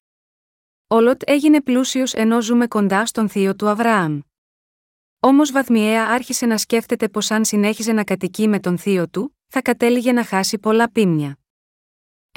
Ο 0.87 0.99
Λότ 0.99 1.21
έγινε 1.25 1.61
πλούσιος 1.61 2.13
ενώ 2.13 2.41
ζούμε 2.41 2.67
κοντά 2.67 3.05
στον 3.05 3.29
θείο 3.29 3.55
του 3.55 3.67
Αβραάμ. 3.67 4.19
Όμως 5.19 5.51
βαθμιαία 5.51 6.07
άρχισε 6.07 6.45
να 6.45 6.57
σκέφτεται 6.57 7.09
πως 7.09 7.31
αν 7.31 7.45
συνέχιζε 7.45 7.91
να 7.91 8.03
κατοικεί 8.03 8.47
με 8.47 8.59
τον 8.59 8.77
θείο 8.77 9.07
του, 9.07 9.37
θα 9.47 9.61
κατέληγε 9.61 10.11
να 10.11 10.23
χάσει 10.23 10.57
πολλά 10.57 10.91
πίμια. 10.91 11.37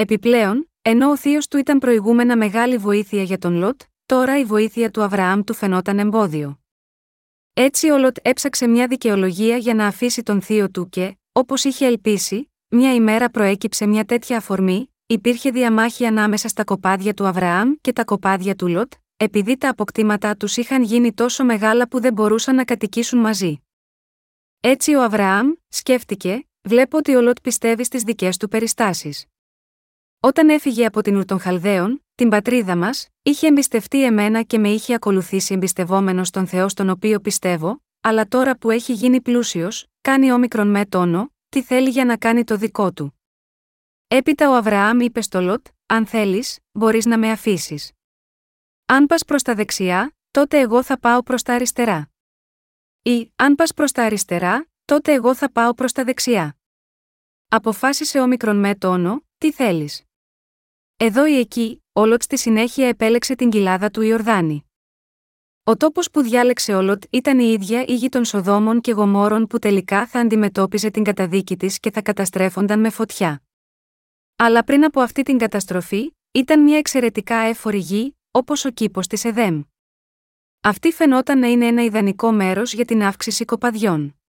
Επιπλέον, 0.01 0.71
ενώ 0.83 1.11
ο 1.11 1.17
θείος 1.17 1.49
του 1.49 1.59
ήταν 1.59 1.79
προηγούμενα 1.79 2.37
μεγάλη 2.37 2.77
βοήθεια 2.77 3.23
για 3.23 3.39
τον 3.39 3.55
Λότ, 3.55 3.81
τώρα 4.07 4.39
η 4.39 4.45
βοήθεια 4.45 4.91
του 4.91 5.03
Αβραάμ 5.03 5.43
του 5.43 5.55
φαινόταν 5.55 5.99
εμπόδιο. 5.99 6.61
Έτσι 7.53 7.91
ο 7.91 7.99
Λοτ 7.99 8.17
έψαξε 8.23 8.67
μια 8.67 8.87
δικαιολογία 8.87 9.57
για 9.57 9.75
να 9.75 9.87
αφήσει 9.87 10.23
τον 10.23 10.43
θείο 10.43 10.71
του 10.71 10.89
και, 10.89 11.17
όπως 11.33 11.65
είχε 11.65 11.87
ελπίσει, 11.87 12.51
μια 12.69 12.95
ημέρα 12.95 13.31
προέκυψε 13.31 13.87
μια 13.87 14.05
τέτοια 14.05 14.37
αφορμή, 14.37 14.95
υπήρχε 15.07 15.51
διαμάχη 15.51 16.07
ανάμεσα 16.07 16.49
στα 16.49 16.65
κοπάδια 16.65 17.15
του 17.15 17.27
Αβραάμ 17.27 17.73
και 17.81 17.93
τα 17.93 18.05
κοπάδια 18.05 18.55
του 18.55 18.69
Λοτ, 18.69 18.93
επειδή 19.17 19.57
τα 19.57 19.69
αποκτήματά 19.69 20.37
τους 20.37 20.57
είχαν 20.57 20.83
γίνει 20.83 21.13
τόσο 21.13 21.45
μεγάλα 21.45 21.89
που 21.89 22.01
δεν 22.01 22.13
μπορούσαν 22.13 22.55
να 22.55 22.65
κατοικήσουν 22.65 23.19
μαζί. 23.19 23.63
Έτσι 24.61 24.95
ο 24.95 25.03
Αβραάμ 25.03 25.53
σκέφτηκε, 25.69 26.47
βλέπω 26.63 26.97
ότι 26.97 27.15
ο 27.15 27.21
Λοτ 27.21 27.39
πιστεύει 27.43 27.85
στις 27.85 28.03
δικές 28.03 28.37
του 28.37 28.49
περιστάσεις. 28.49 29.27
Όταν 30.21 30.49
έφυγε 30.49 30.87
από 30.87 31.03
την 31.03 31.17
Ουρ 31.17 31.25
των 31.25 31.41
Χαλδαίων, 31.41 32.05
την 32.15 32.29
πατρίδα 32.29 32.77
μας, 32.77 33.09
είχε 33.23 33.47
εμπιστευτεί 33.47 34.05
εμένα 34.05 34.43
και 34.43 34.59
με 34.59 34.69
είχε 34.69 34.95
ακολουθήσει 34.95 35.55
εμπιστευόμενος 35.55 36.29
στον 36.29 36.47
Θεό 36.47 36.69
στον 36.69 36.89
οποίο 36.91 37.21
πιστεύω, 37.21 37.83
αλλά 38.01 38.27
τώρα 38.27 38.57
που 38.57 38.71
έχει 38.71 38.93
γίνει 38.93 39.21
πλούσιος, 39.21 39.87
κάνει 40.01 40.33
όμικρον 40.33 40.69
με 40.71 40.87
τόνο, 40.87 41.33
τι 41.49 41.63
θέλει 41.63 41.91
για 41.91 42.05
να 42.05 42.17
κάνει 42.17 42.45
το 42.45 42.57
δικό 42.57 42.93
του. 42.93 43.21
Έπειτα 44.09 44.51
ο 44.51 44.55
Αβραάμ 44.55 45.01
είπε 45.01 45.21
στο 45.21 45.41
Λοτ: 45.41 45.67
Αν 45.87 46.07
θέλεις, 46.07 46.59
μπορείς 46.73 47.07
να 47.07 47.19
με 47.19 47.31
αφήσεις. 47.31 47.93
Αν 48.87 49.07
πας 49.07 49.25
προς 49.25 49.43
τα 49.43 49.55
δεξιά, 49.55 50.17
τότε 50.31 50.61
εγώ 50.61 50.83
θα 50.83 50.99
πάω 50.99 51.23
προς 51.23 51.43
τα 51.43 51.55
αριστερά. 51.55 52.11
Ή, 53.03 53.33
αν 53.37 53.55
πας 53.55 53.75
προς 53.75 53.93
τα 53.93 54.05
αριστερά, 54.05 54.69
τότε 54.85 55.13
εγώ 55.13 55.35
θα 55.35 55.53
πάω 55.53 55.75
προς 55.75 55.93
τα 55.93 56.05
δεξιά. 56.05 56.57
Αποφάσισε 57.49 58.21
όμικρον 58.21 58.57
με 58.57 58.75
τόνο, 58.75 59.23
τι 59.39 59.53
θέλεις. 59.53 60.08
Εδώ 61.01 61.27
ή 61.27 61.39
εκεί, 61.39 61.83
ο 61.93 62.07
Λότ 62.07 62.23
στη 62.23 62.39
συνέχεια 62.39 62.89
επέλεξε 62.89 63.35
την 63.35 63.51
κοιλάδα 63.51 63.91
του 63.91 64.03
Ιορδάνη. 64.03 64.65
Ο 65.65 65.77
τόπος 65.77 66.11
που 66.11 66.23
διάλεξε 66.23 66.75
ο 66.75 66.83
Λότ 66.83 67.03
ήταν 67.11 67.39
η 67.39 67.53
ίδια 67.53 67.85
η 67.87 67.95
γη 67.95 68.09
των 68.09 68.25
Σοδόμων 68.25 68.81
και 68.81 68.93
Γομόρων 68.93 69.47
που 69.47 69.59
τελικά 69.59 70.07
θα 70.07 70.21
αντιμετώπιζε 70.21 70.91
την 70.91 71.05
καταδίκη 71.05 71.57
της 71.57 71.79
και 71.79 71.91
θα 71.91 72.03
καταστρέφονταν 72.03 72.81
με 72.81 72.91
φωτιά. 72.91 73.43
Αλλά 74.37 74.65
πριν 74.65 74.85
από 74.85 75.01
αυτή 75.01 75.23
την 75.23 75.39
καταστροφή, 75.39 76.17
ήταν 76.33 76.63
μια 76.63 76.79
εξαιρετικά 76.79 77.37
έφορη 77.37 77.79
γη, 77.79 78.17
όπως 78.31 78.65
ο 78.65 78.71
κήπος 78.71 79.07
της 79.07 79.25
Εδέμ. 79.25 79.63
Αυτή 80.61 80.93
φαινόταν 80.93 81.39
να 81.39 81.47
είναι 81.47 81.67
ένα 81.67 81.85
ιδανικό 81.85 82.33
μέρος 82.33 82.73
για 82.73 82.85
την 82.85 83.03
αύξηση 83.03 83.45
κοπαδιών. 83.45 84.21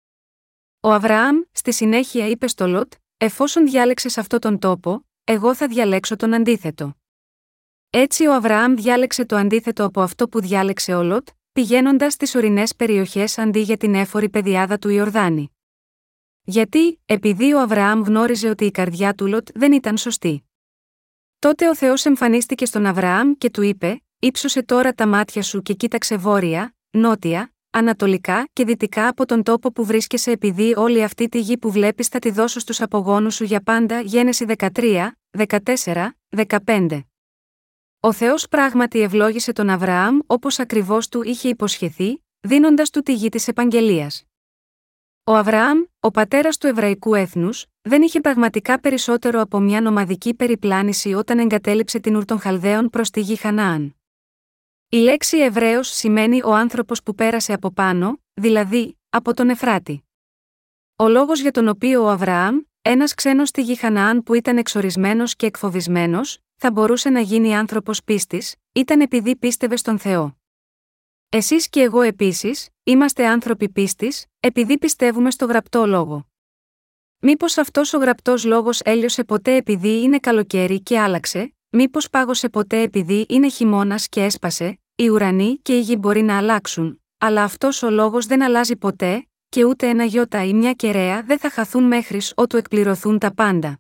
Ο 0.79 0.91
Αβραάμ, 0.91 1.37
στη 1.51 1.73
συνέχεια 1.73 2.27
είπε 2.27 2.47
στο 2.47 2.67
Λότ, 2.67 2.93
εφόσον 3.17 3.65
διάλεξες 3.65 4.17
αυτό 4.17 4.39
τον 4.39 4.59
τόπο, 4.59 5.03
εγώ 5.31 5.55
θα 5.55 5.67
διαλέξω 5.67 6.15
τον 6.15 6.33
αντίθετο. 6.33 6.97
Έτσι 7.89 8.25
ο 8.25 8.33
Αβραάμ 8.33 8.75
διάλεξε 8.75 9.25
το 9.25 9.35
αντίθετο 9.35 9.83
από 9.83 10.01
αυτό 10.01 10.29
που 10.29 10.41
διάλεξε 10.41 10.93
ο 10.93 11.03
Λότ, 11.03 11.27
πηγαίνοντας 11.51 12.13
στις 12.13 12.35
ορεινές 12.35 12.75
περιοχές 12.75 13.37
αντί 13.37 13.59
για 13.59 13.77
την 13.77 13.95
έφορη 13.95 14.29
πεδιάδα 14.29 14.77
του 14.77 14.89
Ιορδάνη. 14.89 15.51
Γιατί, 16.41 17.01
επειδή 17.05 17.53
ο 17.53 17.59
Αβραάμ 17.59 18.01
γνώριζε 18.01 18.49
ότι 18.49 18.65
η 18.65 18.71
καρδιά 18.71 19.13
του 19.13 19.27
Λότ 19.27 19.47
δεν 19.53 19.71
ήταν 19.71 19.97
σωστή. 19.97 20.49
Τότε 21.39 21.69
ο 21.69 21.75
Θεός 21.75 22.05
εμφανίστηκε 22.05 22.65
στον 22.65 22.85
Αβραάμ 22.85 23.31
και 23.37 23.49
του 23.49 23.61
είπε: 23.61 24.03
Ήψωσε 24.19 24.63
τώρα 24.63 24.93
τα 24.93 25.07
μάτια 25.07 25.41
σου 25.41 25.61
και 25.61 25.73
κοίταξε 25.73 26.17
βόρεια, 26.17 26.75
νότια, 26.91 27.53
ανατολικά 27.69 28.49
και 28.53 28.65
δυτικά 28.65 29.07
από 29.07 29.25
τον 29.25 29.43
τόπο 29.43 29.71
που 29.71 29.85
βρίσκεσαι 29.85 30.31
επειδή 30.31 30.73
όλη 30.75 31.03
αυτή 31.03 31.29
τη 31.29 31.39
γη 31.39 31.57
που 31.57 31.71
βλέπεις 31.71 32.07
θα 32.07 32.19
τη 32.19 32.31
δώσω 32.31 32.59
στους 32.59 32.81
απογόνους 32.81 33.35
σου 33.35 33.43
για 33.43 33.61
πάντα. 33.61 33.99
Γένεση 33.99 34.45
13, 34.57 35.09
14, 35.37 36.09
15. 36.29 37.03
Ο 37.99 38.13
Θεός 38.13 38.47
πράγματι 38.47 38.99
ευλόγησε 39.01 39.51
τον 39.51 39.69
Αβραάμ 39.69 40.19
όπως 40.25 40.59
ακριβώς 40.59 41.07
του 41.07 41.21
είχε 41.23 41.49
υποσχεθεί, 41.49 42.23
δίνοντας 42.39 42.89
του 42.89 43.01
τη 43.01 43.13
γη 43.13 43.29
της 43.29 43.47
επαγγελίας. 43.47 44.23
Ο 45.23 45.35
Αβραάμ, 45.35 45.83
ο 45.99 46.11
πατέρας 46.11 46.57
του 46.57 46.67
Εβραϊκού 46.67 47.15
έθνους, 47.15 47.65
δεν 47.81 48.01
είχε 48.01 48.21
πραγματικά 48.21 48.79
περισσότερο 48.79 49.41
από 49.41 49.59
μια 49.59 49.81
νομαδική 49.81 50.33
περιπλάνηση 50.33 51.13
όταν 51.13 51.39
εγκατέλειψε 51.39 51.99
την 51.99 52.15
Ουρ 52.15 52.25
των 52.25 52.39
Χαλδαίων 52.39 52.89
προς 52.89 53.09
τη 53.09 53.21
γη 53.21 53.35
Χανάαν. 53.35 53.95
Η 54.89 54.97
λέξη 54.97 55.37
Εβραίος 55.37 55.87
σημαίνει 55.87 56.43
ο 56.43 56.53
άνθρωπος 56.53 57.03
που 57.03 57.15
πέρασε 57.15 57.53
από 57.53 57.71
πάνω, 57.71 58.21
δηλαδή, 58.33 58.97
από 59.09 59.33
τον 59.33 59.49
Εφράτη. 59.49 60.03
Ο 60.95 61.07
λόγος 61.07 61.41
για 61.41 61.51
τον 61.51 61.67
οποίο 61.67 62.03
ο 62.03 62.09
Αβραάμ, 62.09 62.59
ένας 62.91 63.13
ξένος 63.13 63.49
στη 63.49 63.61
γη 63.61 63.75
Χαναάν 63.75 64.23
που 64.23 64.33
ήταν 64.33 64.57
εξορισμένος 64.57 65.35
και 65.35 65.45
εκφοβισμένος, 65.45 66.39
θα 66.55 66.71
μπορούσε 66.71 67.09
να 67.09 67.19
γίνει 67.19 67.55
άνθρωπος 67.55 68.03
πίστης, 68.03 68.55
ήταν 68.71 69.01
επειδή 69.01 69.35
πίστευε 69.35 69.75
στον 69.75 69.99
Θεό. 69.99 70.37
Εσείς 71.29 71.69
και 71.69 71.81
εγώ 71.81 72.01
επίσης, 72.01 72.69
είμαστε 72.83 73.27
άνθρωποι 73.27 73.69
πίστης, 73.69 74.25
επειδή 74.39 74.77
πιστεύουμε 74.77 75.31
στο 75.31 75.45
γραπτό 75.45 75.85
λόγο. 75.85 76.27
Μήπως 77.19 77.57
αυτός 77.57 77.93
ο 77.93 77.97
γραπτός 77.97 78.45
λόγος 78.45 78.79
έλειωσε 78.79 79.23
ποτέ 79.23 79.55
επειδή 79.55 80.01
είναι 80.01 80.19
καλοκαίρι 80.19 80.81
και 80.81 80.99
άλλαξε, 80.99 81.55
μήπως 81.69 82.09
πάγωσε 82.09 82.49
ποτέ 82.49 82.81
επειδή 82.81 83.25
είναι 83.29 83.49
χειμώνας 83.49 84.09
και 84.09 84.23
έσπασε, 84.23 84.79
οι 84.95 85.09
ουρανοί 85.09 85.59
και 85.61 85.77
η 85.77 85.81
γη 85.81 85.95
μπορεί 85.99 86.21
να 86.21 86.37
αλλάξουν, 86.37 87.01
αλλά 87.17 87.43
αυτός 87.43 87.83
ο 87.83 87.89
λόγος 87.89 88.25
δεν 88.25 88.43
αλλάζει 88.43 88.75
ποτέ, 88.75 89.27
και 89.49 89.63
ούτε 89.63 89.87
ένα 89.87 90.03
γιώτα 90.03 90.43
ή 90.43 90.53
μια 90.53 90.73
κεραία 90.73 91.23
δεν 91.23 91.39
θα 91.39 91.49
χαθούν 91.49 91.83
μέχρι 91.83 92.21
ότου 92.35 92.57
εκπληρωθούν 92.57 93.19
τα 93.19 93.33
πάντα. 93.33 93.79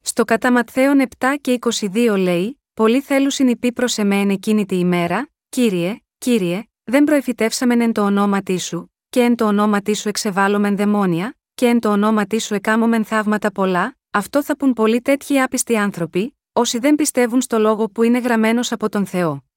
Στο 0.00 0.24
κατά 0.24 0.52
Ματθαίων 0.52 1.02
7 1.18 1.26
και 1.40 1.58
22 1.92 2.14
λέει: 2.18 2.60
Πολλοί 2.74 3.00
θέλουν 3.00 3.30
συνειπή 3.30 3.72
προς 3.72 3.98
εμέν 3.98 4.30
εκείνη 4.30 4.66
τη 4.66 4.78
ημέρα, 4.78 5.28
κύριε, 5.48 6.00
κύριε, 6.18 6.62
δεν 6.84 7.04
προεφητεύσαμεν 7.04 7.80
εν 7.80 7.92
το 7.92 8.02
ονόματί 8.02 8.58
σου, 8.58 8.92
και 9.08 9.20
εν 9.20 9.36
το 9.36 9.46
ονόματί 9.46 9.94
σου 9.94 10.08
εξεβάλλομεν 10.08 10.76
δαιμόνια, 10.76 11.36
και 11.54 11.66
εν 11.66 11.80
το 11.80 11.90
ονόματί 11.90 12.38
σου 12.38 12.54
εκάμωμεν 12.54 13.04
θαύματα 13.04 13.52
πολλά, 13.52 13.96
αυτό 14.10 14.42
θα 14.42 14.56
πουν 14.56 14.72
πολλοί 14.72 15.00
τέτοιοι 15.00 15.40
άπιστοι 15.40 15.76
άνθρωποι, 15.76 16.38
όσοι 16.52 16.78
δεν 16.78 16.94
πιστεύουν 16.94 17.40
στο 17.40 17.58
λόγο 17.58 17.88
που 17.88 18.02
είναι 18.02 18.18
γραμμένος 18.18 18.72
από 18.72 18.88
τον 18.88 19.06
Θεό. 19.06 19.49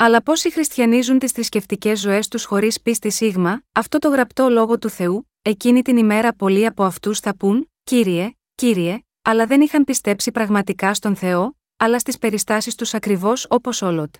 Αλλά 0.00 0.22
πόσοι 0.22 0.52
χριστιανίζουν 0.52 1.18
τις 1.18 1.32
θρησκευτικές 1.32 2.00
ζωές 2.00 2.28
τους 2.28 2.44
χωρίς 2.44 2.80
πίστη 2.82 3.10
σίγμα, 3.10 3.62
αυτό 3.72 3.98
το 3.98 4.08
γραπτό 4.08 4.48
λόγο 4.48 4.78
του 4.78 4.88
Θεού, 4.88 5.30
εκείνη 5.42 5.82
την 5.82 5.96
ημέρα 5.96 6.32
πολλοί 6.34 6.66
από 6.66 6.84
αυτούς 6.84 7.20
θα 7.20 7.36
πούν, 7.36 7.70
Κύριε, 7.84 8.32
Κύριε, 8.54 8.98
αλλά 9.22 9.46
δεν 9.46 9.60
είχαν 9.60 9.84
πιστέψει 9.84 10.30
πραγματικά 10.30 10.94
στον 10.94 11.16
Θεό, 11.16 11.56
αλλά 11.76 11.98
στις 11.98 12.18
περιστάσεις 12.18 12.74
τους 12.74 12.94
ακριβώς 12.94 13.46
όπως 13.48 13.82
όλοτ. 13.82 14.14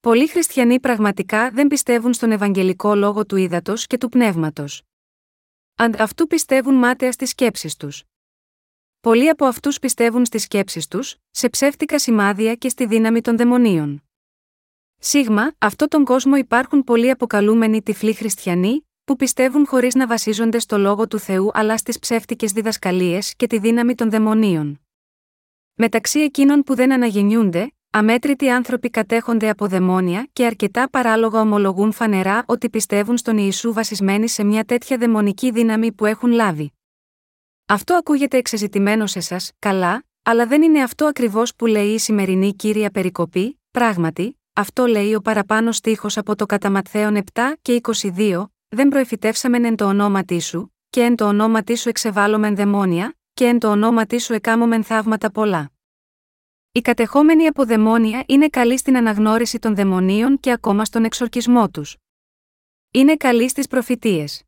Πολλοί 0.00 0.28
χριστιανοί 0.28 0.80
πραγματικά 0.80 1.50
δεν 1.50 1.66
πιστεύουν 1.66 2.12
στον 2.12 2.30
Ευαγγελικό 2.30 2.94
λόγο 2.94 3.26
του 3.26 3.36
ύδατος 3.36 3.86
και 3.86 3.98
του 3.98 4.08
πνεύματος. 4.08 4.82
Αν 5.74 5.94
αυτού 5.98 6.26
πιστεύουν 6.26 6.74
μάταια 6.74 7.12
στις 7.12 7.30
σκέψεις 7.30 7.76
τους. 7.76 8.04
Πολλοί 9.00 9.28
από 9.28 9.44
αυτούς 9.44 9.78
πιστεύουν 9.78 10.24
στις 10.24 10.42
σκέψεις 10.42 10.88
τους, 10.88 11.16
σε 11.30 11.48
ψεύτικα 11.48 11.98
σημάδια 11.98 12.54
και 12.54 12.68
στη 12.68 12.86
δύναμη 12.86 13.20
των 13.20 13.36
δαιμονίων. 13.36 14.02
Σίγμα, 15.06 15.52
αυτό 15.58 15.88
τον 15.88 16.04
κόσμο 16.04 16.36
υπάρχουν 16.36 16.84
πολλοί 16.84 17.10
αποκαλούμενοι 17.10 17.82
τυφλοί 17.82 18.14
χριστιανοί, 18.14 18.88
που 19.04 19.16
πιστεύουν 19.16 19.66
χωρίς 19.66 19.94
να 19.94 20.06
βασίζονται 20.06 20.58
στο 20.58 20.78
λόγο 20.78 21.08
του 21.08 21.18
Θεού 21.18 21.50
αλλά 21.54 21.76
στις 21.76 21.98
ψεύτικες 21.98 22.52
διδασκαλίες 22.52 23.34
και 23.36 23.46
τη 23.46 23.58
δύναμη 23.58 23.94
των 23.94 24.10
δαιμονίων. 24.10 24.80
Μεταξύ 25.74 26.20
εκείνων 26.20 26.62
που 26.62 26.74
δεν 26.74 26.92
αναγεννιούνται, 26.92 27.72
αμέτρητοι 27.90 28.50
άνθρωποι 28.50 28.90
κατέχονται 28.90 29.48
από 29.48 29.66
δαιμόνια 29.66 30.28
και 30.32 30.46
αρκετά 30.46 30.90
παράλογα 30.90 31.40
ομολογούν 31.40 31.92
φανερά 31.92 32.42
ότι 32.46 32.70
πιστεύουν 32.70 33.16
στον 33.16 33.38
Ιησού 33.38 33.72
βασισμένοι 33.72 34.28
σε 34.28 34.44
μια 34.44 34.64
τέτοια 34.64 34.96
δαιμονική 34.96 35.50
δύναμη 35.50 35.92
που 35.92 36.06
έχουν 36.06 36.30
λάβει. 36.30 36.72
Αυτό 37.66 37.94
ακούγεται 37.94 38.36
εξεζητημένο 38.36 39.06
σε 39.06 39.18
εσά, 39.18 39.40
καλά, 39.58 40.04
αλλά 40.22 40.46
δεν 40.46 40.62
είναι 40.62 40.82
αυτό 40.82 41.06
ακριβώς 41.06 41.54
που 41.54 41.66
λέει 41.66 41.88
η 41.88 41.98
σημερινή 41.98 42.54
κύρια 42.54 42.90
περικοπή, 42.90 43.60
πράγματι, 43.70 44.38
αυτό 44.56 44.86
λέει 44.86 45.14
ο 45.14 45.20
παραπάνω 45.20 45.72
στίχος 45.72 46.16
από 46.16 46.36
το 46.36 46.46
κατά 46.46 46.82
7 46.92 47.40
και 47.62 47.80
22, 48.16 48.44
δεν 48.68 48.88
προεφητεύσαμεν 48.88 49.64
εν 49.64 49.76
το 49.76 49.84
ονόματί 49.84 50.40
σου, 50.40 50.74
και 50.90 51.02
εν 51.02 51.16
το 51.16 51.28
ονόματί 51.28 51.76
σου 51.76 51.88
εξεβάλλομεν 51.88 52.56
δαιμόνια, 52.56 53.16
και 53.34 53.44
εν 53.44 53.58
το 53.58 53.70
ονόματί 53.70 54.18
σου 54.18 54.32
εκάμωμεν 54.32 54.84
θαύματα 54.84 55.30
πολλά. 55.30 55.70
Οι 56.72 56.80
κατεχόμενοι 56.80 57.46
από 57.46 57.64
δαιμόνια 57.64 58.24
είναι 58.26 58.48
καλοί 58.48 58.78
στην 58.78 58.96
αναγνώριση 58.96 59.58
των 59.58 59.74
δαιμονίων 59.74 60.40
και 60.40 60.52
ακόμα 60.52 60.84
στον 60.84 61.04
εξορκισμό 61.04 61.70
τους. 61.70 61.96
Είναι 62.90 63.16
καλοί 63.16 63.48
στις 63.48 63.66
προφητείες. 63.66 64.42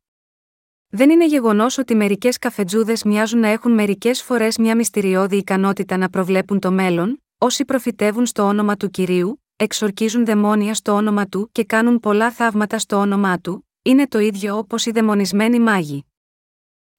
Δεν 0.89 1.09
είναι 1.09 1.25
γεγονός 1.25 1.77
ότι 1.77 1.95
μερικές 1.95 2.37
καφετζούδες 2.37 3.03
μοιάζουν 3.03 3.39
να 3.39 3.47
έχουν 3.47 3.71
μερικές 3.71 4.23
φορές 4.23 4.57
μια 4.57 4.75
μυστηριώδη 4.75 5.37
ικανότητα 5.37 5.97
να 5.97 6.09
προβλέπουν 6.09 6.59
το 6.59 6.71
μέλλον, 6.71 7.23
όσοι 7.37 7.65
προφητεύουν 7.65 8.25
στο 8.25 8.43
όνομα 8.43 8.77
του 8.77 8.89
κυρίου, 8.89 9.41
εξορκίζουν 9.57 10.25
δαιμόνια 10.25 10.73
στο 10.73 10.91
όνομα 10.91 11.27
του 11.27 11.49
και 11.51 11.63
κάνουν 11.63 11.99
πολλά 11.99 12.31
θαύματα 12.31 12.79
στο 12.79 12.97
όνομά 12.97 13.39
του, 13.39 13.67
είναι 13.81 14.07
το 14.07 14.19
ίδιο 14.19 14.57
όπως 14.57 14.85
οι 14.85 14.91
δαιμονισμένοι 14.91 15.59
μάγοι. 15.59 16.05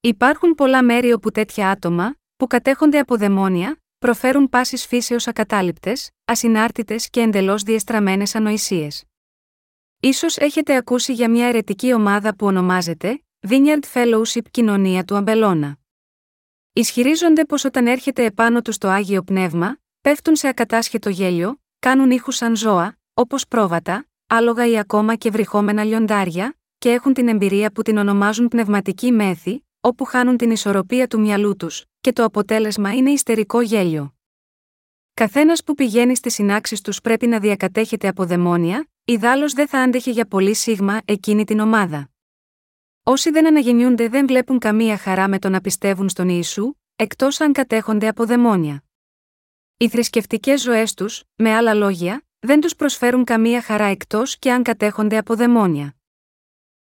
Υπάρχουν 0.00 0.54
πολλά 0.54 0.84
μέρη 0.84 1.12
όπου 1.12 1.30
τέτοια 1.30 1.70
άτομα, 1.70 2.14
που 2.36 2.46
κατέχονται 2.46 2.98
από 2.98 3.16
δαιμόνια, 3.16 3.82
προφέρουν 3.98 4.48
πάσει 4.48 4.76
φύσεως 4.76 5.26
ακατάληπτες, 5.26 6.11
ασυνάρτητες 6.24 7.11
και 7.11 7.20
εντελώς 7.20 7.62
διεστραμμένες 7.62 8.34
ανοησίες. 8.34 9.04
Ίσως 10.00 10.36
έχετε 10.36 10.76
ακούσει 10.76 11.12
για 11.12 11.30
μια 11.30 11.46
ερετική 11.46 11.92
ομάδα 11.92 12.36
που 12.36 12.46
ονομάζεται 12.46 13.22
Vineyard 13.48 13.92
Fellowship 13.92 14.44
Κοινωνία 14.50 15.04
του 15.04 15.16
Αμπελώνα. 15.16 15.78
Ισχυρίζονται 16.72 17.44
πως 17.44 17.64
όταν 17.64 17.86
έρχεται 17.86 18.24
επάνω 18.24 18.62
τους 18.62 18.78
το 18.78 18.88
άγιο 18.88 19.22
πνεύμα, 19.22 19.78
πέφτουν 20.00 20.36
σε 20.36 20.48
ακατάσχετο 20.48 21.09
γέλιο, 21.09 21.61
κάνουν 21.79 22.11
ήχους 22.11 22.37
σαν 22.37 22.57
ζώα, 22.57 22.99
όπως 23.14 23.49
πρόβατα, 23.49 24.07
άλογα 24.26 24.66
ή 24.66 24.79
ακόμα 24.79 25.14
και 25.14 25.31
βρυχόμενα 25.31 25.85
λιοντάρια, 25.85 26.57
και 26.79 26.91
έχουν 26.91 27.12
την 27.12 27.29
εμπειρία 27.29 27.72
που 27.72 27.83
την 27.83 27.97
ονομάζουν 27.97 28.49
πνευματική 28.49 29.12
μέθη, 29.12 29.66
όπου 29.81 30.05
χάνουν 30.05 30.37
την 30.37 30.51
ισορροπία 30.51 31.07
του 31.07 31.20
μυαλού 31.20 31.57
τους, 31.57 31.85
και 32.01 32.12
το 32.12 32.24
αποτέλεσμα 32.24 32.95
είναι 32.95 33.11
ιστερικό 33.11 33.61
γέλιο. 33.61 34.14
Καθένας 35.14 35.64
που 35.64 35.74
πηγαίνει 35.74 36.16
στις 36.16 36.35
συνάξεις 36.35 36.81
τους 36.81 37.01
πρέπει 37.01 37.26
να 37.26 37.39
διακατέχεται 37.39 38.09
από 38.09 38.24
δαιμόνια, 38.24 38.89
ιδάλω 39.05 39.51
δεν 39.55 39.68
θα 39.68 39.79
άντεχε 39.79 40.11
για 40.11 40.26
πολύ 40.26 40.55
σίγμα 40.55 41.01
εκείνη 41.05 41.45
την 41.45 41.61
ομάδα. 41.61 42.11
Όσοι 43.03 43.31
δεν 43.31 43.47
αναγεννιούνται 43.47 44.09
δεν 44.09 44.26
βλέπουν 44.26 44.59
καμία 44.59 44.97
χαρά 44.99 45.29
με 45.29 45.39
το 45.39 45.49
να 45.49 45.61
πιστεύουν 45.61 46.09
στον 46.09 46.29
Ιησού, 46.29 46.72
εκτός 46.97 47.41
αν 47.41 47.53
κατέχονται 47.53 48.09
από 48.09 48.24
δαιμόνια. 48.26 48.83
Οι 49.81 49.89
θρησκευτικές 49.89 50.61
ζωές 50.61 50.95
τους, 50.95 51.22
με 51.35 51.55
άλλα 51.55 51.74
λόγια, 51.74 52.24
δεν 52.39 52.61
τους 52.61 52.76
προσφέρουν 52.76 53.24
καμία 53.24 53.62
χαρά 53.62 53.85
εκτός 53.85 54.39
και 54.39 54.53
αν 54.53 54.62
κατέχονται 54.62 55.16
από 55.16 55.35
δαιμόνια. 55.35 55.97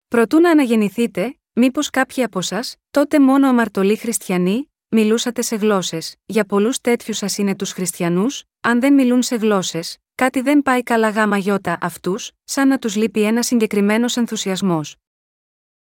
Προτού 0.08 0.40
να 0.40 0.50
αναγεννηθείτε, 0.50 1.38
μήπως 1.52 1.90
κάποιοι 1.90 2.22
από 2.22 2.38
εσά, 2.38 2.64
τότε 2.90 3.20
μόνο 3.20 3.48
αμαρτωλοί 3.48 3.96
χριστιανοί, 3.96 4.72
μιλούσατε 4.88 5.42
σε 5.42 5.56
γλώσσες, 5.56 6.16
για 6.26 6.44
πολλούς 6.44 6.80
τέτοιους 6.80 7.16
σας 7.16 7.38
είναι 7.38 7.56
τους 7.56 7.72
χριστιανούς, 7.72 8.44
αν 8.60 8.80
δεν 8.80 8.94
μιλούν 8.94 9.22
σε 9.22 9.36
γλώσσες, 9.36 9.98
κάτι 10.14 10.40
δεν 10.40 10.62
πάει 10.62 10.82
καλά 10.82 11.08
γάμα 11.08 11.36
γιώτα 11.36 11.78
αυτούς, 11.80 12.30
σαν 12.44 12.68
να 12.68 12.78
τους 12.78 12.96
λείπει 12.96 13.22
ένας 13.22 13.46
συγκεκριμένος 13.46 14.16
ενθουσιασμός. 14.16 14.96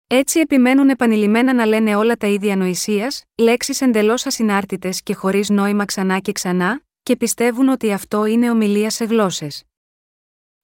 Έτσι 0.06 0.40
επιμένουν 0.40 0.88
επανειλημμένα 0.88 1.54
να 1.54 1.66
λένε 1.66 1.96
όλα 1.96 2.16
τα 2.16 2.26
ίδια 2.26 2.56
νοησίας, 2.56 3.24
λέξεις 3.34 3.80
εντελώς 3.80 4.26
ασυνάρτητες 4.26 5.02
και 5.02 5.14
χωρίς 5.14 5.48
νόημα 5.48 5.84
ξανά 5.84 6.18
και 6.18 6.32
ξανά, 6.32 6.82
και 7.02 7.16
πιστεύουν 7.16 7.68
ότι 7.68 7.92
αυτό 7.92 8.24
είναι 8.24 8.50
ομιλία 8.50 8.90
σε 8.90 9.04
γλώσσες. 9.04 9.64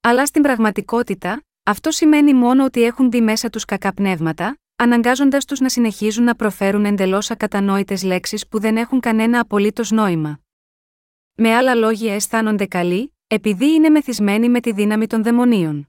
Αλλά 0.01 0.27
στην 0.27 0.43
πραγματικότητα, 0.43 1.43
αυτό 1.63 1.91
σημαίνει 1.91 2.35
μόνο 2.35 2.65
ότι 2.65 2.83
έχουν 2.83 3.07
μπει 3.09 3.21
μέσα 3.21 3.51
τους 3.51 3.65
κακά 3.65 3.93
πνεύματα, 3.93 4.59
αναγκάζοντας 4.77 5.45
τους 5.45 5.61
να 5.61 5.69
συνεχίζουν 5.69 6.25
να 6.25 6.35
προφέρουν 6.35 6.85
εντελώς 6.85 7.31
ακατανόητες 7.31 8.03
λέξεις 8.03 8.49
που 8.49 8.61
δεν 8.61 8.77
έχουν 8.77 9.01
κανένα 9.01 9.41
απολύτως 9.41 9.91
νόημα. 9.91 10.41
Με 11.35 11.55
άλλα 11.55 11.75
λόγια, 11.75 12.15
αισθάνονται 12.15 12.67
καλοί, 12.67 13.17
επειδή 13.27 13.73
είναι 13.73 13.89
μεθυσμένοι 13.89 14.49
με 14.49 14.61
τη 14.61 14.73
δύναμη 14.73 15.07
των 15.07 15.23
δαιμονίων. 15.23 15.89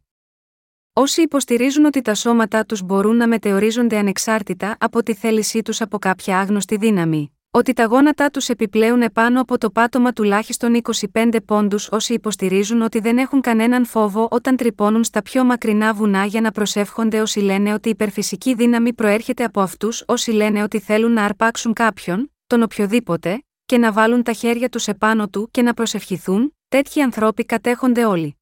Όσοι 0.93 1.21
υποστηρίζουν 1.21 1.85
ότι 1.85 2.01
τα 2.01 2.13
σώματά 2.13 2.65
τους 2.65 2.81
μπορούν 2.81 3.15
να 3.15 3.27
μετεωρίζονται 3.27 3.97
ανεξάρτητα 3.97 4.77
από 4.79 5.03
τη 5.03 5.13
θέλησή 5.13 5.61
τους 5.61 5.81
από 5.81 5.97
κάποια 5.97 6.39
άγνωστη 6.39 6.77
δύναμη, 6.77 7.38
ότι 7.51 7.73
τα 7.73 7.83
γόνατά 7.85 8.29
τους 8.29 8.49
επιπλέουν 8.49 9.01
επάνω 9.01 9.41
από 9.41 9.57
το 9.57 9.69
πάτωμα 9.71 10.13
τουλάχιστον 10.13 10.81
25 11.13 11.35
πόντους 11.45 11.87
όσοι 11.91 12.13
υποστηρίζουν 12.13 12.81
ότι 12.81 12.99
δεν 12.99 13.17
έχουν 13.17 13.41
κανέναν 13.41 13.85
φόβο 13.85 14.27
όταν 14.31 14.55
τρυπώνουν 14.55 15.03
στα 15.03 15.21
πιο 15.21 15.43
μακρινά 15.43 15.93
βουνά 15.93 16.25
για 16.25 16.41
να 16.41 16.51
προσεύχονται 16.51 17.21
όσοι 17.21 17.39
λένε 17.39 17.73
ότι 17.73 17.87
η 17.87 17.91
υπερφυσική 17.91 18.53
δύναμη 18.53 18.93
προέρχεται 18.93 19.43
από 19.43 19.61
αυτούς 19.61 20.03
όσοι 20.07 20.31
λένε 20.31 20.63
ότι 20.63 20.79
θέλουν 20.79 21.11
να 21.11 21.25
αρπάξουν 21.25 21.73
κάποιον, 21.73 22.33
τον 22.47 22.61
οποιοδήποτε, 22.61 23.43
και 23.65 23.77
να 23.77 23.91
βάλουν 23.91 24.23
τα 24.23 24.33
χέρια 24.33 24.69
τους 24.69 24.87
επάνω 24.87 25.29
του 25.29 25.49
και 25.51 25.61
να 25.61 25.73
προσευχηθούν, 25.73 26.55
τέτοιοι 26.67 27.01
ανθρώποι 27.01 27.45
κατέχονται 27.45 28.05
όλοι. 28.05 28.37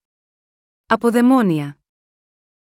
Από 0.85 1.11
δαιμόνια. 1.11 1.77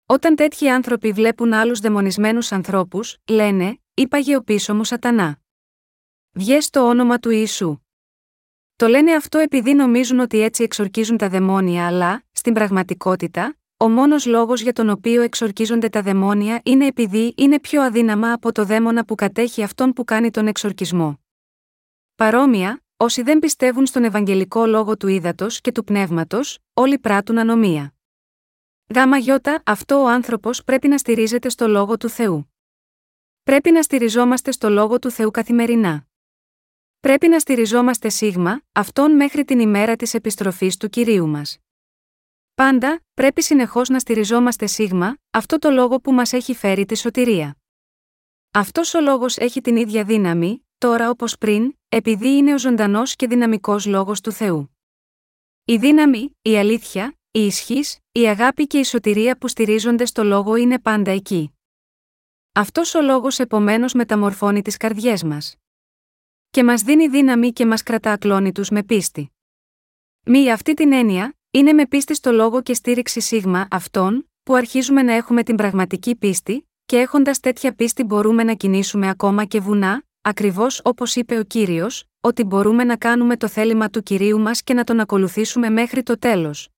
Όταν 0.07 0.37
τέτοιοι 0.37 0.69
άνθρωποι 0.69 1.13
βλέπουν 1.13 1.53
άλλους 1.53 1.81
δαιμονισμένους 1.81 2.53
ανθρώπους, 2.53 3.17
λένε: 3.29 3.79
Είπαγε 3.95 4.37
ο 4.37 4.43
πίσω 4.43 4.75
μου 4.75 4.85
Σατανά. 4.85 5.39
Βγες 6.39 6.65
στο 6.65 6.81
όνομα 6.81 7.19
του 7.19 7.31
Ιησού. 7.31 7.79
Το 8.77 8.87
λένε 8.87 9.13
αυτό 9.13 9.39
επειδή 9.39 9.75
νομίζουν 9.75 10.19
ότι 10.19 10.41
έτσι 10.41 10.63
εξορκίζουν 10.63 11.17
τα 11.17 11.29
δαιμόνια, 11.29 11.87
αλλά, 11.87 12.23
στην 12.33 12.53
πραγματικότητα, 12.55 13.57
ο 13.77 13.89
μόνος 13.89 14.27
λόγος 14.27 14.61
για 14.61 14.73
τον 14.73 14.89
οποίο 14.89 15.23
εξορκίζονται 15.23 15.89
τα 15.89 16.03
δαιμόνια 16.03 16.61
είναι 16.65 16.87
επειδή 16.87 17.35
είναι 17.37 17.61
πιο 17.61 17.83
αδύναμα 17.83 18.33
από 18.33 18.53
το 18.53 18.65
δαίμονα 18.65 19.05
που 19.05 19.15
κατέχει 19.15 19.63
αυτόν 19.63 19.93
που 19.93 20.05
κάνει 20.05 20.31
τον 20.31 20.47
εξορκισμό. 20.47 21.21
Παρόμοια, 22.15 22.83
όσοι 22.97 23.23
δεν 23.23 23.39
πιστεύουν 23.39 23.87
στον 23.87 24.05
Ευαγγελικό 24.05 24.67
λόγο 24.67 24.97
του 24.97 25.09
ύδατο 25.09 25.47
και 25.49 25.73
του 25.73 25.85
πνεύματος, 25.85 26.59
όλοι 26.73 26.99
πράττουν 26.99 27.39
ανομία. 27.39 27.95
Γάμα 28.95 29.17
γιώτα, 29.17 29.63
αυτό 29.67 30.03
ο 30.03 30.09
άνθρωπος 30.09 30.65
πρέπει 30.65 30.89
να 30.89 30.99
στηρίζεται 30.99 31.49
στο 31.49 31.69
λόγο 31.69 31.97
του 31.97 32.09
Θεού. 32.09 32.53
Πρέπει 33.43 33.71
να 33.71 33.83
στηριζόμαστε 33.83 34.51
στο 34.51 34.71
λόγο 34.71 34.99
του 34.99 35.11
Θεού 35.11 35.31
καθημερινά. 35.31 36.06
Πρέπει 37.01 37.29
να 37.29 37.39
στηριζόμαστε 37.39 38.09
σίγμα, 38.09 38.61
αυτόν 38.73 39.17
μέχρι 39.17 39.45
την 39.45 39.59
ημέρα 39.59 39.97
της 39.97 40.15
επιστροφής 40.15 40.77
του 40.77 40.89
κυρίου 40.89 41.29
μας. 41.29 41.59
Πάντα, 42.55 43.01
πρέπει 43.15 43.43
συνεχώς 43.43 43.89
να 43.89 43.99
στηριζόμαστε 43.99 44.67
σίγμα, 44.67 45.17
αυτό 45.31 45.59
το 45.59 45.71
λόγο 45.71 46.01
που 46.01 46.13
μας 46.13 46.33
έχει 46.33 46.55
φέρει 46.55 46.87
τη 46.87 46.97
σωτηρία. 46.97 47.57
Αυτός 48.51 48.95
ο 48.95 49.01
λόγος 49.01 49.37
έχει 49.37 49.61
την 49.61 49.77
ίδια 49.77 50.05
δύναμη, 50.05 50.67
τώρα 50.79 51.11
όπως 51.11 51.39
πριν, 51.39 51.79
επειδή 51.89 52.29
είναι 52.29 52.55
ο 52.55 52.59
ζωντανός 52.59 53.17
και 53.17 53.27
δυναμικός 53.27 53.87
λόγος 53.87 54.21
του 54.21 54.33
Θεού. 54.33 54.77
Η 55.65 55.77
δύναμη, 55.77 56.37
η 56.43 56.59
αλήθεια, 56.59 57.19
η 57.31 57.47
ισχύς, 57.47 57.99
η 58.13 58.29
αγάπη 58.29 58.67
και 58.67 58.79
η 58.79 58.85
σωτηρία 58.85 59.39
που 59.39 59.49
στηρίζονται 59.49 60.05
στο 60.05 60.25
λόγο 60.25 60.57
είναι 60.57 60.79
πάντα 60.79 61.11
εκεί. 61.11 61.51
Αυτός 62.53 62.95
ο 62.95 63.01
λόγος 63.01 63.39
επομένως 63.39 63.93
μεταμορφώνει 63.93 64.63
τις 64.63 64.77
καρδιές 64.77 65.23
μας 65.23 65.57
και 66.51 66.65
μας 66.65 66.83
δίνει 66.83 67.09
δύναμη 67.09 67.53
και 67.53 67.67
μας 67.67 67.83
κρατά 67.83 68.13
ακλόνητους 68.13 68.71
με 68.71 68.83
πίστη. 68.83 69.31
Μη 70.23 70.51
αυτή 70.53 70.75
την 70.75 70.93
έννοια, 70.93 71.37
είναι 71.51 71.73
με 71.73 71.87
πίστη 71.87 72.15
στο 72.15 72.33
λόγο 72.33 72.63
και 72.63 72.75
στήριξη 72.75 73.21
σίγμα 73.21 73.69
αυτών, 73.71 74.31
που 74.43 74.55
αρχίζουμε 74.55 75.03
να 75.03 75.13
έχουμε 75.13 75.43
την 75.43 75.57
πραγματική 75.57 76.17
πίστη, 76.17 76.69
και 76.87 76.99
έχοντας 76.99 77.41
τέτοια 77.41 77.75
πίστη 77.75 78.05
μπορούμε 78.05 78.43
να 78.43 78.55
κινήσουμε 78.55 79.09
ακόμα 79.09 79.45
και 79.45 79.61
βουνά, 79.61 80.05
ακριβώς 80.23 80.81
όπως 80.85 81.17
είπε 81.17 81.39
ο 81.39 81.43
κύριος, 81.43 82.05
ότι 82.21 82.45
μπορούμε 82.45 82.85
να 82.85 82.97
κάνουμε 82.97 83.37
το 83.37 83.49
θέλημα 83.49 83.91
του 83.91 84.03
κυρίου 84.03 84.41
μας 84.41 84.63
και 84.63 84.75
να 84.75 84.85
τον 84.85 85.01
ακολουθήσουμε 85.01 85.71
μέχρι 85.71 86.03
το 86.03 86.19
τέλος. 86.19 86.69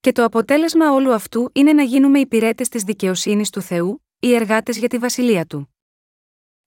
Και 0.00 0.12
το 0.12 0.24
αποτέλεσμα 0.24 0.92
όλου 0.92 1.12
αυτού 1.12 1.50
είναι 1.52 1.72
να 1.72 1.82
γίνουμε 1.82 2.18
υπηρέτε 2.18 2.64
της 2.70 2.82
δικαιοσύνης 2.82 3.50
του 3.50 3.60
Θεού, 3.60 4.04
οι 4.18 4.34
εργάτες 4.34 4.78
για 4.78 4.88
τη 4.88 4.98
βασιλεία 4.98 5.44
του. 5.44 5.74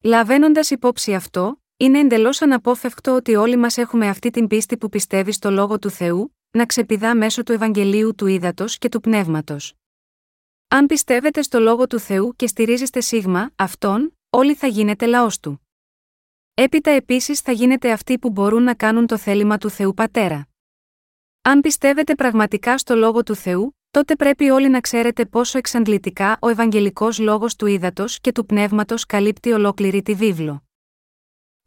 Λαβαίνοντας 0.03 0.69
υπόψη 0.69 1.13
αυτό, 1.13 1.61
είναι 1.77 1.99
εντελώς 1.99 2.41
αναπόφευκτο 2.41 3.15
ότι 3.15 3.35
όλοι 3.35 3.57
μας 3.57 3.77
έχουμε 3.77 4.07
αυτή 4.07 4.29
την 4.29 4.47
πίστη 4.47 4.77
που 4.77 4.89
πιστεύει 4.89 5.31
στο 5.31 5.51
λόγο 5.51 5.79
του 5.79 5.89
Θεού, 5.89 6.35
να 6.51 6.65
ξεπηδά 6.65 7.15
μέσω 7.15 7.43
του 7.43 7.51
Ευαγγελίου 7.51 8.15
του 8.15 8.25
Ήδατος 8.27 8.77
και 8.77 8.89
του 8.89 8.99
Πνεύματος. 8.99 9.73
Αν 10.67 10.85
πιστεύετε 10.85 11.41
στο 11.41 11.59
λόγο 11.59 11.87
του 11.87 11.99
Θεού 11.99 12.33
και 12.35 12.47
στηρίζεστε 12.47 13.01
σίγμα, 13.01 13.51
αυτόν, 13.55 14.17
όλοι 14.29 14.55
θα 14.55 14.67
γίνετε 14.67 15.05
λαός 15.05 15.39
του. 15.39 15.67
Έπειτα 16.53 16.91
επίσης 16.91 17.39
θα 17.39 17.51
γίνετε 17.51 17.91
αυτοί 17.91 18.19
που 18.19 18.29
μπορούν 18.29 18.63
να 18.63 18.73
κάνουν 18.73 19.07
το 19.07 19.17
θέλημα 19.17 19.57
του 19.57 19.69
Θεού 19.69 19.93
Πατέρα. 19.93 20.47
Αν 21.41 21.61
πιστεύετε 21.61 22.15
πραγματικά 22.15 22.77
στο 22.77 22.95
λόγο 22.95 23.23
του 23.23 23.35
Θεού, 23.35 23.77
τότε 23.91 24.15
πρέπει 24.15 24.49
όλοι 24.49 24.69
να 24.69 24.79
ξέρετε 24.79 25.25
πόσο 25.25 25.57
εξαντλητικά 25.57 26.37
ο 26.41 26.47
Ευαγγελικός 26.47 27.19
λόγος 27.19 27.55
του 27.55 27.65
Ήδατος 27.65 28.19
και 28.19 28.31
του 28.31 28.45
Πνεύματος 28.45 29.05
καλύπτει 29.05 29.51
ολόκληρη 29.51 30.01
τη 30.01 30.13
βίβλο. 30.13 30.66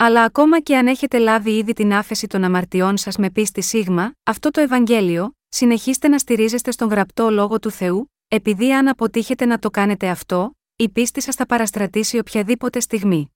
Αλλά 0.03 0.23
ακόμα 0.23 0.61
και 0.61 0.77
αν 0.77 0.87
έχετε 0.87 1.19
λάβει 1.19 1.57
ήδη 1.57 1.73
την 1.73 1.93
άφεση 1.93 2.27
των 2.27 2.45
αμαρτιών 2.45 2.97
σας 2.97 3.17
με 3.17 3.31
πίστη 3.31 3.61
σίγμα, 3.61 4.13
αυτό 4.23 4.51
το 4.51 4.61
Ευαγγέλιο, 4.61 5.37
συνεχίστε 5.49 6.09
να 6.09 6.19
στηρίζεστε 6.19 6.71
στον 6.71 6.89
γραπτό 6.89 7.31
λόγο 7.31 7.59
του 7.59 7.71
Θεού, 7.71 8.13
επειδή 8.29 8.73
αν 8.73 8.89
αποτύχετε 8.89 9.45
να 9.45 9.59
το 9.59 9.71
κάνετε 9.71 10.09
αυτό, 10.09 10.57
η 10.77 10.89
πίστη 10.89 11.21
σας 11.21 11.35
θα 11.35 11.47
παραστρατήσει 11.47 12.19
οποιαδήποτε 12.19 12.81
στιγμή. 12.81 13.35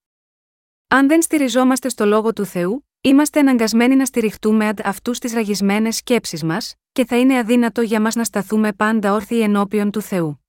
Αν 0.88 1.08
δεν 1.08 1.22
στηριζόμαστε 1.22 1.88
στο 1.88 2.06
λόγο 2.06 2.32
του 2.32 2.44
Θεού, 2.44 2.86
είμαστε 3.00 3.40
αναγκασμένοι 3.40 3.96
να 3.96 4.04
στηριχτούμε 4.04 4.68
αντ' 4.68 4.80
αυτού 4.84 5.10
τι 5.10 5.34
ραγισμένες 5.34 5.96
σκέψεις 5.96 6.42
μας, 6.42 6.74
και 6.92 7.04
θα 7.04 7.18
είναι 7.18 7.38
αδύνατο 7.38 7.82
για 7.82 8.00
μας 8.00 8.14
να 8.14 8.24
σταθούμε 8.24 8.72
πάντα 8.72 9.12
όρθιοι 9.12 9.40
ενώπιον 9.42 9.90
του 9.90 10.00
Θεού. 10.00 10.44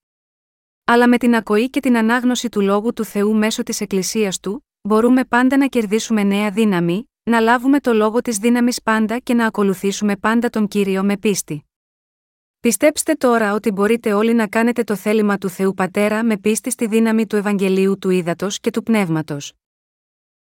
Αλλά 0.85 1.07
με 1.07 1.17
την 1.17 1.35
ακοή 1.35 1.69
και 1.69 1.79
την 1.79 1.97
ανάγνωση 1.97 2.49
του 2.49 2.61
λόγου 2.61 2.93
του 2.93 3.05
Θεού 3.05 3.35
μέσω 3.35 3.63
της 3.63 3.81
Εκκλησίας 3.81 4.39
του, 4.39 4.64
μπορούμε 4.87 5.25
πάντα 5.25 5.57
να 5.57 5.67
κερδίσουμε 5.67 6.23
νέα 6.23 6.51
δύναμη, 6.51 7.09
να 7.23 7.39
λάβουμε 7.39 7.79
το 7.79 7.93
λόγο 7.93 8.21
της 8.21 8.37
δύναμης 8.37 8.81
πάντα 8.81 9.19
και 9.19 9.33
να 9.33 9.45
ακολουθήσουμε 9.45 10.15
πάντα 10.15 10.49
τον 10.49 10.67
κύριο 10.67 11.03
με 11.03 11.17
πίστη. 11.17 11.65
Πιστέψτε 12.59 13.13
τώρα 13.13 13.53
ότι 13.53 13.71
μπορείτε 13.71 14.13
όλοι 14.13 14.33
να 14.33 14.47
κάνετε 14.47 14.83
το 14.83 14.95
θέλημα 14.95 15.37
του 15.37 15.49
Θεού 15.49 15.73
Πατέρα 15.73 16.23
με 16.23 16.37
πίστη 16.37 16.71
στη 16.71 16.87
δύναμη 16.87 17.27
του 17.27 17.35
Ευαγγελίου 17.35 17.97
του 17.97 18.09
Ήδατος 18.09 18.59
και 18.59 18.69
του 18.69 18.83
Πνεύματος. 18.83 19.53